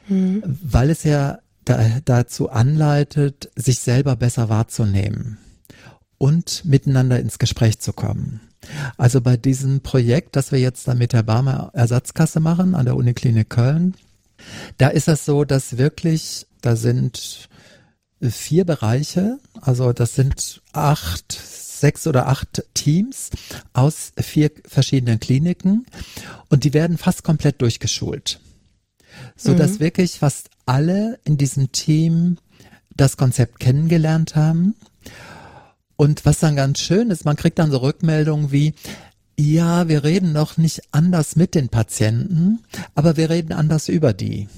Mhm. 0.09 0.42
Weil 0.44 0.90
es 0.90 1.04
ja 1.04 1.38
da, 1.66 2.00
dazu 2.04 2.50
anleitet, 2.50 3.48
sich 3.54 3.78
selber 3.78 4.16
besser 4.16 4.48
wahrzunehmen 4.48 5.38
und 6.18 6.64
miteinander 6.64 7.20
ins 7.20 7.38
Gespräch 7.38 7.78
zu 7.78 7.92
kommen. 7.92 8.40
Also 8.97 9.20
bei 9.20 9.36
diesem 9.36 9.80
Projekt, 9.80 10.36
das 10.36 10.53
wir 10.53 10.59
jetzt 10.59 10.89
dann 10.89 10.99
mit 10.99 11.12
der 11.12 11.22
Barmer 11.22 11.70
Ersatzkasse 11.74 12.41
machen 12.41 12.74
an 12.74 12.86
der 12.86 12.97
Uniklinik 12.97 13.51
Köln, 13.51 13.95
da 14.76 14.89
ist 14.89 15.09
es 15.09 15.24
so, 15.24 15.45
dass 15.45 15.78
wirklich, 15.78 16.47
da 16.61 16.76
sind 16.76 17.49
vier 18.20 18.64
Bereiche, 18.64 19.39
also 19.61 19.93
das 19.93 20.14
sind 20.14 20.62
acht, 20.72 21.32
sechs 21.32 22.07
oder 22.07 22.26
acht 22.26 22.64
Teams 22.74 23.30
aus 23.72 24.12
vier 24.18 24.51
verschiedenen 24.66 25.20
Kliniken 25.20 25.86
und 26.49 26.64
die 26.64 26.74
werden 26.74 26.99
fast 26.99 27.22
komplett 27.22 27.62
durchgeschult. 27.62 28.41
So 29.36 29.55
dass 29.55 29.74
mhm. 29.74 29.80
wirklich 29.80 30.18
fast 30.18 30.51
alle 30.66 31.18
in 31.24 31.36
diesem 31.36 31.72
Team 31.72 32.39
das 32.97 33.16
Konzept 33.16 33.61
kennengelernt 33.61 34.36
haben. 34.36 34.74
Und 36.01 36.24
was 36.24 36.38
dann 36.38 36.55
ganz 36.55 36.78
schön 36.78 37.11
ist, 37.11 37.24
man 37.24 37.34
kriegt 37.34 37.59
dann 37.59 37.72
so 37.72 37.78
Rückmeldungen 37.78 38.53
wie, 38.53 38.72
ja, 39.36 39.88
wir 39.88 40.05
reden 40.05 40.32
noch 40.32 40.57
nicht 40.57 40.80
anders 40.92 41.34
mit 41.34 41.57
den 41.57 41.70
Patienten, 41.70 42.61
aber 42.94 43.16
wir 43.16 43.30
reden 43.30 43.53
anders 43.53 43.88
über 43.88 44.12
die. 44.12 44.49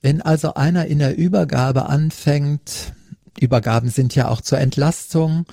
Wenn 0.00 0.22
also 0.22 0.54
einer 0.54 0.86
in 0.86 0.98
der 0.98 1.14
Übergabe 1.18 1.90
anfängt, 1.90 2.94
Übergaben 3.38 3.90
sind 3.90 4.14
ja 4.14 4.28
auch 4.28 4.40
zur 4.40 4.58
Entlastung 4.58 5.44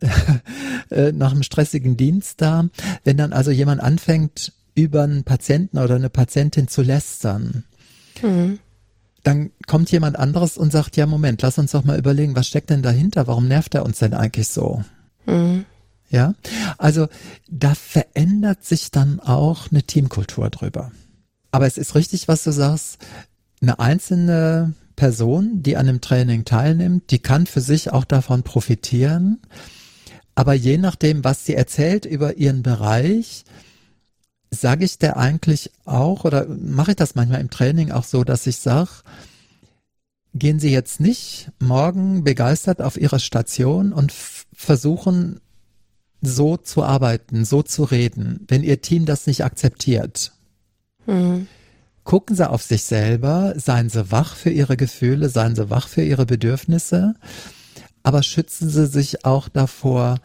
äh, 0.90 1.10
nach 1.10 1.32
einem 1.32 1.42
stressigen 1.42 1.96
Dienst 1.96 2.40
da, 2.40 2.68
wenn 3.02 3.16
dann 3.16 3.32
also 3.32 3.50
jemand 3.50 3.80
anfängt, 3.80 4.52
über 4.76 5.02
einen 5.02 5.24
Patienten 5.24 5.78
oder 5.78 5.96
eine 5.96 6.10
Patientin 6.10 6.68
zu 6.68 6.82
lästern, 6.82 7.64
mhm. 8.22 8.60
Dann 9.22 9.50
kommt 9.66 9.90
jemand 9.90 10.18
anderes 10.18 10.56
und 10.56 10.72
sagt, 10.72 10.96
ja, 10.96 11.06
Moment, 11.06 11.42
lass 11.42 11.58
uns 11.58 11.72
doch 11.72 11.84
mal 11.84 11.98
überlegen, 11.98 12.36
was 12.36 12.48
steckt 12.48 12.70
denn 12.70 12.82
dahinter? 12.82 13.26
Warum 13.26 13.48
nervt 13.48 13.74
er 13.74 13.84
uns 13.84 13.98
denn 13.98 14.14
eigentlich 14.14 14.48
so? 14.48 14.84
Mhm. 15.26 15.64
Ja, 16.10 16.34
also 16.78 17.08
da 17.50 17.74
verändert 17.74 18.64
sich 18.64 18.90
dann 18.90 19.20
auch 19.20 19.70
eine 19.70 19.82
Teamkultur 19.82 20.48
drüber. 20.48 20.90
Aber 21.50 21.66
es 21.66 21.76
ist 21.76 21.94
richtig, 21.94 22.28
was 22.28 22.44
du 22.44 22.50
sagst. 22.50 22.98
Eine 23.60 23.78
einzelne 23.78 24.74
Person, 24.96 25.62
die 25.62 25.76
an 25.76 25.88
einem 25.88 26.00
Training 26.00 26.44
teilnimmt, 26.44 27.10
die 27.10 27.18
kann 27.18 27.46
für 27.46 27.60
sich 27.60 27.92
auch 27.92 28.04
davon 28.04 28.42
profitieren. 28.42 29.40
Aber 30.34 30.54
je 30.54 30.78
nachdem, 30.78 31.24
was 31.24 31.44
sie 31.44 31.54
erzählt 31.54 32.06
über 32.06 32.36
ihren 32.36 32.62
Bereich, 32.62 33.44
sage 34.50 34.84
ich 34.84 34.98
der 34.98 35.16
eigentlich 35.16 35.70
auch 35.84 36.24
oder 36.24 36.46
mache 36.46 36.92
ich 36.92 36.96
das 36.96 37.14
manchmal 37.14 37.40
im 37.40 37.50
Training 37.50 37.90
auch 37.92 38.04
so, 38.04 38.24
dass 38.24 38.46
ich 38.46 38.58
sage, 38.58 38.90
gehen 40.34 40.60
Sie 40.60 40.70
jetzt 40.70 41.00
nicht 41.00 41.50
morgen 41.58 42.24
begeistert 42.24 42.80
auf 42.80 42.96
Ihre 42.96 43.20
Station 43.20 43.92
und 43.92 44.12
versuchen 44.12 45.40
so 46.20 46.56
zu 46.56 46.82
arbeiten, 46.82 47.44
so 47.44 47.62
zu 47.62 47.84
reden, 47.84 48.44
wenn 48.48 48.62
Ihr 48.62 48.80
Team 48.80 49.06
das 49.06 49.26
nicht 49.26 49.44
akzeptiert. 49.44 50.32
Mhm. 51.06 51.46
Gucken 52.04 52.36
Sie 52.36 52.48
auf 52.48 52.62
sich 52.62 52.84
selber, 52.84 53.52
seien 53.56 53.90
Sie 53.90 54.10
wach 54.10 54.34
für 54.34 54.50
Ihre 54.50 54.76
Gefühle, 54.76 55.28
seien 55.28 55.54
Sie 55.54 55.70
wach 55.70 55.88
für 55.88 56.02
Ihre 56.02 56.26
Bedürfnisse, 56.26 57.14
aber 58.02 58.22
schützen 58.22 58.70
Sie 58.70 58.86
sich 58.86 59.24
auch 59.24 59.48
davor, 59.48 60.18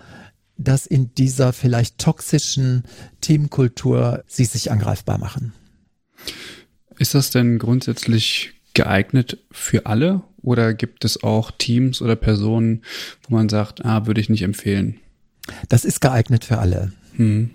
dass 0.57 0.85
in 0.85 1.13
dieser 1.15 1.53
vielleicht 1.53 1.97
toxischen 1.97 2.83
Teamkultur 3.21 4.23
Sie 4.27 4.45
sich 4.45 4.71
angreifbar 4.71 5.17
machen. 5.17 5.53
Ist 6.97 7.15
das 7.15 7.31
denn 7.31 7.59
grundsätzlich 7.59 8.53
geeignet 8.73 9.39
für 9.51 9.85
alle 9.85 10.21
oder 10.41 10.73
gibt 10.73 11.05
es 11.05 11.23
auch 11.23 11.51
Teams 11.51 12.01
oder 12.01 12.15
Personen, 12.15 12.83
wo 13.27 13.35
man 13.35 13.49
sagt, 13.49 13.85
ah, 13.85 14.05
würde 14.05 14.21
ich 14.21 14.29
nicht 14.29 14.43
empfehlen? 14.43 14.99
Das 15.69 15.85
ist 15.85 16.01
geeignet 16.01 16.45
für 16.45 16.59
alle. 16.59 16.93
Hm. 17.15 17.51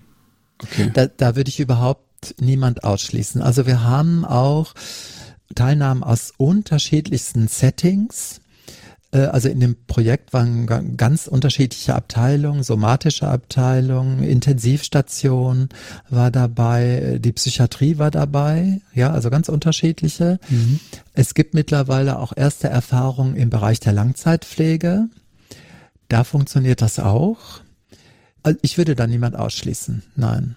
Okay. 0.63 0.91
Da, 0.93 1.07
da 1.07 1.37
würde 1.37 1.49
ich 1.49 1.61
überhaupt 1.61 2.35
niemand 2.41 2.85
ausschließen. 2.85 3.43
Also 3.43 3.67
wir 3.67 3.85
haben 3.85 4.25
auch 4.25 4.75
Teilnahmen 5.55 6.03
aus 6.03 6.33
unterschiedlichsten 6.37 7.49
Settings. 7.49 8.41
Äh, 9.13 9.21
also 9.21 9.49
in 9.49 9.61
dem 9.61 9.77
Projekt 9.87 10.33
waren 10.33 10.67
ganz 10.97 11.27
unterschiedliche 11.27 11.95
Abteilungen, 11.95 12.63
somatische 12.63 13.29
Abteilung, 13.29 14.23
Intensivstation 14.23 15.69
war 16.09 16.31
dabei, 16.31 17.19
die 17.21 17.33
Psychiatrie 17.33 17.99
war 17.99 18.11
dabei, 18.11 18.81
ja, 18.95 19.11
also 19.11 19.31
ganz 19.31 19.49
unterschiedliche. 19.49 20.39
Mhm. 20.49 20.81
Es 21.15 21.35
gibt 21.35 21.55
mittlerweile 21.55 22.19
auch 22.19 22.33
erste 22.37 22.69
Erfahrungen 22.69 23.37
im 23.37 23.51
Bereich 23.51 23.81
der 23.81 23.93
Langzeitpflege. 23.93 25.09
Da 26.09 26.25
funktioniert 26.25 26.81
das 26.81 26.99
auch. 26.99 27.61
Also 28.43 28.59
ich 28.63 28.79
würde 28.79 28.95
da 28.95 29.07
niemand 29.07 29.37
ausschließen, 29.37 30.03
nein. 30.17 30.57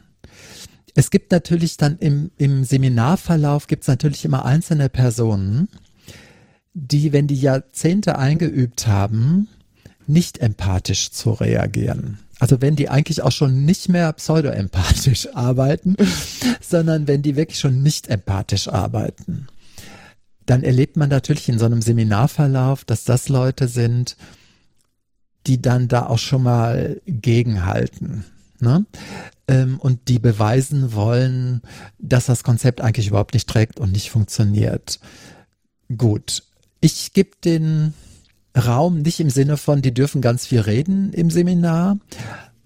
Es 0.94 1.10
gibt 1.10 1.32
natürlich 1.32 1.78
dann 1.78 1.98
im, 2.00 2.32
im 2.38 2.66
Seminarverlauf 2.66 3.68
gibt 3.68 3.84
es 3.84 3.88
natürlich 3.88 4.26
immer 4.26 4.44
einzelne 4.44 4.90
Personen, 4.90 5.70
die, 6.74 7.14
wenn 7.14 7.28
die 7.28 7.40
Jahrzehnte 7.40 8.18
eingeübt 8.18 8.88
haben, 8.88 9.48
nicht 10.08 10.40
empathisch 10.40 11.12
zu 11.12 11.32
reagieren. 11.32 12.20
Also 12.40 12.60
wenn 12.60 12.76
die 12.76 12.90
eigentlich 12.90 13.22
auch 13.22 13.32
schon 13.32 13.66
nicht 13.66 13.90
mehr 13.90 14.12
pseudoempathisch 14.14 15.30
arbeiten, 15.34 15.96
sondern 16.60 17.08
wenn 17.08 17.22
die 17.22 17.36
wirklich 17.36 17.60
schon 17.60 17.84
nicht 17.84 18.08
empathisch 18.08 18.68
arbeiten, 18.68 19.48
dann 20.46 20.64
erlebt 20.64 20.98
man 20.98 21.10
natürlich 21.10 21.48
in 21.50 21.60
so 21.60 21.66
einem 21.66 21.82
Seminarverlauf, 21.82 22.84
dass 22.84 23.04
das 23.04 23.30
Leute 23.30 23.68
sind, 23.68 24.18
die 25.48 25.62
dann 25.62 25.88
da 25.88 26.08
auch 26.08 26.18
schon 26.18 26.44
mal 26.44 27.00
gegenhalten. 27.06 28.26
Ne? 28.60 28.86
Ähm, 29.48 29.80
und 29.80 30.08
die 30.08 30.20
beweisen 30.20 30.94
wollen, 30.94 31.62
dass 32.00 32.26
das 32.26 32.44
Konzept 32.44 32.82
eigentlich 32.82 33.08
überhaupt 33.08 33.34
nicht 33.34 33.50
trägt 33.50 33.80
und 33.80 33.92
nicht 33.92 34.10
funktioniert. 34.10 35.00
Gut, 35.96 36.44
ich 36.82 37.14
gebe 37.14 37.32
den 37.44 37.94
Raum 38.58 39.02
nicht 39.02 39.20
im 39.20 39.30
Sinne 39.30 39.58
von, 39.58 39.82
die 39.82 39.94
dürfen 39.94 40.22
ganz 40.22 40.46
viel 40.46 40.60
reden 40.60 41.14
im 41.14 41.30
Seminar, 41.30 41.98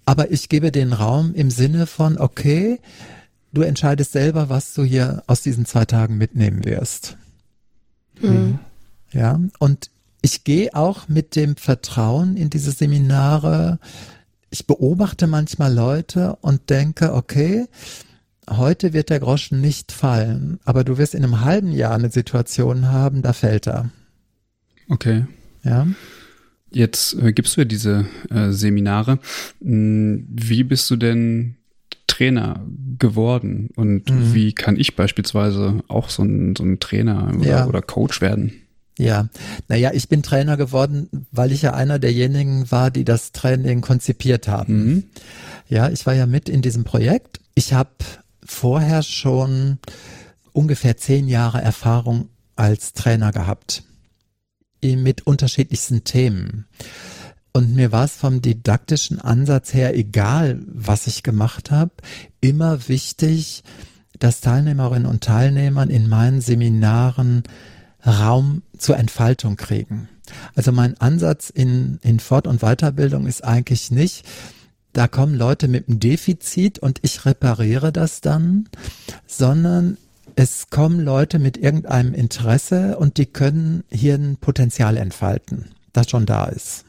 aber 0.04 0.30
ich 0.32 0.48
gebe 0.48 0.72
den 0.72 0.92
Raum 0.92 1.34
im 1.34 1.50
Sinne 1.50 1.86
von, 1.86 2.18
okay, 2.18 2.80
du 3.52 3.62
entscheidest 3.62 4.12
selber, 4.12 4.48
was 4.48 4.74
du 4.74 4.82
hier 4.82 5.22
aus 5.26 5.42
diesen 5.42 5.66
zwei 5.66 5.84
Tagen 5.84 6.16
mitnehmen 6.16 6.64
wirst. 6.64 7.16
Mhm. 8.20 8.58
Ja, 9.12 9.38
und 9.58 9.90
ich 10.22 10.44
gehe 10.44 10.74
auch 10.74 11.08
mit 11.08 11.36
dem 11.36 11.56
Vertrauen 11.56 12.36
in 12.36 12.50
diese 12.50 12.72
Seminare. 12.72 13.78
Ich 14.50 14.66
beobachte 14.66 15.26
manchmal 15.26 15.72
Leute 15.72 16.36
und 16.40 16.70
denke, 16.70 17.14
okay, 17.14 17.66
heute 18.48 18.92
wird 18.92 19.10
der 19.10 19.20
Groschen 19.20 19.60
nicht 19.60 19.92
fallen, 19.92 20.58
aber 20.64 20.84
du 20.84 20.98
wirst 20.98 21.14
in 21.14 21.22
einem 21.22 21.42
halben 21.42 21.72
Jahr 21.72 21.94
eine 21.94 22.10
Situation 22.10 22.90
haben, 22.90 23.22
da 23.22 23.32
fällt 23.32 23.66
er. 23.66 23.90
Okay. 24.88 25.26
Ja. 25.62 25.86
Jetzt 26.70 27.14
äh, 27.14 27.32
gibst 27.32 27.56
du 27.56 27.62
ja 27.62 27.64
diese 27.64 28.06
äh, 28.30 28.50
Seminare. 28.50 29.18
Hm, 29.62 30.26
wie 30.28 30.64
bist 30.64 30.90
du 30.90 30.96
denn 30.96 31.56
Trainer 32.06 32.64
geworden 32.98 33.70
und 33.76 34.10
mhm. 34.10 34.34
wie 34.34 34.52
kann 34.52 34.76
ich 34.76 34.96
beispielsweise 34.96 35.82
auch 35.88 36.08
so 36.08 36.22
ein, 36.22 36.56
so 36.56 36.64
ein 36.64 36.80
Trainer 36.80 37.32
oder, 37.36 37.48
ja. 37.48 37.66
oder 37.66 37.82
Coach 37.82 38.20
werden? 38.20 38.52
Ja, 38.98 39.28
naja, 39.68 39.90
ich 39.92 40.08
bin 40.08 40.22
Trainer 40.22 40.56
geworden, 40.56 41.08
weil 41.30 41.52
ich 41.52 41.62
ja 41.62 41.74
einer 41.74 41.98
derjenigen 41.98 42.70
war, 42.70 42.90
die 42.90 43.04
das 43.04 43.32
Training 43.32 43.82
konzipiert 43.82 44.48
haben. 44.48 44.84
Mhm. 44.84 45.04
Ja, 45.68 45.90
ich 45.90 46.06
war 46.06 46.14
ja 46.14 46.26
mit 46.26 46.48
in 46.48 46.62
diesem 46.62 46.84
Projekt. 46.84 47.40
Ich 47.54 47.74
habe 47.74 47.90
vorher 48.42 49.02
schon 49.02 49.78
ungefähr 50.52 50.96
zehn 50.96 51.28
Jahre 51.28 51.60
Erfahrung 51.60 52.30
als 52.54 52.94
Trainer 52.94 53.32
gehabt 53.32 53.82
mit 54.94 55.26
unterschiedlichsten 55.26 56.04
Themen. 56.04 56.66
Und 57.52 57.74
mir 57.74 57.90
war 57.90 58.04
es 58.04 58.12
vom 58.12 58.42
didaktischen 58.42 59.18
Ansatz 59.18 59.72
her, 59.72 59.96
egal 59.96 60.60
was 60.66 61.06
ich 61.06 61.22
gemacht 61.22 61.70
habe, 61.70 61.92
immer 62.40 62.88
wichtig, 62.88 63.64
dass 64.18 64.40
Teilnehmerinnen 64.40 65.06
und 65.06 65.24
Teilnehmern 65.24 65.90
in 65.90 66.08
meinen 66.08 66.40
Seminaren 66.40 67.42
Raum 68.06 68.62
zur 68.78 68.98
Entfaltung 68.98 69.56
kriegen. 69.56 70.08
Also 70.54 70.70
mein 70.72 71.00
Ansatz 71.00 71.50
in, 71.50 71.98
in 72.02 72.20
Fort- 72.20 72.46
und 72.46 72.60
Weiterbildung 72.60 73.26
ist 73.26 73.42
eigentlich 73.42 73.90
nicht, 73.90 74.24
da 74.92 75.08
kommen 75.08 75.34
Leute 75.34 75.68
mit 75.68 75.88
einem 75.88 76.00
Defizit 76.00 76.78
und 76.78 77.00
ich 77.02 77.26
repariere 77.26 77.92
das 77.92 78.22
dann, 78.22 78.68
sondern 79.26 79.98
es 80.36 80.68
kommen 80.68 81.00
Leute 81.00 81.38
mit 81.38 81.56
irgendeinem 81.56 82.12
Interesse 82.14 82.98
und 82.98 83.16
die 83.16 83.26
können 83.26 83.84
hier 83.90 84.14
ein 84.14 84.36
Potenzial 84.36 84.98
entfalten, 84.98 85.70
das 85.92 86.10
schon 86.10 86.26
da 86.26 86.44
ist. 86.44 86.84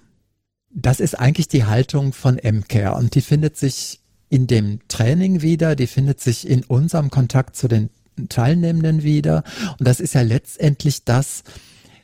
Das 0.70 1.00
ist 1.00 1.16
eigentlich 1.16 1.48
die 1.48 1.64
Haltung 1.64 2.12
von 2.12 2.36
MCare 2.36 2.96
und 2.96 3.16
die 3.16 3.22
findet 3.22 3.56
sich 3.58 4.02
in 4.30 4.48
dem 4.48 4.80
Training 4.90 5.42
wieder, 5.42 5.78
die 5.78 5.88
findet 5.88 6.20
sich 6.20 6.48
in 6.48 6.66
unserem 6.66 7.10
Kontakt 7.10 7.56
zu 7.56 7.70
den 7.70 7.90
Teilnehmenden 8.28 9.04
wieder. 9.04 9.44
Und 9.80 9.88
das 9.88 10.02
ist 10.02 10.14
ja 10.14 10.22
letztendlich 10.22 11.06
das, 11.06 11.44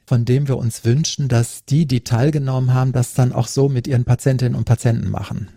von 0.05 0.23
dem 0.23 0.47
wir 0.47 0.57
uns 0.57 0.85
wünschen, 0.85 1.27
dass 1.27 1.65
die, 1.65 1.85
die 1.85 2.05
teilgenommen 2.05 2.73
haben, 2.73 2.93
das 2.93 3.13
dann 3.13 3.33
auch 3.33 3.47
so 3.47 3.67
mit 3.67 3.87
ihren 3.87 4.05
Patientinnen 4.05 4.55
und 4.55 4.63
Patienten 4.63 5.09
machen. 5.09 5.49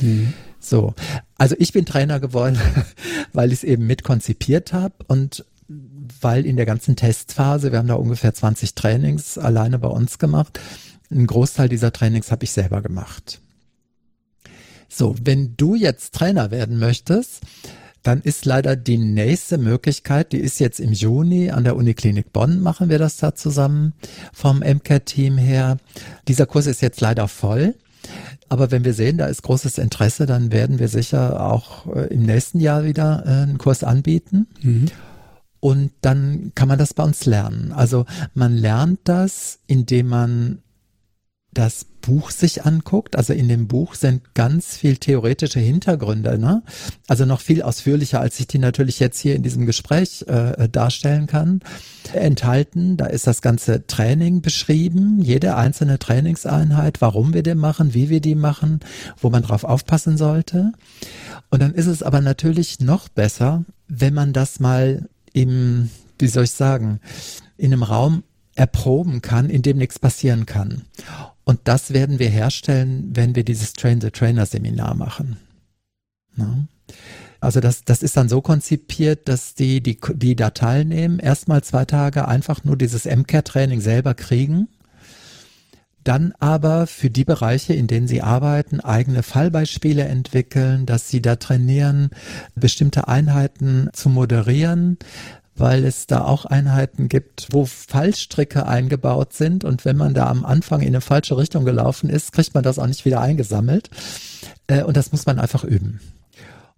Mhm. 0.00 0.32
So, 0.62 0.94
also 1.36 1.56
ich 1.58 1.72
bin 1.72 1.84
Trainer 1.84 2.20
geworden, 2.20 2.58
weil 3.32 3.52
ich 3.52 3.60
es 3.60 3.64
eben 3.64 3.86
mitkonzipiert 3.86 4.72
habe 4.72 4.94
und 5.08 5.44
weil 6.20 6.46
in 6.46 6.56
der 6.56 6.66
ganzen 6.66 6.96
Testphase, 6.96 7.72
wir 7.72 7.78
haben 7.78 7.88
da 7.88 7.94
ungefähr 7.94 8.32
20 8.32 8.74
Trainings 8.74 9.38
alleine 9.38 9.78
bei 9.78 9.88
uns 9.88 10.18
gemacht, 10.18 10.60
ein 11.10 11.26
Großteil 11.26 11.68
dieser 11.68 11.92
Trainings 11.92 12.30
habe 12.30 12.44
ich 12.44 12.52
selber 12.52 12.80
gemacht. 12.80 13.40
So, 14.88 15.14
wenn 15.22 15.56
du 15.56 15.74
jetzt 15.74 16.14
Trainer 16.14 16.50
werden 16.50 16.78
möchtest, 16.78 17.40
dann 18.02 18.20
ist 18.20 18.44
leider 18.44 18.76
die 18.76 18.98
nächste 18.98 19.58
Möglichkeit, 19.58 20.32
die 20.32 20.38
ist 20.38 20.58
jetzt 20.58 20.80
im 20.80 20.92
Juni 20.92 21.50
an 21.50 21.64
der 21.64 21.76
Uniklinik 21.76 22.32
Bonn, 22.32 22.60
machen 22.60 22.88
wir 22.88 22.98
das 22.98 23.16
da 23.16 23.34
zusammen 23.34 23.94
vom 24.32 24.58
MCAT-Team 24.58 25.38
her. 25.38 25.76
Dieser 26.28 26.46
Kurs 26.46 26.66
ist 26.66 26.82
jetzt 26.82 27.00
leider 27.00 27.28
voll. 27.28 27.74
Aber 28.52 28.70
wenn 28.70 28.84
wir 28.84 28.92
sehen, 28.92 29.16
da 29.16 29.28
ist 29.28 29.44
großes 29.44 29.78
Interesse, 29.78 30.26
dann 30.26 30.52
werden 30.52 30.78
wir 30.78 30.88
sicher 30.88 31.50
auch 31.50 31.86
äh, 31.86 32.12
im 32.12 32.24
nächsten 32.24 32.60
Jahr 32.60 32.84
wieder 32.84 33.22
äh, 33.24 33.30
einen 33.44 33.56
Kurs 33.56 33.82
anbieten. 33.82 34.46
Mhm. 34.60 34.88
Und 35.58 35.90
dann 36.02 36.52
kann 36.54 36.68
man 36.68 36.78
das 36.78 36.92
bei 36.92 37.02
uns 37.02 37.24
lernen. 37.24 37.72
Also 37.72 38.04
man 38.34 38.52
lernt 38.52 39.00
das, 39.04 39.58
indem 39.66 40.08
man 40.08 40.58
das 41.54 41.86
Buch 42.02 42.30
sich 42.30 42.66
anguckt, 42.66 43.16
also 43.16 43.32
in 43.32 43.48
dem 43.48 43.68
Buch 43.68 43.94
sind 43.94 44.34
ganz 44.34 44.76
viel 44.76 44.98
theoretische 44.98 45.60
Hintergründe, 45.60 46.38
ne? 46.38 46.62
also 47.08 47.24
noch 47.24 47.40
viel 47.40 47.62
ausführlicher, 47.62 48.20
als 48.20 48.38
ich 48.38 48.46
die 48.46 48.58
natürlich 48.58 49.00
jetzt 49.00 49.18
hier 49.18 49.34
in 49.34 49.42
diesem 49.42 49.64
Gespräch 49.64 50.24
äh, 50.28 50.68
darstellen 50.68 51.26
kann, 51.26 51.60
enthalten. 52.12 52.98
Da 52.98 53.06
ist 53.06 53.26
das 53.26 53.40
ganze 53.40 53.86
Training 53.86 54.42
beschrieben, 54.42 55.22
jede 55.22 55.56
einzelne 55.56 55.98
Trainingseinheit, 55.98 57.00
warum 57.00 57.32
wir 57.32 57.42
die 57.42 57.54
machen, 57.54 57.94
wie 57.94 58.10
wir 58.10 58.20
die 58.20 58.34
machen, 58.34 58.80
wo 59.18 59.30
man 59.30 59.42
drauf 59.42 59.64
aufpassen 59.64 60.18
sollte. 60.18 60.72
Und 61.48 61.62
dann 61.62 61.72
ist 61.72 61.86
es 61.86 62.02
aber 62.02 62.20
natürlich 62.20 62.80
noch 62.80 63.08
besser, 63.08 63.64
wenn 63.88 64.12
man 64.12 64.32
das 64.32 64.60
mal 64.60 65.08
im, 65.32 65.88
wie 66.18 66.28
soll 66.28 66.44
ich 66.44 66.52
sagen, 66.52 67.00
in 67.56 67.72
einem 67.72 67.84
Raum 67.84 68.24
erproben 68.54 69.22
kann, 69.22 69.48
in 69.48 69.62
dem 69.62 69.78
nichts 69.78 69.98
passieren 69.98 70.46
kann. 70.46 70.82
Und 71.44 71.60
das 71.64 71.92
werden 71.92 72.18
wir 72.18 72.28
herstellen, 72.28 73.10
wenn 73.14 73.34
wir 73.34 73.44
dieses 73.44 73.72
Train 73.72 74.00
the 74.00 74.10
Trainer 74.10 74.46
Seminar 74.46 74.94
machen. 74.94 75.38
Ja. 76.36 76.66
Also 77.40 77.58
das, 77.58 77.84
das 77.84 78.04
ist 78.04 78.16
dann 78.16 78.28
so 78.28 78.40
konzipiert, 78.40 79.28
dass 79.28 79.54
die, 79.54 79.82
die, 79.82 79.98
die 80.14 80.36
da 80.36 80.50
teilnehmen, 80.50 81.18
erstmal 81.18 81.64
zwei 81.64 81.84
Tage 81.84 82.28
einfach 82.28 82.62
nur 82.62 82.76
dieses 82.76 83.04
MCAT-Training 83.04 83.80
selber 83.80 84.14
kriegen, 84.14 84.68
dann 86.04 86.34
aber 86.38 86.86
für 86.86 87.10
die 87.10 87.24
Bereiche, 87.24 87.74
in 87.74 87.88
denen 87.88 88.06
sie 88.06 88.22
arbeiten, 88.22 88.78
eigene 88.80 89.24
Fallbeispiele 89.24 90.04
entwickeln, 90.04 90.86
dass 90.86 91.08
sie 91.08 91.20
da 91.20 91.34
trainieren, 91.34 92.10
bestimmte 92.54 93.08
Einheiten 93.08 93.88
zu 93.92 94.08
moderieren, 94.08 94.98
weil 95.54 95.84
es 95.84 96.06
da 96.06 96.24
auch 96.24 96.44
Einheiten 96.44 97.08
gibt, 97.08 97.48
wo 97.50 97.66
Fallstricke 97.66 98.66
eingebaut 98.66 99.32
sind 99.32 99.64
und 99.64 99.84
wenn 99.84 99.96
man 99.96 100.14
da 100.14 100.28
am 100.28 100.44
Anfang 100.44 100.80
in 100.80 100.88
eine 100.88 101.00
falsche 101.00 101.36
Richtung 101.36 101.64
gelaufen 101.64 102.08
ist, 102.08 102.32
kriegt 102.32 102.54
man 102.54 102.62
das 102.62 102.78
auch 102.78 102.86
nicht 102.86 103.04
wieder 103.04 103.20
eingesammelt. 103.20 103.90
Äh, 104.66 104.82
und 104.82 104.96
das 104.96 105.12
muss 105.12 105.26
man 105.26 105.38
einfach 105.38 105.64
üben. 105.64 106.00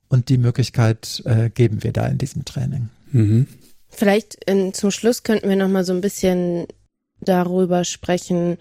Und 0.09 0.29
die 0.29 0.39
Möglichkeit 0.39 1.22
äh, 1.25 1.51
geben 1.51 1.83
wir 1.83 1.93
da 1.93 2.07
in 2.07 2.18
diesem 2.18 2.45
Training. 2.45 2.89
Mhm. 3.12 3.47
Vielleicht 3.89 4.45
in, 4.45 4.75
zum 4.75 4.91
Schluss 4.91 5.22
könnten 5.22 5.49
wir 5.49 5.57
noch 5.57 5.68
mal 5.68 5.85
so 5.85 5.93
ein 5.93 6.01
bisschen 6.01 6.66
darüber 7.25 7.85
sprechen, 7.85 8.59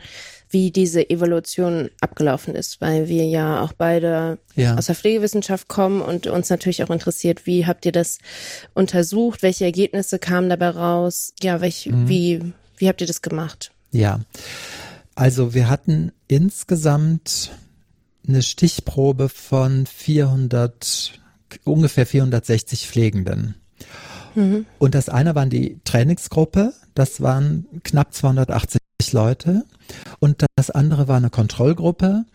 wie 0.49 0.72
diese 0.72 1.09
Evolution 1.09 1.89
abgelaufen 1.99 2.55
ist, 2.55 2.80
weil 2.80 3.07
wir 3.07 3.26
ja 3.26 3.61
auch 3.61 3.74
beide 3.74 4.38
ja. 4.55 4.76
aus 4.76 4.86
der 4.86 4.95
Pflegewissenschaft 4.95 5.68
kommen 5.68 6.01
und 6.01 6.28
uns 6.28 6.49
natürlich 6.49 6.84
auch 6.84 6.91
interessiert, 6.91 7.45
wie 7.47 7.66
habt 7.66 7.86
ihr 7.86 7.91
das 7.91 8.20
untersucht, 8.74 9.41
welche 9.41 9.66
Ergebnisse 9.66 10.20
kamen 10.20 10.49
dabei 10.49 10.70
raus, 10.70 11.34
ja, 11.41 11.59
welch, 11.59 11.88
mhm. 11.88 12.07
wie, 12.07 12.53
wie 12.78 12.88
habt 12.88 13.01
ihr 13.01 13.07
das 13.07 13.24
gemacht? 13.24 13.72
Ja, 13.91 14.20
also 15.16 15.53
wir 15.53 15.70
hatten 15.70 16.11
insgesamt 16.28 17.51
eine 18.28 18.41
Stichprobe 18.41 19.30
von 19.30 19.86
400, 19.86 21.20
ungefähr 21.64 22.05
460 22.05 22.88
Pflegenden. 22.88 23.55
Mhm. 24.36 24.65
Und 24.79 24.95
das 24.95 25.09
eine 25.09 25.36
waren 25.36 25.49
die 25.49 25.79
Trainingsgruppe, 25.84 26.73
das 26.95 27.21
waren 27.21 27.65
knapp 27.84 28.13
280 28.13 28.81
Leute. 29.11 29.65
Und 30.19 30.45
das 30.55 30.69
andere 30.69 31.07
war 31.07 31.17
eine 31.17 31.29
Kontrollgruppe. 31.29 32.25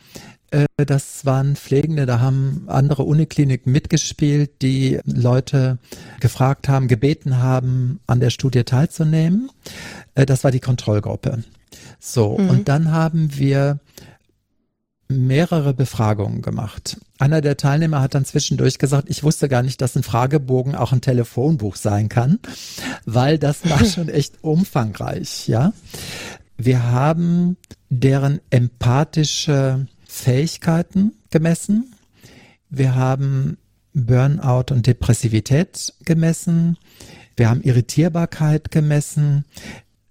Äh, 0.51 0.67
das 0.77 1.25
waren 1.25 1.57
Pflegende, 1.57 2.07
da 2.07 2.21
haben 2.21 2.65
andere 2.67 3.05
Unikliniken 3.05 3.73
mitgespielt, 3.73 4.63
die 4.63 5.01
Leute 5.05 5.79
gefragt 6.21 6.69
haben, 6.69 6.89
gebeten 6.89 7.39
haben, 7.39 8.01
an 8.07 8.21
der 8.21 8.31
Studie 8.31 8.65
teilzunehmen. 8.65 9.51
Äh, 10.15 10.27
das 10.27 10.45
war 10.45 10.51
die 10.51 10.61
Kontrollgruppe. 10.61 11.43
So, 11.99 12.39
mhm. 12.39 12.51
und 12.51 12.69
dann 12.69 12.93
haben 12.93 13.37
wir 13.37 13.81
mehrere 15.09 15.73
Befragungen 15.73 16.43
gemacht. 16.43 16.99
Einer 17.19 17.41
der 17.41 17.57
Teilnehmer 17.57 18.01
hat 18.01 18.15
dann 18.15 18.27
zwischendurch 18.27 18.79
gesagt, 18.79 19.09
ich 19.09 19.23
wusste 19.23 19.49
gar 19.49 19.63
nicht, 19.63 19.81
dass 19.81 19.97
ein 19.97 20.03
Fragebogen 20.03 20.75
auch 20.75 20.93
ein 20.93 21.01
Telefonbuch 21.01 21.77
sein 21.77 22.09
kann, 22.09 22.39
weil 23.07 23.39
das 23.39 23.69
war 23.69 23.85
schon 23.85 24.09
echt 24.09 24.35
umfangreich, 24.43 25.49
ja. 25.49 25.73
Wir 26.57 26.91
haben 26.91 27.57
deren 27.89 28.41
empathische 28.51 29.87
Fähigkeiten 30.07 31.13
gemessen. 31.31 31.95
Wir 32.69 32.95
haben 32.95 33.57
Burnout 33.95 34.73
und 34.73 34.87
Depressivität 34.87 35.95
gemessen. 36.05 36.77
Wir 37.37 37.49
haben 37.49 37.63
Irritierbarkeit 37.63 38.71
gemessen. 38.71 39.45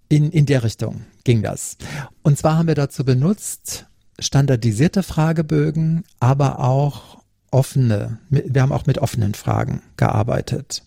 In, 0.10 0.32
in 0.32 0.46
der 0.46 0.64
Richtung 0.64 1.02
ging 1.26 1.44
das. 1.44 1.78
Und 2.24 2.38
zwar 2.38 2.58
haben 2.58 2.68
wir 2.68 2.76
dazu 2.76 3.04
benutzt 3.04 3.86
standardisierte 4.20 5.04
Fragebögen, 5.04 6.04
aber 6.20 6.60
auch 6.60 7.18
offene. 7.52 8.20
Wir 8.30 8.62
haben 8.62 8.72
auch 8.72 8.86
mit 8.86 8.98
offenen 8.98 9.34
Fragen 9.34 9.82
gearbeitet. 9.96 10.84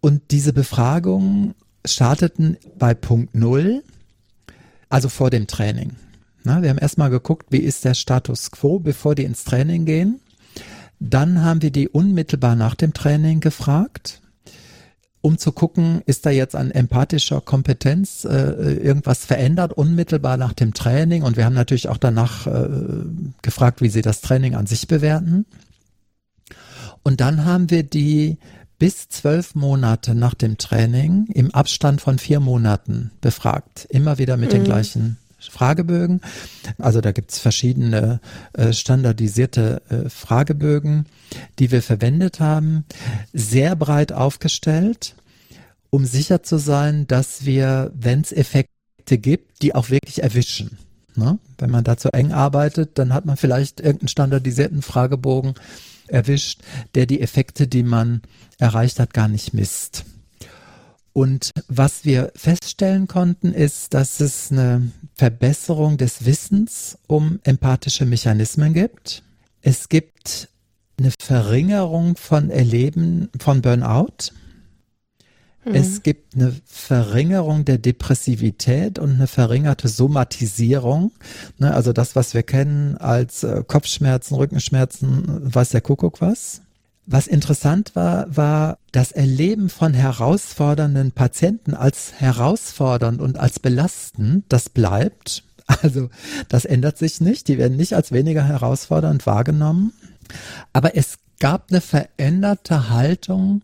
Und 0.00 0.30
diese 0.30 0.52
Befragungen 0.52 1.54
starteten 1.84 2.56
bei 2.78 2.94
Punkt 2.94 3.34
Null 3.34 3.82
also 4.88 5.08
vor 5.08 5.30
dem 5.30 5.46
Training. 5.46 5.92
Na, 6.44 6.62
wir 6.62 6.70
haben 6.70 6.78
erstmal 6.78 7.10
geguckt, 7.10 7.46
wie 7.50 7.58
ist 7.58 7.84
der 7.84 7.94
Status 7.94 8.50
quo, 8.50 8.78
bevor 8.78 9.14
die 9.14 9.24
ins 9.24 9.44
Training 9.44 9.84
gehen. 9.84 10.20
Dann 11.00 11.42
haben 11.42 11.60
wir 11.62 11.70
die 11.70 11.88
unmittelbar 11.88 12.54
nach 12.54 12.74
dem 12.74 12.92
Training 12.94 13.40
gefragt, 13.40 14.20
um 15.26 15.38
zu 15.38 15.50
gucken, 15.50 16.02
ist 16.06 16.24
da 16.24 16.30
jetzt 16.30 16.54
an 16.54 16.70
empathischer 16.70 17.40
Kompetenz 17.40 18.24
äh, 18.24 18.74
irgendwas 18.74 19.24
verändert, 19.24 19.72
unmittelbar 19.72 20.36
nach 20.36 20.52
dem 20.52 20.72
Training. 20.72 21.24
Und 21.24 21.36
wir 21.36 21.44
haben 21.44 21.54
natürlich 21.54 21.88
auch 21.88 21.96
danach 21.96 22.46
äh, 22.46 22.68
gefragt, 23.42 23.80
wie 23.80 23.88
sie 23.88 24.02
das 24.02 24.20
Training 24.20 24.54
an 24.54 24.66
sich 24.66 24.86
bewerten. 24.86 25.44
Und 27.02 27.20
dann 27.20 27.44
haben 27.44 27.70
wir 27.70 27.82
die 27.82 28.38
bis 28.78 29.08
zwölf 29.08 29.56
Monate 29.56 30.14
nach 30.14 30.34
dem 30.34 30.58
Training 30.58 31.26
im 31.34 31.52
Abstand 31.52 32.00
von 32.00 32.20
vier 32.20 32.38
Monaten 32.38 33.10
befragt. 33.20 33.84
Immer 33.90 34.18
wieder 34.18 34.36
mit 34.36 34.50
mhm. 34.50 34.58
den 34.58 34.64
gleichen 34.64 35.16
Fragebögen. 35.50 36.20
Also 36.78 37.00
da 37.00 37.12
gibt's 37.12 37.38
verschiedene 37.38 38.20
äh, 38.52 38.72
standardisierte 38.72 39.82
äh, 39.88 40.08
Fragebögen, 40.08 41.06
die 41.58 41.70
wir 41.70 41.82
verwendet 41.82 42.40
haben. 42.40 42.84
Sehr 43.32 43.76
breit 43.76 44.12
aufgestellt, 44.12 45.14
um 45.90 46.04
sicher 46.04 46.42
zu 46.42 46.58
sein, 46.58 47.06
dass 47.06 47.44
wir, 47.44 47.92
wenn 47.94 48.20
es 48.20 48.32
Effekte 48.32 49.18
gibt, 49.18 49.62
die 49.62 49.74
auch 49.74 49.90
wirklich 49.90 50.22
erwischen. 50.22 50.78
Ne? 51.14 51.38
Wenn 51.58 51.70
man 51.70 51.84
da 51.84 51.96
zu 51.96 52.12
eng 52.12 52.32
arbeitet, 52.32 52.98
dann 52.98 53.14
hat 53.14 53.24
man 53.24 53.36
vielleicht 53.36 53.80
irgendeinen 53.80 54.08
standardisierten 54.08 54.82
Fragebogen 54.82 55.54
erwischt, 56.08 56.60
der 56.94 57.06
die 57.06 57.20
Effekte, 57.20 57.66
die 57.66 57.82
man 57.82 58.22
erreicht 58.58 59.00
hat, 59.00 59.14
gar 59.14 59.28
nicht 59.28 59.54
misst. 59.54 60.04
Und 61.16 61.50
was 61.66 62.04
wir 62.04 62.30
feststellen 62.36 63.06
konnten, 63.08 63.54
ist, 63.54 63.94
dass 63.94 64.20
es 64.20 64.52
eine 64.52 64.92
Verbesserung 65.14 65.96
des 65.96 66.26
Wissens 66.26 66.98
um 67.06 67.40
empathische 67.42 68.04
Mechanismen 68.04 68.74
gibt. 68.74 69.22
Es 69.62 69.88
gibt 69.88 70.50
eine 70.98 71.10
Verringerung 71.18 72.18
von 72.18 72.50
Erleben 72.50 73.30
von 73.40 73.62
Burnout. 73.62 74.34
Mhm. 75.64 75.74
Es 75.74 76.02
gibt 76.02 76.34
eine 76.34 76.54
Verringerung 76.66 77.64
der 77.64 77.78
Depressivität 77.78 78.98
und 78.98 79.12
eine 79.12 79.26
verringerte 79.26 79.88
Somatisierung. 79.88 81.12
Ne, 81.56 81.72
also 81.72 81.94
das, 81.94 82.14
was 82.14 82.34
wir 82.34 82.42
kennen 82.42 82.98
als 82.98 83.42
äh, 83.42 83.64
Kopfschmerzen, 83.66 84.34
Rückenschmerzen, 84.34 85.54
weiß 85.54 85.70
der 85.70 85.80
Kuckuck 85.80 86.20
was. 86.20 86.60
Was 87.06 87.28
interessant 87.28 87.94
war, 87.94 88.26
war 88.36 88.78
das 88.90 89.12
Erleben 89.12 89.68
von 89.68 89.94
herausfordernden 89.94 91.12
Patienten 91.12 91.74
als 91.74 92.14
herausfordernd 92.18 93.20
und 93.20 93.38
als 93.38 93.60
belastend. 93.60 94.44
Das 94.48 94.68
bleibt. 94.68 95.44
Also 95.82 96.10
das 96.48 96.64
ändert 96.64 96.98
sich 96.98 97.20
nicht. 97.20 97.48
Die 97.48 97.58
werden 97.58 97.76
nicht 97.76 97.94
als 97.94 98.12
weniger 98.12 98.44
herausfordernd 98.44 99.26
wahrgenommen. 99.26 99.92
Aber 100.72 100.96
es 100.96 101.18
gab 101.38 101.70
eine 101.70 101.80
veränderte 101.80 102.90
Haltung 102.90 103.62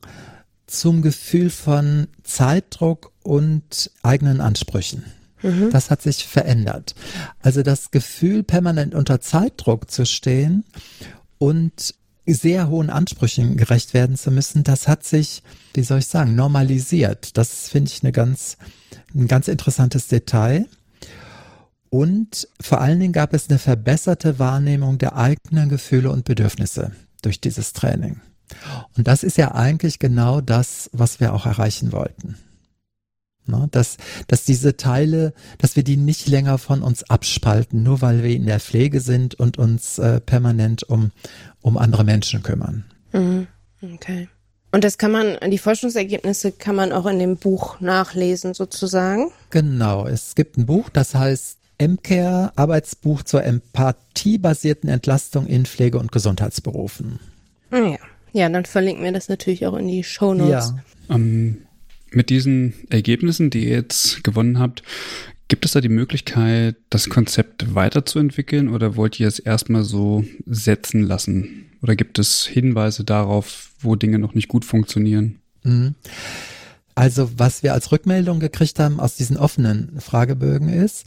zum 0.67 1.03
Gefühl 1.03 1.51
von 1.51 2.09
Zeitdruck 2.23 3.13
und 3.23 3.91
eigenen 4.03 4.41
Ansprüchen. 4.41 5.05
Mhm. 5.43 5.71
Das 5.71 5.91
hat 5.91 6.03
sich 6.03 6.27
verändert. 6.27 6.95
Also 7.41 7.63
das 7.63 7.91
Gefühl, 7.91 8.43
permanent 8.43 8.95
unter 8.95 9.21
Zeitdruck 9.21 9.91
zu 9.91 10.07
stehen 10.07 10.65
und 11.39 11.95
sehr 12.27 12.69
hohen 12.69 12.91
Ansprüchen 12.91 13.57
gerecht 13.57 13.95
werden 13.95 14.17
zu 14.17 14.31
müssen, 14.31 14.65
das 14.65 14.89
hat 14.89 15.05
sich, 15.05 15.43
wie 15.75 15.83
soll 15.83 15.99
ich 15.99 16.07
sagen, 16.07 16.35
normalisiert. 16.35 17.37
Das 17.37 17.69
finde 17.69 17.91
ich 17.91 18.03
eine 18.03 18.13
ganz, 18.13 18.57
ein 19.15 19.27
ganz 19.27 19.49
interessantes 19.49 20.09
Detail. 20.09 20.67
Und 21.91 22.49
vor 22.61 22.81
allen 22.81 23.01
Dingen 23.01 23.13
gab 23.13 23.35
es 23.35 23.51
eine 23.51 23.59
verbesserte 23.59 24.39
Wahrnehmung 24.39 24.99
der 24.99 25.17
eigenen 25.17 25.69
Gefühle 25.69 26.11
und 26.11 26.25
Bedürfnisse 26.25 26.93
durch 27.21 27.41
dieses 27.41 27.73
Training. 27.73 28.21
Und 28.97 29.09
das 29.09 29.23
ist 29.23 29.37
ja 29.37 29.55
eigentlich 29.55 29.99
genau 29.99 30.41
das, 30.41 30.91
was 30.93 31.21
wir 31.21 31.35
auch 31.35 31.47
erreichen 31.47 31.93
wollten. 31.93 32.37
Ne, 33.45 33.69
dass, 33.73 33.97
dass 34.29 34.45
diese 34.45 34.77
Teile, 34.77 35.33
dass 35.59 35.75
wir 35.75 35.83
die 35.83 35.97
nicht 35.97 36.29
länger 36.29 36.59
von 36.59 36.81
uns 36.81 37.03
abspalten, 37.11 37.83
nur 37.83 38.01
weil 38.01 38.23
wir 38.23 38.31
in 38.31 38.47
der 38.47 38.61
Pflege 38.61 39.01
sind 39.01 39.35
und 39.35 39.59
uns 39.59 39.99
äh, 39.99 40.21
permanent 40.21 40.85
um, 40.85 41.11
um 41.61 41.77
andere 41.77 42.05
Menschen 42.05 42.45
kümmern. 42.45 42.85
Mhm. 43.13 43.49
Okay. 43.95 44.29
Und 44.71 44.85
das 44.85 44.97
kann 44.97 45.11
man, 45.11 45.39
die 45.51 45.59
Forschungsergebnisse 45.59 46.53
kann 46.53 46.77
man 46.77 46.93
auch 46.93 47.07
in 47.07 47.19
dem 47.19 47.37
Buch 47.37 47.81
nachlesen, 47.81 48.55
sozusagen? 48.55 49.31
Genau. 49.51 50.07
Es 50.07 50.35
gibt 50.35 50.57
ein 50.57 50.65
Buch, 50.65 50.89
das 50.89 51.15
heißt 51.15 51.59
MCare, 51.81 52.53
Arbeitsbuch 52.57 53.23
zur 53.23 53.45
empathiebasierten 53.45 54.89
Entlastung 54.89 55.47
in 55.47 55.67
Pflege- 55.67 55.99
und 55.99 56.13
Gesundheitsberufen. 56.13 57.19
Ah 57.71 57.79
ja. 57.79 57.99
Ja, 58.35 58.49
dann 58.49 58.65
verlinken 58.65 59.05
wir 59.05 59.13
das 59.13 59.29
natürlich 59.29 59.67
auch 59.67 59.77
in 59.77 59.89
die 59.89 60.05
Show 60.05 60.33
Notes. 60.33 60.73
Ja. 61.09 61.15
Ähm, 61.15 61.67
mit 62.15 62.31
diesen 62.31 62.75
Ergebnissen, 62.91 63.51
die 63.51 63.65
ihr 63.67 63.73
jetzt 63.73 64.25
gewonnen 64.25 64.59
habt, 64.59 64.83
gibt 65.49 65.65
es 65.67 65.73
da 65.73 65.81
die 65.81 65.89
Möglichkeit, 65.89 66.77
das 66.89 67.11
Konzept 67.11 67.75
weiterzuentwickeln 67.75 68.69
oder 68.69 68.97
wollt 68.97 69.21
ihr 69.21 69.29
es 69.29 69.39
erstmal 69.39 69.85
so 69.85 70.25
setzen 70.47 71.03
lassen? 71.03 71.67
Oder 71.83 71.97
gibt 71.97 72.19
es 72.19 72.47
Hinweise 72.47 73.05
darauf, 73.05 73.71
wo 73.81 73.97
Dinge 73.97 74.19
noch 74.19 74.35
nicht 74.35 74.49
gut 74.49 74.65
funktionieren? 74.65 75.41
Mhm. 75.63 75.95
Also 76.95 77.31
was 77.37 77.63
wir 77.63 77.73
als 77.73 77.93
Rückmeldung 77.93 78.41
gekriegt 78.41 78.79
haben 78.79 79.01
aus 79.01 79.17
diesen 79.17 79.37
offenen 79.37 80.01
Fragebögen 80.01 80.69
ist, 80.69 81.05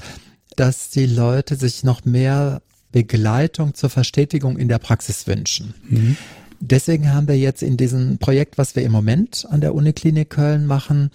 dass 0.56 0.90
die 0.90 1.06
Leute 1.06 1.56
sich 1.56 1.84
noch 1.84 2.06
mehr 2.06 2.62
Begleitung 2.92 3.74
zur 3.74 3.90
Verstetigung 3.90 4.58
in 4.58 4.68
der 4.68 4.80
Praxis 4.80 5.28
wünschen. 5.28 5.74
Mhm. 5.90 6.18
Deswegen 6.60 7.14
haben 7.14 7.28
wir 7.28 7.38
jetzt 7.38 7.62
in 7.62 7.78
diesem 7.78 8.18
Projekt, 8.18 8.58
was 8.58 8.76
wir 8.76 8.84
im 8.84 8.92
Moment 8.92 9.46
an 9.50 9.62
der 9.62 9.76
Uniklinik 9.76 10.30
Köln 10.30 10.66
machen, 10.66 11.12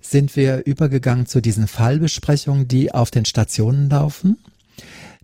sind 0.00 0.34
wir 0.36 0.66
übergegangen 0.66 1.26
zu 1.26 1.40
diesen 1.40 1.66
Fallbesprechungen, 1.66 2.68
die 2.68 2.92
auf 2.92 3.10
den 3.10 3.24
Stationen 3.24 3.90
laufen. 3.90 4.38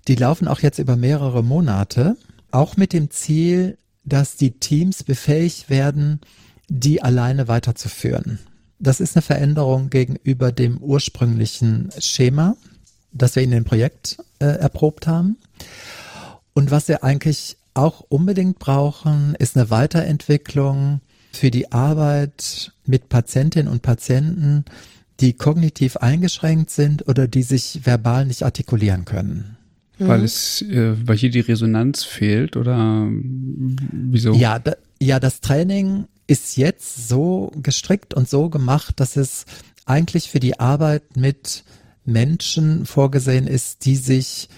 Die 0.09 0.17
laufen 0.17 0.49
auch 0.49 0.61
jetzt 0.61 0.79
über 0.79 0.97
mehrere 0.97 1.43
Monate, 1.43 2.17
auch 2.51 2.77
mit 2.77 2.93
dem 2.93 3.11
Ziel, 3.11 3.79
dass 4.05 4.37
die 4.37 4.53
Teams 4.53 5.05
befähigt 5.05 5.71
werden, 5.71 6.21
die 6.69 7.03
alleine 7.03 7.49
weiterzuführen. 7.49 8.39
Das 8.79 9.01
ist 9.01 9.17
eine 9.17 9.23
Veränderung 9.23 9.91
gegenüber 9.91 10.53
dem 10.53 10.79
ursprünglichen 10.79 11.91
Schema, 11.99 12.57
das 13.13 13.37
wir 13.37 13.43
in 13.43 13.51
dem 13.51 13.65
Projekt 13.65 14.19
äh, 14.39 14.47
erprobt 14.47 15.07
haben. 15.07 15.37
Und 16.55 16.71
was 16.71 16.89
wir 16.89 17.05
eigentlich 17.05 17.57
auch 17.75 18.01
unbedingt 18.09 18.59
brauchen, 18.59 19.35
ist 19.39 19.57
eine 19.57 19.71
Weiterentwicklung 19.71 21.01
für 21.33 21.51
die 21.51 21.73
Arbeit 21.73 22.73
mit 22.87 23.09
Patientinnen 23.09 23.71
und 23.71 23.83
Patienten, 23.83 24.65
die 25.21 25.35
kognitiv 25.35 25.97
eingeschränkt 25.97 26.71
sind 26.71 27.07
oder 27.09 27.29
die 27.29 27.43
sich 27.43 27.81
verbal 27.85 28.27
nicht 28.27 28.43
artikulieren 28.43 29.05
können. 29.05 29.57
Weil 29.99 30.25
es, 30.25 30.63
äh, 30.63 30.95
weil 31.07 31.19
hier 31.19 31.31
die 31.31 31.41
Resonanz 31.41 32.05
fehlt 32.05 32.57
oder 32.57 33.07
wieso? 33.11 34.33
Ja, 34.33 34.59
da, 34.59 34.73
ja, 34.99 35.21
das 35.21 35.41
Training 35.41 36.07
ist 36.27 36.57
jetzt 36.57 37.09
so 37.09 37.53
gestrickt 37.57 38.15
und 38.15 38.29
so 38.29 38.49
gemacht, 38.49 38.99
dass 38.99 39.17
es 39.17 39.45
eigentlich 39.85 40.31
für 40.31 40.41
die 40.41 40.59
Arbeit 40.59 41.17
mit 41.17 41.65
Menschen 42.07 42.87
vorgesehen 42.87 43.47
ist, 43.47 43.85
die 43.85 43.97
sich 43.97 44.49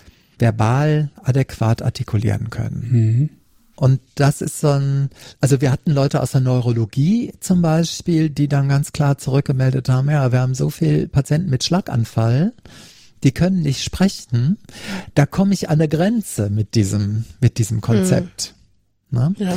verbal 0.43 1.11
adäquat 1.23 1.83
artikulieren 1.83 2.51
können. 2.51 2.89
Mhm. 2.91 3.31
Und 3.77 4.01
das 4.17 4.43
ist 4.43 4.61
so 4.61 4.71
ein, 4.71 5.09
also 5.41 5.61
wir 5.61 5.73
hatten 5.73 5.93
Leute 5.93 6.21
aus 6.21 6.33
der 6.33 6.41
Neurologie 6.41 7.33
zum 7.41 7.63
Beispiel, 7.63 8.29
die 8.29 8.49
dann 8.49 8.69
ganz 8.69 8.93
klar 8.93 9.19
zurückgemeldet 9.19 9.89
haben, 9.89 10.11
ja, 10.11 10.31
wir 10.33 10.41
haben 10.41 10.55
so 10.55 10.69
viele 10.69 11.09
Patienten 11.09 11.49
mit 11.49 11.65
Schlaganfall, 11.65 12.53
die 13.23 13.33
können 13.33 13.63
nicht 13.63 13.83
sprechen. 13.83 14.59
Da 15.15 15.27
komme 15.27 15.55
ich 15.55 15.71
an 15.71 15.81
eine 15.81 15.89
Grenze 15.89 16.51
mit 16.51 16.75
diesem, 16.75 17.25
mit 17.41 17.59
diesem 17.59 17.81
Konzept. 17.81 18.55
Mhm. 19.11 19.37
Ja. 19.39 19.57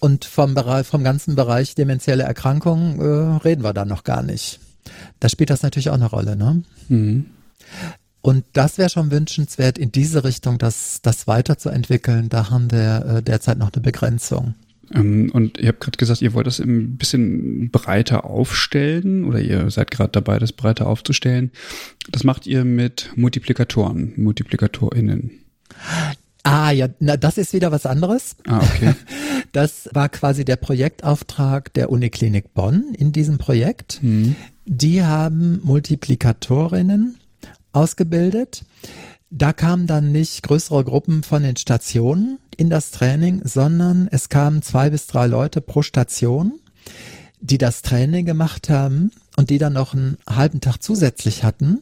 Und 0.00 0.24
vom 0.24 0.54
Bereich, 0.54 0.86
vom 0.86 1.04
ganzen 1.04 1.34
Bereich 1.34 1.74
demenzielle 1.74 2.22
Erkrankungen 2.22 3.00
äh, 3.00 3.36
reden 3.44 3.64
wir 3.64 3.74
da 3.74 3.84
noch 3.84 4.04
gar 4.04 4.22
nicht. 4.22 4.60
Da 5.20 5.28
spielt 5.28 5.50
das 5.50 5.62
natürlich 5.62 5.90
auch 5.90 5.94
eine 5.94 6.06
Rolle, 6.06 6.36
ne? 6.36 6.62
Mhm. 6.88 7.26
Und 8.22 8.44
das 8.52 8.78
wäre 8.78 8.88
schon 8.88 9.10
wünschenswert, 9.10 9.78
in 9.78 9.90
diese 9.90 10.22
Richtung 10.22 10.58
das, 10.58 11.00
das 11.02 11.26
weiterzuentwickeln. 11.26 12.28
Da 12.28 12.50
haben 12.50 12.70
wir 12.70 13.04
äh, 13.18 13.22
derzeit 13.22 13.58
noch 13.58 13.72
eine 13.72 13.82
Begrenzung. 13.82 14.54
Ähm, 14.94 15.30
und 15.32 15.58
ihr 15.58 15.68
habt 15.68 15.80
gerade 15.80 15.98
gesagt, 15.98 16.22
ihr 16.22 16.32
wollt 16.32 16.46
das 16.46 16.60
ein 16.60 16.96
bisschen 16.96 17.70
breiter 17.70 18.24
aufstellen 18.24 19.24
oder 19.24 19.40
ihr 19.40 19.70
seid 19.70 19.90
gerade 19.90 20.12
dabei, 20.12 20.38
das 20.38 20.52
breiter 20.52 20.86
aufzustellen. 20.86 21.50
Das 22.10 22.22
macht 22.24 22.46
ihr 22.46 22.64
mit 22.64 23.10
Multiplikatoren, 23.16 24.12
MultiplikatorInnen. 24.16 25.32
Ah, 26.44 26.70
ja, 26.70 26.88
na, 26.98 27.16
das 27.16 27.38
ist 27.38 27.52
wieder 27.52 27.72
was 27.72 27.86
anderes. 27.86 28.36
Ah, 28.46 28.58
okay. 28.58 28.94
Das 29.50 29.90
war 29.92 30.08
quasi 30.08 30.46
der 30.46 30.56
Projektauftrag 30.56 31.74
der 31.74 31.90
Uniklinik 31.90 32.54
Bonn 32.54 32.94
in 32.96 33.12
diesem 33.12 33.36
Projekt. 33.36 33.98
Mhm. 34.02 34.34
Die 34.64 35.04
haben 35.04 35.60
Multiplikatorinnen 35.62 37.16
ausgebildet. 37.72 38.64
Da 39.30 39.52
kamen 39.52 39.86
dann 39.86 40.12
nicht 40.12 40.42
größere 40.42 40.84
Gruppen 40.84 41.22
von 41.22 41.42
den 41.42 41.56
Stationen 41.56 42.38
in 42.56 42.68
das 42.68 42.90
Training, 42.90 43.40
sondern 43.44 44.08
es 44.10 44.28
kamen 44.28 44.62
zwei 44.62 44.90
bis 44.90 45.06
drei 45.06 45.26
Leute 45.26 45.60
pro 45.60 45.82
Station, 45.82 46.60
die 47.40 47.58
das 47.58 47.82
Training 47.82 48.26
gemacht 48.26 48.68
haben 48.68 49.10
und 49.36 49.50
die 49.50 49.58
dann 49.58 49.72
noch 49.72 49.94
einen 49.94 50.18
halben 50.28 50.60
Tag 50.60 50.82
zusätzlich 50.82 51.44
hatten, 51.44 51.80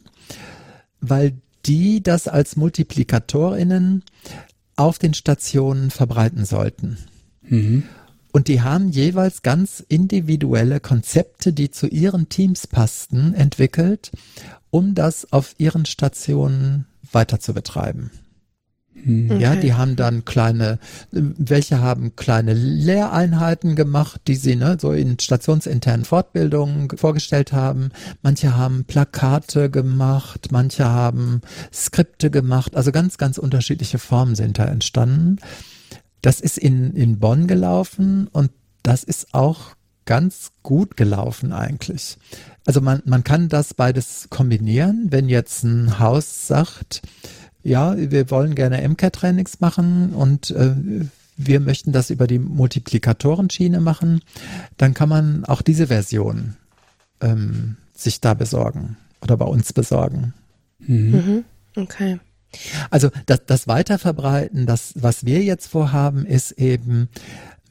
weil 1.01 1.33
die 1.65 2.01
das 2.01 2.27
als 2.27 2.55
Multiplikatorinnen 2.55 4.03
auf 4.77 4.97
den 4.97 5.13
Stationen 5.13 5.91
verbreiten 5.91 6.45
sollten. 6.45 6.97
Mhm. 7.43 7.83
Und 8.31 8.47
die 8.47 8.61
haben 8.61 8.91
jeweils 8.91 9.41
ganz 9.41 9.83
individuelle 9.89 10.79
Konzepte, 10.79 11.51
die 11.51 11.69
zu 11.69 11.87
ihren 11.87 12.29
Teams 12.29 12.65
passten, 12.65 13.33
entwickelt 13.33 14.11
um 14.71 14.95
das 14.95 15.31
auf 15.31 15.53
ihren 15.57 15.85
Stationen 15.85 16.85
weiter 17.11 17.39
zu 17.39 17.53
betreiben. 17.53 18.11
Okay. 18.93 19.37
Ja, 19.39 19.55
die 19.55 19.73
haben 19.73 19.95
dann 19.95 20.25
kleine, 20.25 20.77
welche 21.11 21.79
haben 21.79 22.15
kleine 22.15 22.53
Lehreinheiten 22.53 23.75
gemacht, 23.75 24.21
die 24.27 24.35
sie 24.35 24.55
ne, 24.55 24.77
so 24.79 24.91
in 24.91 25.17
stationsinternen 25.17 26.05
Fortbildungen 26.05 26.89
vorgestellt 26.95 27.51
haben. 27.51 27.89
Manche 28.21 28.55
haben 28.55 28.85
Plakate 28.85 29.69
gemacht, 29.71 30.49
manche 30.51 30.85
haben 30.85 31.41
Skripte 31.73 32.29
gemacht. 32.29 32.75
Also 32.75 32.91
ganz, 32.91 33.17
ganz 33.17 33.37
unterschiedliche 33.37 33.97
Formen 33.97 34.35
sind 34.35 34.59
da 34.59 34.65
entstanden. 34.65 35.37
Das 36.21 36.39
ist 36.39 36.57
in, 36.57 36.93
in 36.93 37.17
Bonn 37.19 37.47
gelaufen 37.47 38.27
und 38.31 38.51
das 38.83 39.03
ist 39.03 39.33
auch 39.33 39.75
ganz 40.05 40.51
gut 40.61 40.97
gelaufen 40.97 41.53
eigentlich. 41.53 42.17
Also 42.65 42.81
man, 42.81 43.01
man 43.05 43.23
kann 43.23 43.49
das 43.49 43.73
beides 43.73 44.27
kombinieren, 44.29 45.07
wenn 45.09 45.29
jetzt 45.29 45.63
ein 45.63 45.99
Haus 45.99 46.47
sagt, 46.47 47.01
ja, 47.63 47.95
wir 47.97 48.29
wollen 48.31 48.55
gerne 48.55 48.87
MCAT-Trainings 48.87 49.59
machen 49.59 50.13
und 50.13 50.51
äh, 50.51 50.75
wir 51.37 51.59
möchten 51.59 51.91
das 51.91 52.09
über 52.09 52.27
die 52.27 52.39
Multiplikatorenschiene 52.39 53.79
machen, 53.79 54.21
dann 54.77 54.93
kann 54.93 55.09
man 55.09 55.45
auch 55.45 55.61
diese 55.61 55.87
Version 55.87 56.55
ähm, 57.19 57.77
sich 57.93 58.21
da 58.21 58.33
besorgen 58.33 58.97
oder 59.21 59.37
bei 59.37 59.45
uns 59.45 59.73
besorgen. 59.73 60.33
Mhm. 60.79 61.11
Mhm. 61.11 61.43
Okay. 61.75 62.19
Also 62.89 63.09
das, 63.27 63.45
das 63.45 63.67
Weiterverbreiten, 63.67 64.65
das, 64.65 64.93
was 64.95 65.25
wir 65.25 65.41
jetzt 65.41 65.67
vorhaben, 65.67 66.25
ist 66.25 66.51
eben 66.53 67.09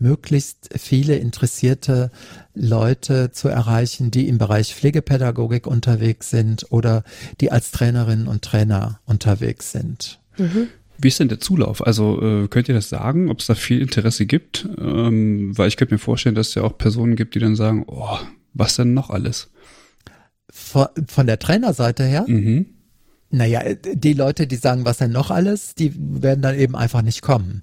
möglichst 0.00 0.70
viele 0.76 1.16
interessierte 1.16 2.10
Leute 2.54 3.30
zu 3.30 3.48
erreichen, 3.48 4.10
die 4.10 4.28
im 4.28 4.38
Bereich 4.38 4.74
Pflegepädagogik 4.74 5.66
unterwegs 5.66 6.30
sind 6.30 6.66
oder 6.70 7.04
die 7.40 7.52
als 7.52 7.70
Trainerinnen 7.70 8.26
und 8.26 8.42
Trainer 8.42 9.00
unterwegs 9.06 9.72
sind. 9.72 10.20
Mhm. 10.38 10.68
Wie 10.98 11.08
ist 11.08 11.18
denn 11.18 11.28
der 11.28 11.40
Zulauf? 11.40 11.86
Also 11.86 12.20
äh, 12.20 12.48
könnt 12.48 12.68
ihr 12.68 12.74
das 12.74 12.90
sagen, 12.90 13.30
ob 13.30 13.40
es 13.40 13.46
da 13.46 13.54
viel 13.54 13.80
Interesse 13.80 14.26
gibt? 14.26 14.68
Ähm, 14.78 15.56
weil 15.56 15.68
ich 15.68 15.76
könnte 15.76 15.94
mir 15.94 15.98
vorstellen, 15.98 16.34
dass 16.34 16.48
es 16.48 16.54
ja 16.56 16.62
auch 16.62 16.76
Personen 16.76 17.16
gibt, 17.16 17.34
die 17.34 17.38
dann 17.38 17.56
sagen, 17.56 17.84
oh, 17.86 18.18
was 18.52 18.76
denn 18.76 18.92
noch 18.92 19.08
alles? 19.08 19.50
Von, 20.50 20.88
von 21.06 21.26
der 21.26 21.38
Trainerseite 21.38 22.04
her? 22.04 22.24
Mhm. 22.26 22.66
Naja, 23.30 23.62
die 23.74 24.12
Leute, 24.12 24.46
die 24.46 24.56
sagen, 24.56 24.84
was 24.84 24.98
denn 24.98 25.12
noch 25.12 25.30
alles, 25.30 25.74
die 25.76 25.94
werden 25.96 26.42
dann 26.42 26.58
eben 26.58 26.74
einfach 26.74 27.02
nicht 27.02 27.22
kommen. 27.22 27.62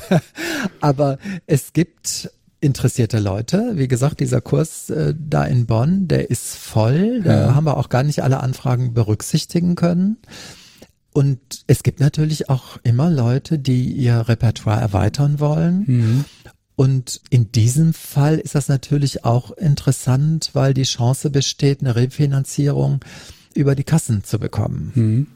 Aber 0.80 1.18
es 1.46 1.74
gibt 1.74 2.30
interessierte 2.60 3.18
Leute. 3.18 3.72
Wie 3.74 3.88
gesagt, 3.88 4.20
dieser 4.20 4.40
Kurs 4.40 4.90
äh, 4.90 5.14
da 5.18 5.44
in 5.44 5.66
Bonn, 5.66 6.08
der 6.08 6.30
ist 6.30 6.56
voll. 6.56 7.20
Da 7.22 7.40
ja. 7.40 7.54
haben 7.54 7.66
wir 7.66 7.76
auch 7.76 7.88
gar 7.88 8.02
nicht 8.02 8.22
alle 8.22 8.40
Anfragen 8.40 8.94
berücksichtigen 8.94 9.74
können. 9.74 10.16
Und 11.12 11.38
es 11.66 11.82
gibt 11.82 12.00
natürlich 12.00 12.48
auch 12.48 12.78
immer 12.82 13.10
Leute, 13.10 13.58
die 13.58 13.92
ihr 13.92 14.28
Repertoire 14.28 14.80
erweitern 14.80 15.40
wollen. 15.40 15.84
Mhm. 15.86 16.24
Und 16.76 17.20
in 17.30 17.50
diesem 17.50 17.92
Fall 17.92 18.38
ist 18.38 18.54
das 18.54 18.68
natürlich 18.68 19.24
auch 19.24 19.50
interessant, 19.50 20.50
weil 20.52 20.74
die 20.74 20.84
Chance 20.84 21.30
besteht, 21.30 21.80
eine 21.80 21.96
Refinanzierung 21.96 23.00
über 23.58 23.74
die 23.74 23.84
Kassen 23.84 24.24
zu 24.24 24.38
bekommen. 24.38 24.92
Mhm. 24.94 25.26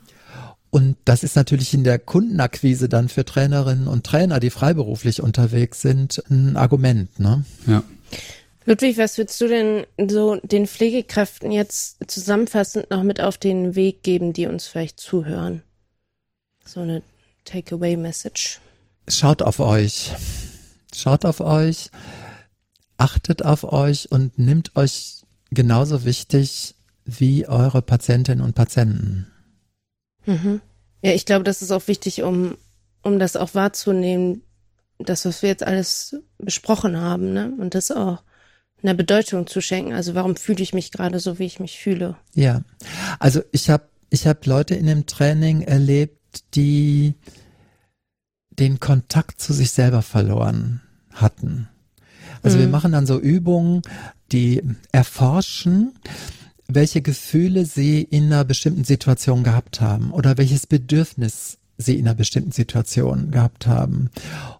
Und 0.70 0.96
das 1.04 1.22
ist 1.22 1.36
natürlich 1.36 1.74
in 1.74 1.84
der 1.84 1.98
Kundenakquise 1.98 2.88
dann 2.88 3.10
für 3.10 3.26
Trainerinnen 3.26 3.88
und 3.88 4.06
Trainer, 4.06 4.40
die 4.40 4.48
freiberuflich 4.48 5.22
unterwegs 5.22 5.82
sind, 5.82 6.22
ein 6.30 6.56
Argument. 6.56 7.20
Ne? 7.20 7.44
Ja. 7.66 7.82
Ludwig, 8.64 8.96
was 8.96 9.18
würdest 9.18 9.38
du 9.40 9.48
denn 9.48 9.84
so 10.08 10.36
den 10.36 10.66
Pflegekräften 10.66 11.50
jetzt 11.50 11.98
zusammenfassend 12.06 12.90
noch 12.90 13.02
mit 13.02 13.20
auf 13.20 13.36
den 13.36 13.74
Weg 13.74 14.02
geben, 14.02 14.32
die 14.32 14.46
uns 14.46 14.66
vielleicht 14.66 14.98
zuhören? 14.98 15.62
So 16.64 16.80
eine 16.80 17.02
Takeaway-Message. 17.44 18.60
Schaut 19.08 19.42
auf 19.42 19.60
euch. 19.60 20.12
Schaut 20.94 21.26
auf 21.26 21.40
euch. 21.40 21.90
Achtet 22.96 23.44
auf 23.44 23.64
euch 23.64 24.10
und 24.10 24.38
nimmt 24.38 24.74
euch 24.76 25.22
genauso 25.50 26.04
wichtig 26.04 26.76
wie 27.04 27.46
eure 27.46 27.82
Patientinnen 27.82 28.44
und 28.44 28.54
Patienten. 28.54 29.26
Mhm. 30.26 30.60
Ja, 31.02 31.12
ich 31.12 31.26
glaube, 31.26 31.44
das 31.44 31.62
ist 31.62 31.72
auch 31.72 31.88
wichtig, 31.88 32.22
um, 32.22 32.56
um 33.02 33.18
das 33.18 33.36
auch 33.36 33.54
wahrzunehmen, 33.54 34.42
das, 34.98 35.24
was 35.24 35.42
wir 35.42 35.48
jetzt 35.48 35.66
alles 35.66 36.16
besprochen 36.38 36.96
haben, 36.96 37.32
ne? 37.32 37.52
Und 37.58 37.74
das 37.74 37.90
auch 37.90 38.22
eine 38.82 38.94
Bedeutung 38.94 39.46
zu 39.46 39.60
schenken. 39.60 39.92
Also 39.92 40.14
warum 40.14 40.36
fühle 40.36 40.62
ich 40.62 40.74
mich 40.74 40.90
gerade 40.90 41.18
so, 41.20 41.38
wie 41.38 41.46
ich 41.46 41.60
mich 41.60 41.78
fühle? 41.78 42.16
Ja, 42.34 42.62
also 43.18 43.42
ich 43.52 43.70
habe 43.70 43.84
ich 44.10 44.26
hab 44.26 44.44
Leute 44.46 44.74
in 44.74 44.86
dem 44.86 45.06
Training 45.06 45.62
erlebt, 45.62 46.44
die 46.54 47.14
den 48.50 48.80
Kontakt 48.80 49.40
zu 49.40 49.52
sich 49.52 49.70
selber 49.70 50.02
verloren 50.02 50.82
hatten. 51.12 51.68
Also 52.42 52.56
mhm. 52.56 52.62
wir 52.62 52.68
machen 52.68 52.92
dann 52.92 53.06
so 53.06 53.18
Übungen, 53.18 53.82
die 54.30 54.62
erforschen, 54.90 55.94
welche 56.74 57.02
Gefühle 57.02 57.64
sie 57.64 58.02
in 58.02 58.26
einer 58.26 58.44
bestimmten 58.44 58.84
Situation 58.84 59.42
gehabt 59.42 59.80
haben 59.80 60.10
oder 60.10 60.38
welches 60.38 60.66
Bedürfnis 60.66 61.58
sie 61.78 61.98
in 61.98 62.06
einer 62.06 62.14
bestimmten 62.14 62.52
Situation 62.52 63.30
gehabt 63.30 63.66
haben. 63.66 64.10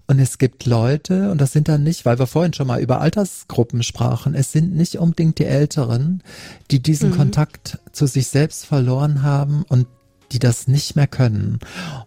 Und 0.06 0.18
es 0.18 0.38
gibt 0.38 0.66
Leute, 0.66 1.30
und 1.30 1.40
das 1.40 1.52
sind 1.52 1.68
dann 1.68 1.82
nicht, 1.82 2.04
weil 2.04 2.18
wir 2.18 2.26
vorhin 2.26 2.52
schon 2.52 2.66
mal 2.66 2.80
über 2.80 3.00
Altersgruppen 3.00 3.82
sprachen, 3.82 4.34
es 4.34 4.52
sind 4.52 4.74
nicht 4.74 4.96
unbedingt 4.96 5.38
die 5.38 5.44
Älteren, 5.44 6.22
die 6.70 6.82
diesen 6.82 7.10
mhm. 7.10 7.16
Kontakt 7.16 7.78
zu 7.92 8.06
sich 8.06 8.28
selbst 8.28 8.66
verloren 8.66 9.22
haben 9.22 9.64
und 9.68 9.86
die 10.32 10.38
das 10.38 10.66
nicht 10.66 10.96
mehr 10.96 11.06
können. 11.06 11.60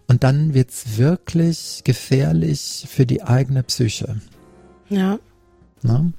Und 0.08 0.24
dann 0.24 0.52
wird's 0.52 0.98
wirklich 0.98 1.82
gefährlich 1.84 2.86
für 2.88 3.06
die 3.06 3.22
eigene 3.22 3.62
Psyche. 3.62 4.20
Ja. 4.88 5.18
Ne? 5.82 6.12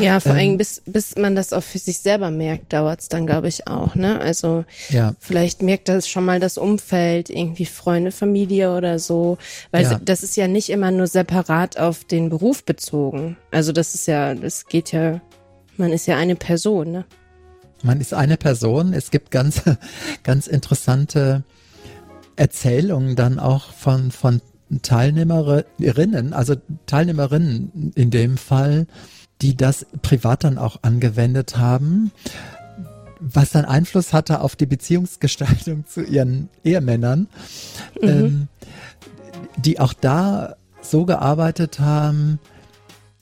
Ja, 0.00 0.20
vor 0.20 0.32
ähm, 0.32 0.38
allem 0.38 0.56
bis, 0.56 0.82
bis 0.86 1.16
man 1.16 1.34
das 1.34 1.52
auch 1.52 1.62
für 1.62 1.78
sich 1.78 1.98
selber 1.98 2.30
merkt, 2.30 2.72
dauert's 2.72 3.08
dann, 3.08 3.26
glaube 3.26 3.48
ich, 3.48 3.66
auch. 3.66 3.94
Ne? 3.94 4.20
Also 4.20 4.64
ja. 4.88 5.14
vielleicht 5.18 5.62
merkt 5.62 5.88
das 5.88 6.08
schon 6.08 6.24
mal 6.24 6.40
das 6.40 6.58
Umfeld, 6.58 7.28
irgendwie 7.28 7.66
Freunde, 7.66 8.12
Familie 8.12 8.74
oder 8.76 8.98
so. 8.98 9.36
Weil 9.72 9.84
ja. 9.84 10.00
das 10.02 10.22
ist 10.22 10.36
ja 10.36 10.48
nicht 10.48 10.70
immer 10.70 10.90
nur 10.90 11.06
separat 11.06 11.76
auf 11.76 12.04
den 12.04 12.30
Beruf 12.30 12.64
bezogen. 12.64 13.36
Also 13.50 13.72
das 13.72 13.94
ist 13.94 14.06
ja, 14.06 14.34
das 14.34 14.66
geht 14.66 14.92
ja, 14.92 15.20
man 15.76 15.92
ist 15.92 16.06
ja 16.06 16.16
eine 16.16 16.36
Person, 16.36 16.92
ne? 16.92 17.04
Man 17.82 18.00
ist 18.00 18.14
eine 18.14 18.36
Person. 18.36 18.92
Es 18.92 19.10
gibt 19.10 19.30
ganz, 19.30 19.62
ganz 20.22 20.46
interessante 20.46 21.42
Erzählungen 22.36 23.16
dann 23.16 23.38
auch 23.38 23.72
von, 23.72 24.10
von 24.10 24.40
Teilnehmerinnen, 24.82 26.32
also 26.32 26.54
Teilnehmerinnen 26.86 27.92
in 27.94 28.10
dem 28.10 28.36
Fall, 28.36 28.86
die 29.42 29.56
das 29.56 29.86
privat 30.02 30.44
dann 30.44 30.58
auch 30.58 30.78
angewendet 30.82 31.56
haben, 31.56 32.12
was 33.20 33.50
dann 33.50 33.64
Einfluss 33.64 34.12
hatte 34.12 34.40
auf 34.40 34.56
die 34.56 34.66
Beziehungsgestaltung 34.66 35.86
zu 35.88 36.02
ihren 36.02 36.48
Ehemännern, 36.64 37.28
mhm. 38.00 38.08
ähm, 38.08 38.48
die 39.56 39.80
auch 39.80 39.92
da 39.92 40.56
so 40.80 41.04
gearbeitet 41.04 41.80
haben. 41.80 42.38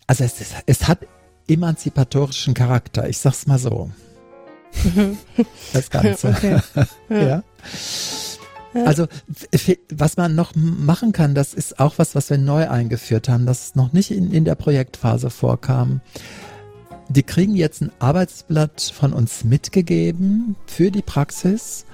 Also 0.06 0.24
es, 0.24 0.40
ist, 0.40 0.54
es 0.66 0.88
hat 0.88 1.00
emanzipatorischen 1.48 2.54
Charakter, 2.54 3.08
ich 3.08 3.18
sag's 3.18 3.46
mal 3.46 3.58
so. 3.58 3.90
Mhm. 4.84 5.18
Das 5.72 5.90
Ganze. 5.90 6.28
Okay. 6.36 6.60
ja. 7.08 7.22
ja. 7.26 7.42
Also 8.74 9.06
was 9.92 10.16
man 10.16 10.34
noch 10.34 10.54
machen 10.54 11.12
kann, 11.12 11.34
das 11.34 11.54
ist 11.54 11.80
auch 11.80 11.94
was, 11.96 12.14
was 12.14 12.30
wir 12.30 12.38
neu 12.38 12.68
eingeführt 12.68 13.28
haben, 13.28 13.46
das 13.46 13.74
noch 13.74 13.92
nicht 13.92 14.10
in, 14.10 14.30
in 14.32 14.44
der 14.44 14.54
Projektphase 14.54 15.30
vorkam. 15.30 16.00
Die 17.08 17.22
kriegen 17.22 17.56
jetzt 17.56 17.80
ein 17.80 17.90
Arbeitsblatt 17.98 18.92
von 18.94 19.14
uns 19.14 19.44
mitgegeben 19.44 20.56
für 20.66 20.90
die 20.90 21.02
Praxis, 21.02 21.86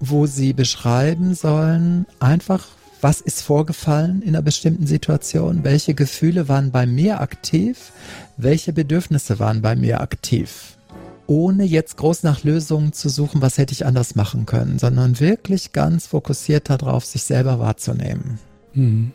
wo 0.00 0.26
sie 0.26 0.54
beschreiben 0.54 1.34
sollen, 1.34 2.06
einfach, 2.18 2.68
was 3.02 3.20
ist 3.20 3.42
vorgefallen 3.42 4.22
in 4.22 4.30
einer 4.30 4.42
bestimmten 4.42 4.86
Situation, 4.86 5.64
welche 5.64 5.92
Gefühle 5.92 6.48
waren 6.48 6.70
bei 6.70 6.86
mir 6.86 7.20
aktiv, 7.20 7.92
welche 8.38 8.72
Bedürfnisse 8.72 9.38
waren 9.38 9.60
bei 9.60 9.76
mir 9.76 10.00
aktiv 10.00 10.78
ohne 11.32 11.64
jetzt 11.64 11.96
groß 11.96 12.24
nach 12.24 12.44
Lösungen 12.44 12.92
zu 12.92 13.08
suchen, 13.08 13.40
was 13.40 13.56
hätte 13.56 13.72
ich 13.72 13.86
anders 13.86 14.14
machen 14.16 14.44
können, 14.44 14.78
sondern 14.78 15.18
wirklich 15.18 15.72
ganz 15.72 16.06
fokussiert 16.06 16.68
darauf, 16.68 17.06
sich 17.06 17.22
selber 17.22 17.58
wahrzunehmen. 17.58 18.38
Mhm. 18.74 19.12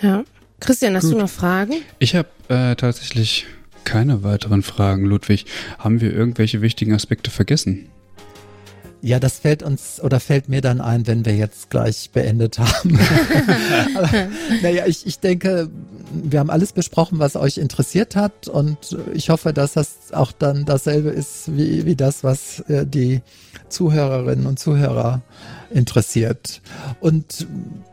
Ja. 0.00 0.22
Christian, 0.60 0.94
hast 0.94 1.04
Gut. 1.04 1.14
du 1.14 1.18
noch 1.18 1.28
Fragen? 1.28 1.74
Ich 1.98 2.14
habe 2.14 2.28
äh, 2.48 2.76
tatsächlich 2.76 3.46
keine 3.82 4.22
weiteren 4.22 4.62
Fragen, 4.62 5.04
Ludwig. 5.04 5.46
Haben 5.78 6.00
wir 6.00 6.12
irgendwelche 6.12 6.62
wichtigen 6.62 6.94
Aspekte 6.94 7.32
vergessen? 7.32 7.88
Ja, 9.02 9.18
das 9.18 9.38
fällt 9.38 9.62
uns 9.62 10.00
oder 10.02 10.20
fällt 10.20 10.48
mir 10.48 10.60
dann 10.60 10.80
ein, 10.80 11.06
wenn 11.06 11.24
wir 11.24 11.34
jetzt 11.34 11.70
gleich 11.70 12.10
beendet 12.10 12.58
haben. 12.58 12.98
Aber, 13.94 14.10
naja, 14.62 14.84
ich, 14.86 15.06
ich 15.06 15.20
denke, 15.20 15.70
wir 16.12 16.38
haben 16.38 16.50
alles 16.50 16.72
besprochen, 16.72 17.18
was 17.18 17.34
euch 17.34 17.56
interessiert 17.56 18.14
hat 18.14 18.48
und 18.48 18.98
ich 19.14 19.30
hoffe, 19.30 19.54
dass 19.54 19.72
das 19.72 20.12
auch 20.12 20.32
dann 20.32 20.66
dasselbe 20.66 21.10
ist 21.10 21.56
wie, 21.56 21.86
wie 21.86 21.96
das, 21.96 22.24
was 22.24 22.60
äh, 22.68 22.84
die 22.84 23.22
Zuhörerinnen 23.70 24.46
und 24.46 24.58
Zuhörer 24.58 25.22
interessiert. 25.70 26.60
Und 27.00 27.46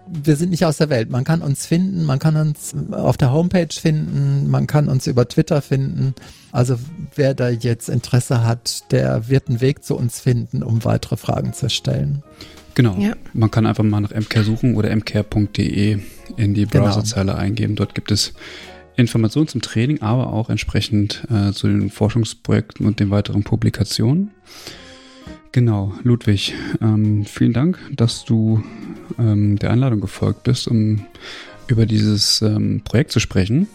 wir 0.07 0.35
sind 0.35 0.51
nicht 0.51 0.65
aus 0.65 0.77
der 0.77 0.89
Welt. 0.89 1.09
Man 1.09 1.23
kann 1.23 1.41
uns 1.41 1.65
finden, 1.65 2.03
man 2.03 2.19
kann 2.19 2.35
uns 2.35 2.73
auf 2.91 3.17
der 3.17 3.31
Homepage 3.31 3.67
finden, 3.71 4.49
man 4.49 4.67
kann 4.67 4.89
uns 4.89 5.07
über 5.07 5.27
Twitter 5.27 5.61
finden. 5.61 6.13
Also 6.51 6.77
wer 7.15 7.33
da 7.33 7.49
jetzt 7.49 7.89
Interesse 7.89 8.43
hat, 8.43 8.91
der 8.91 9.27
wird 9.29 9.49
einen 9.49 9.61
Weg 9.61 9.83
zu 9.83 9.95
uns 9.95 10.19
finden, 10.19 10.63
um 10.63 10.83
weitere 10.85 11.17
Fragen 11.17 11.53
zu 11.53 11.69
stellen. 11.69 12.23
Genau. 12.75 12.95
Ja. 12.99 13.13
Man 13.33 13.49
kann 13.49 13.65
einfach 13.65 13.83
mal 13.83 14.01
nach 14.01 14.13
mcare 14.13 14.43
suchen 14.43 14.75
oder 14.75 14.95
mcare.de 14.95 15.99
in 16.37 16.53
die 16.53 16.67
genau. 16.67 16.85
Browserzeile 16.85 17.31
genau. 17.31 17.37
eingeben. 17.37 17.75
Dort 17.75 17.95
gibt 17.95 18.11
es 18.11 18.33
Informationen 18.95 19.47
zum 19.47 19.61
Training, 19.61 20.01
aber 20.01 20.33
auch 20.33 20.49
entsprechend 20.49 21.23
äh, 21.29 21.51
zu 21.53 21.67
den 21.67 21.89
Forschungsprojekten 21.89 22.85
und 22.85 22.99
den 22.99 23.09
weiteren 23.09 23.43
Publikationen. 23.43 24.31
Genau, 25.51 25.93
Ludwig, 26.03 26.53
ähm, 26.81 27.25
vielen 27.25 27.53
Dank, 27.53 27.79
dass 27.91 28.25
du 28.25 28.63
ähm, 29.17 29.57
der 29.57 29.71
Einladung 29.71 30.01
gefolgt 30.01 30.43
bist, 30.43 30.67
um 30.67 31.05
über 31.67 31.85
dieses 31.85 32.41
ähm, 32.41 32.81
Projekt 32.83 33.11
zu 33.11 33.19
sprechen. 33.19 33.67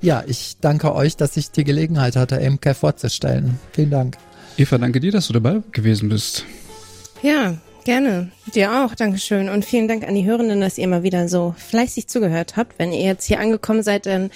Ja, 0.00 0.22
ich 0.26 0.56
danke 0.60 0.94
euch, 0.94 1.16
dass 1.16 1.36
ich 1.36 1.50
die 1.50 1.64
Gelegenheit 1.64 2.16
hatte, 2.16 2.38
MK 2.38 2.74
vorzustellen. 2.74 3.58
Vielen 3.72 3.90
Dank. 3.90 4.18
Eva, 4.56 4.78
danke 4.78 5.00
dir, 5.00 5.12
dass 5.12 5.28
du 5.28 5.32
dabei 5.32 5.62
gewesen 5.72 6.08
bist. 6.08 6.44
Ja, 7.22 7.56
Gerne. 7.84 8.30
Dir 8.54 8.72
auch. 8.72 8.94
Dankeschön. 8.94 9.50
Und 9.50 9.62
vielen 9.66 9.88
Dank 9.88 10.08
an 10.08 10.14
die 10.14 10.24
Hörenden, 10.24 10.62
dass 10.62 10.78
ihr 10.78 10.88
mal 10.88 11.02
wieder 11.02 11.28
so 11.28 11.54
fleißig 11.58 12.08
zugehört 12.08 12.56
habt. 12.56 12.78
Wenn 12.78 12.92
ihr 12.92 13.04
jetzt 13.04 13.26
hier 13.26 13.40
angekommen 13.40 13.82
seid, 13.82 14.06
dann 14.06 14.30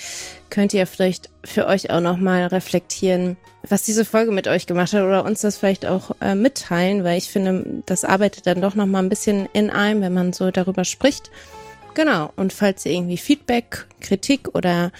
könnt 0.50 0.74
ihr 0.74 0.86
vielleicht 0.86 1.30
für 1.44 1.66
euch 1.66 1.88
auch 1.88 2.00
nochmal 2.00 2.46
reflektieren, 2.48 3.38
was 3.66 3.84
diese 3.84 4.04
Folge 4.04 4.32
mit 4.32 4.48
euch 4.48 4.66
gemacht 4.66 4.92
hat 4.92 5.02
oder 5.02 5.24
uns 5.24 5.40
das 5.40 5.56
vielleicht 5.56 5.86
auch 5.86 6.14
äh, 6.20 6.34
mitteilen, 6.34 7.04
weil 7.04 7.16
ich 7.16 7.30
finde, 7.30 7.82
das 7.86 8.04
arbeitet 8.04 8.46
dann 8.46 8.60
doch 8.60 8.74
nochmal 8.74 9.02
ein 9.02 9.08
bisschen 9.08 9.48
in 9.54 9.70
einem, 9.70 10.02
wenn 10.02 10.12
man 10.12 10.34
so 10.34 10.50
darüber 10.50 10.84
spricht. 10.84 11.30
Genau. 11.94 12.30
Und 12.36 12.52
falls 12.52 12.84
ihr 12.84 12.92
irgendwie 12.92 13.16
Feedback, 13.16 13.86
Kritik 14.00 14.54
oder 14.54 14.92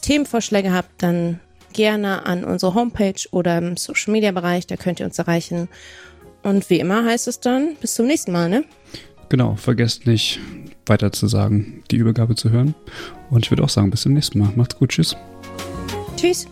Themenvorschläge 0.00 0.72
habt, 0.72 1.02
dann 1.02 1.38
gerne 1.74 2.24
an 2.24 2.44
unsere 2.44 2.74
Homepage 2.74 3.28
oder 3.30 3.58
im 3.58 3.76
Social 3.76 4.12
Media 4.12 4.32
Bereich, 4.32 4.66
da 4.66 4.76
könnt 4.76 5.00
ihr 5.00 5.06
uns 5.06 5.18
erreichen. 5.18 5.68
Und 6.44 6.68
wie 6.70 6.78
immer 6.78 7.04
heißt 7.04 7.26
es 7.26 7.40
dann, 7.40 7.74
bis 7.80 7.94
zum 7.94 8.06
nächsten 8.06 8.30
Mal, 8.30 8.48
ne? 8.48 8.64
Genau, 9.30 9.56
vergesst 9.56 10.06
nicht 10.06 10.38
weiter 10.86 11.10
zu 11.10 11.26
sagen, 11.26 11.82
die 11.90 11.96
Übergabe 11.96 12.36
zu 12.36 12.50
hören. 12.50 12.74
Und 13.30 13.46
ich 13.46 13.50
würde 13.50 13.64
auch 13.64 13.68
sagen, 13.68 13.90
bis 13.90 14.02
zum 14.02 14.12
nächsten 14.12 14.38
Mal. 14.38 14.52
Macht's 14.54 14.76
gut, 14.76 14.90
tschüss. 14.90 15.16
Tschüss. 16.16 16.46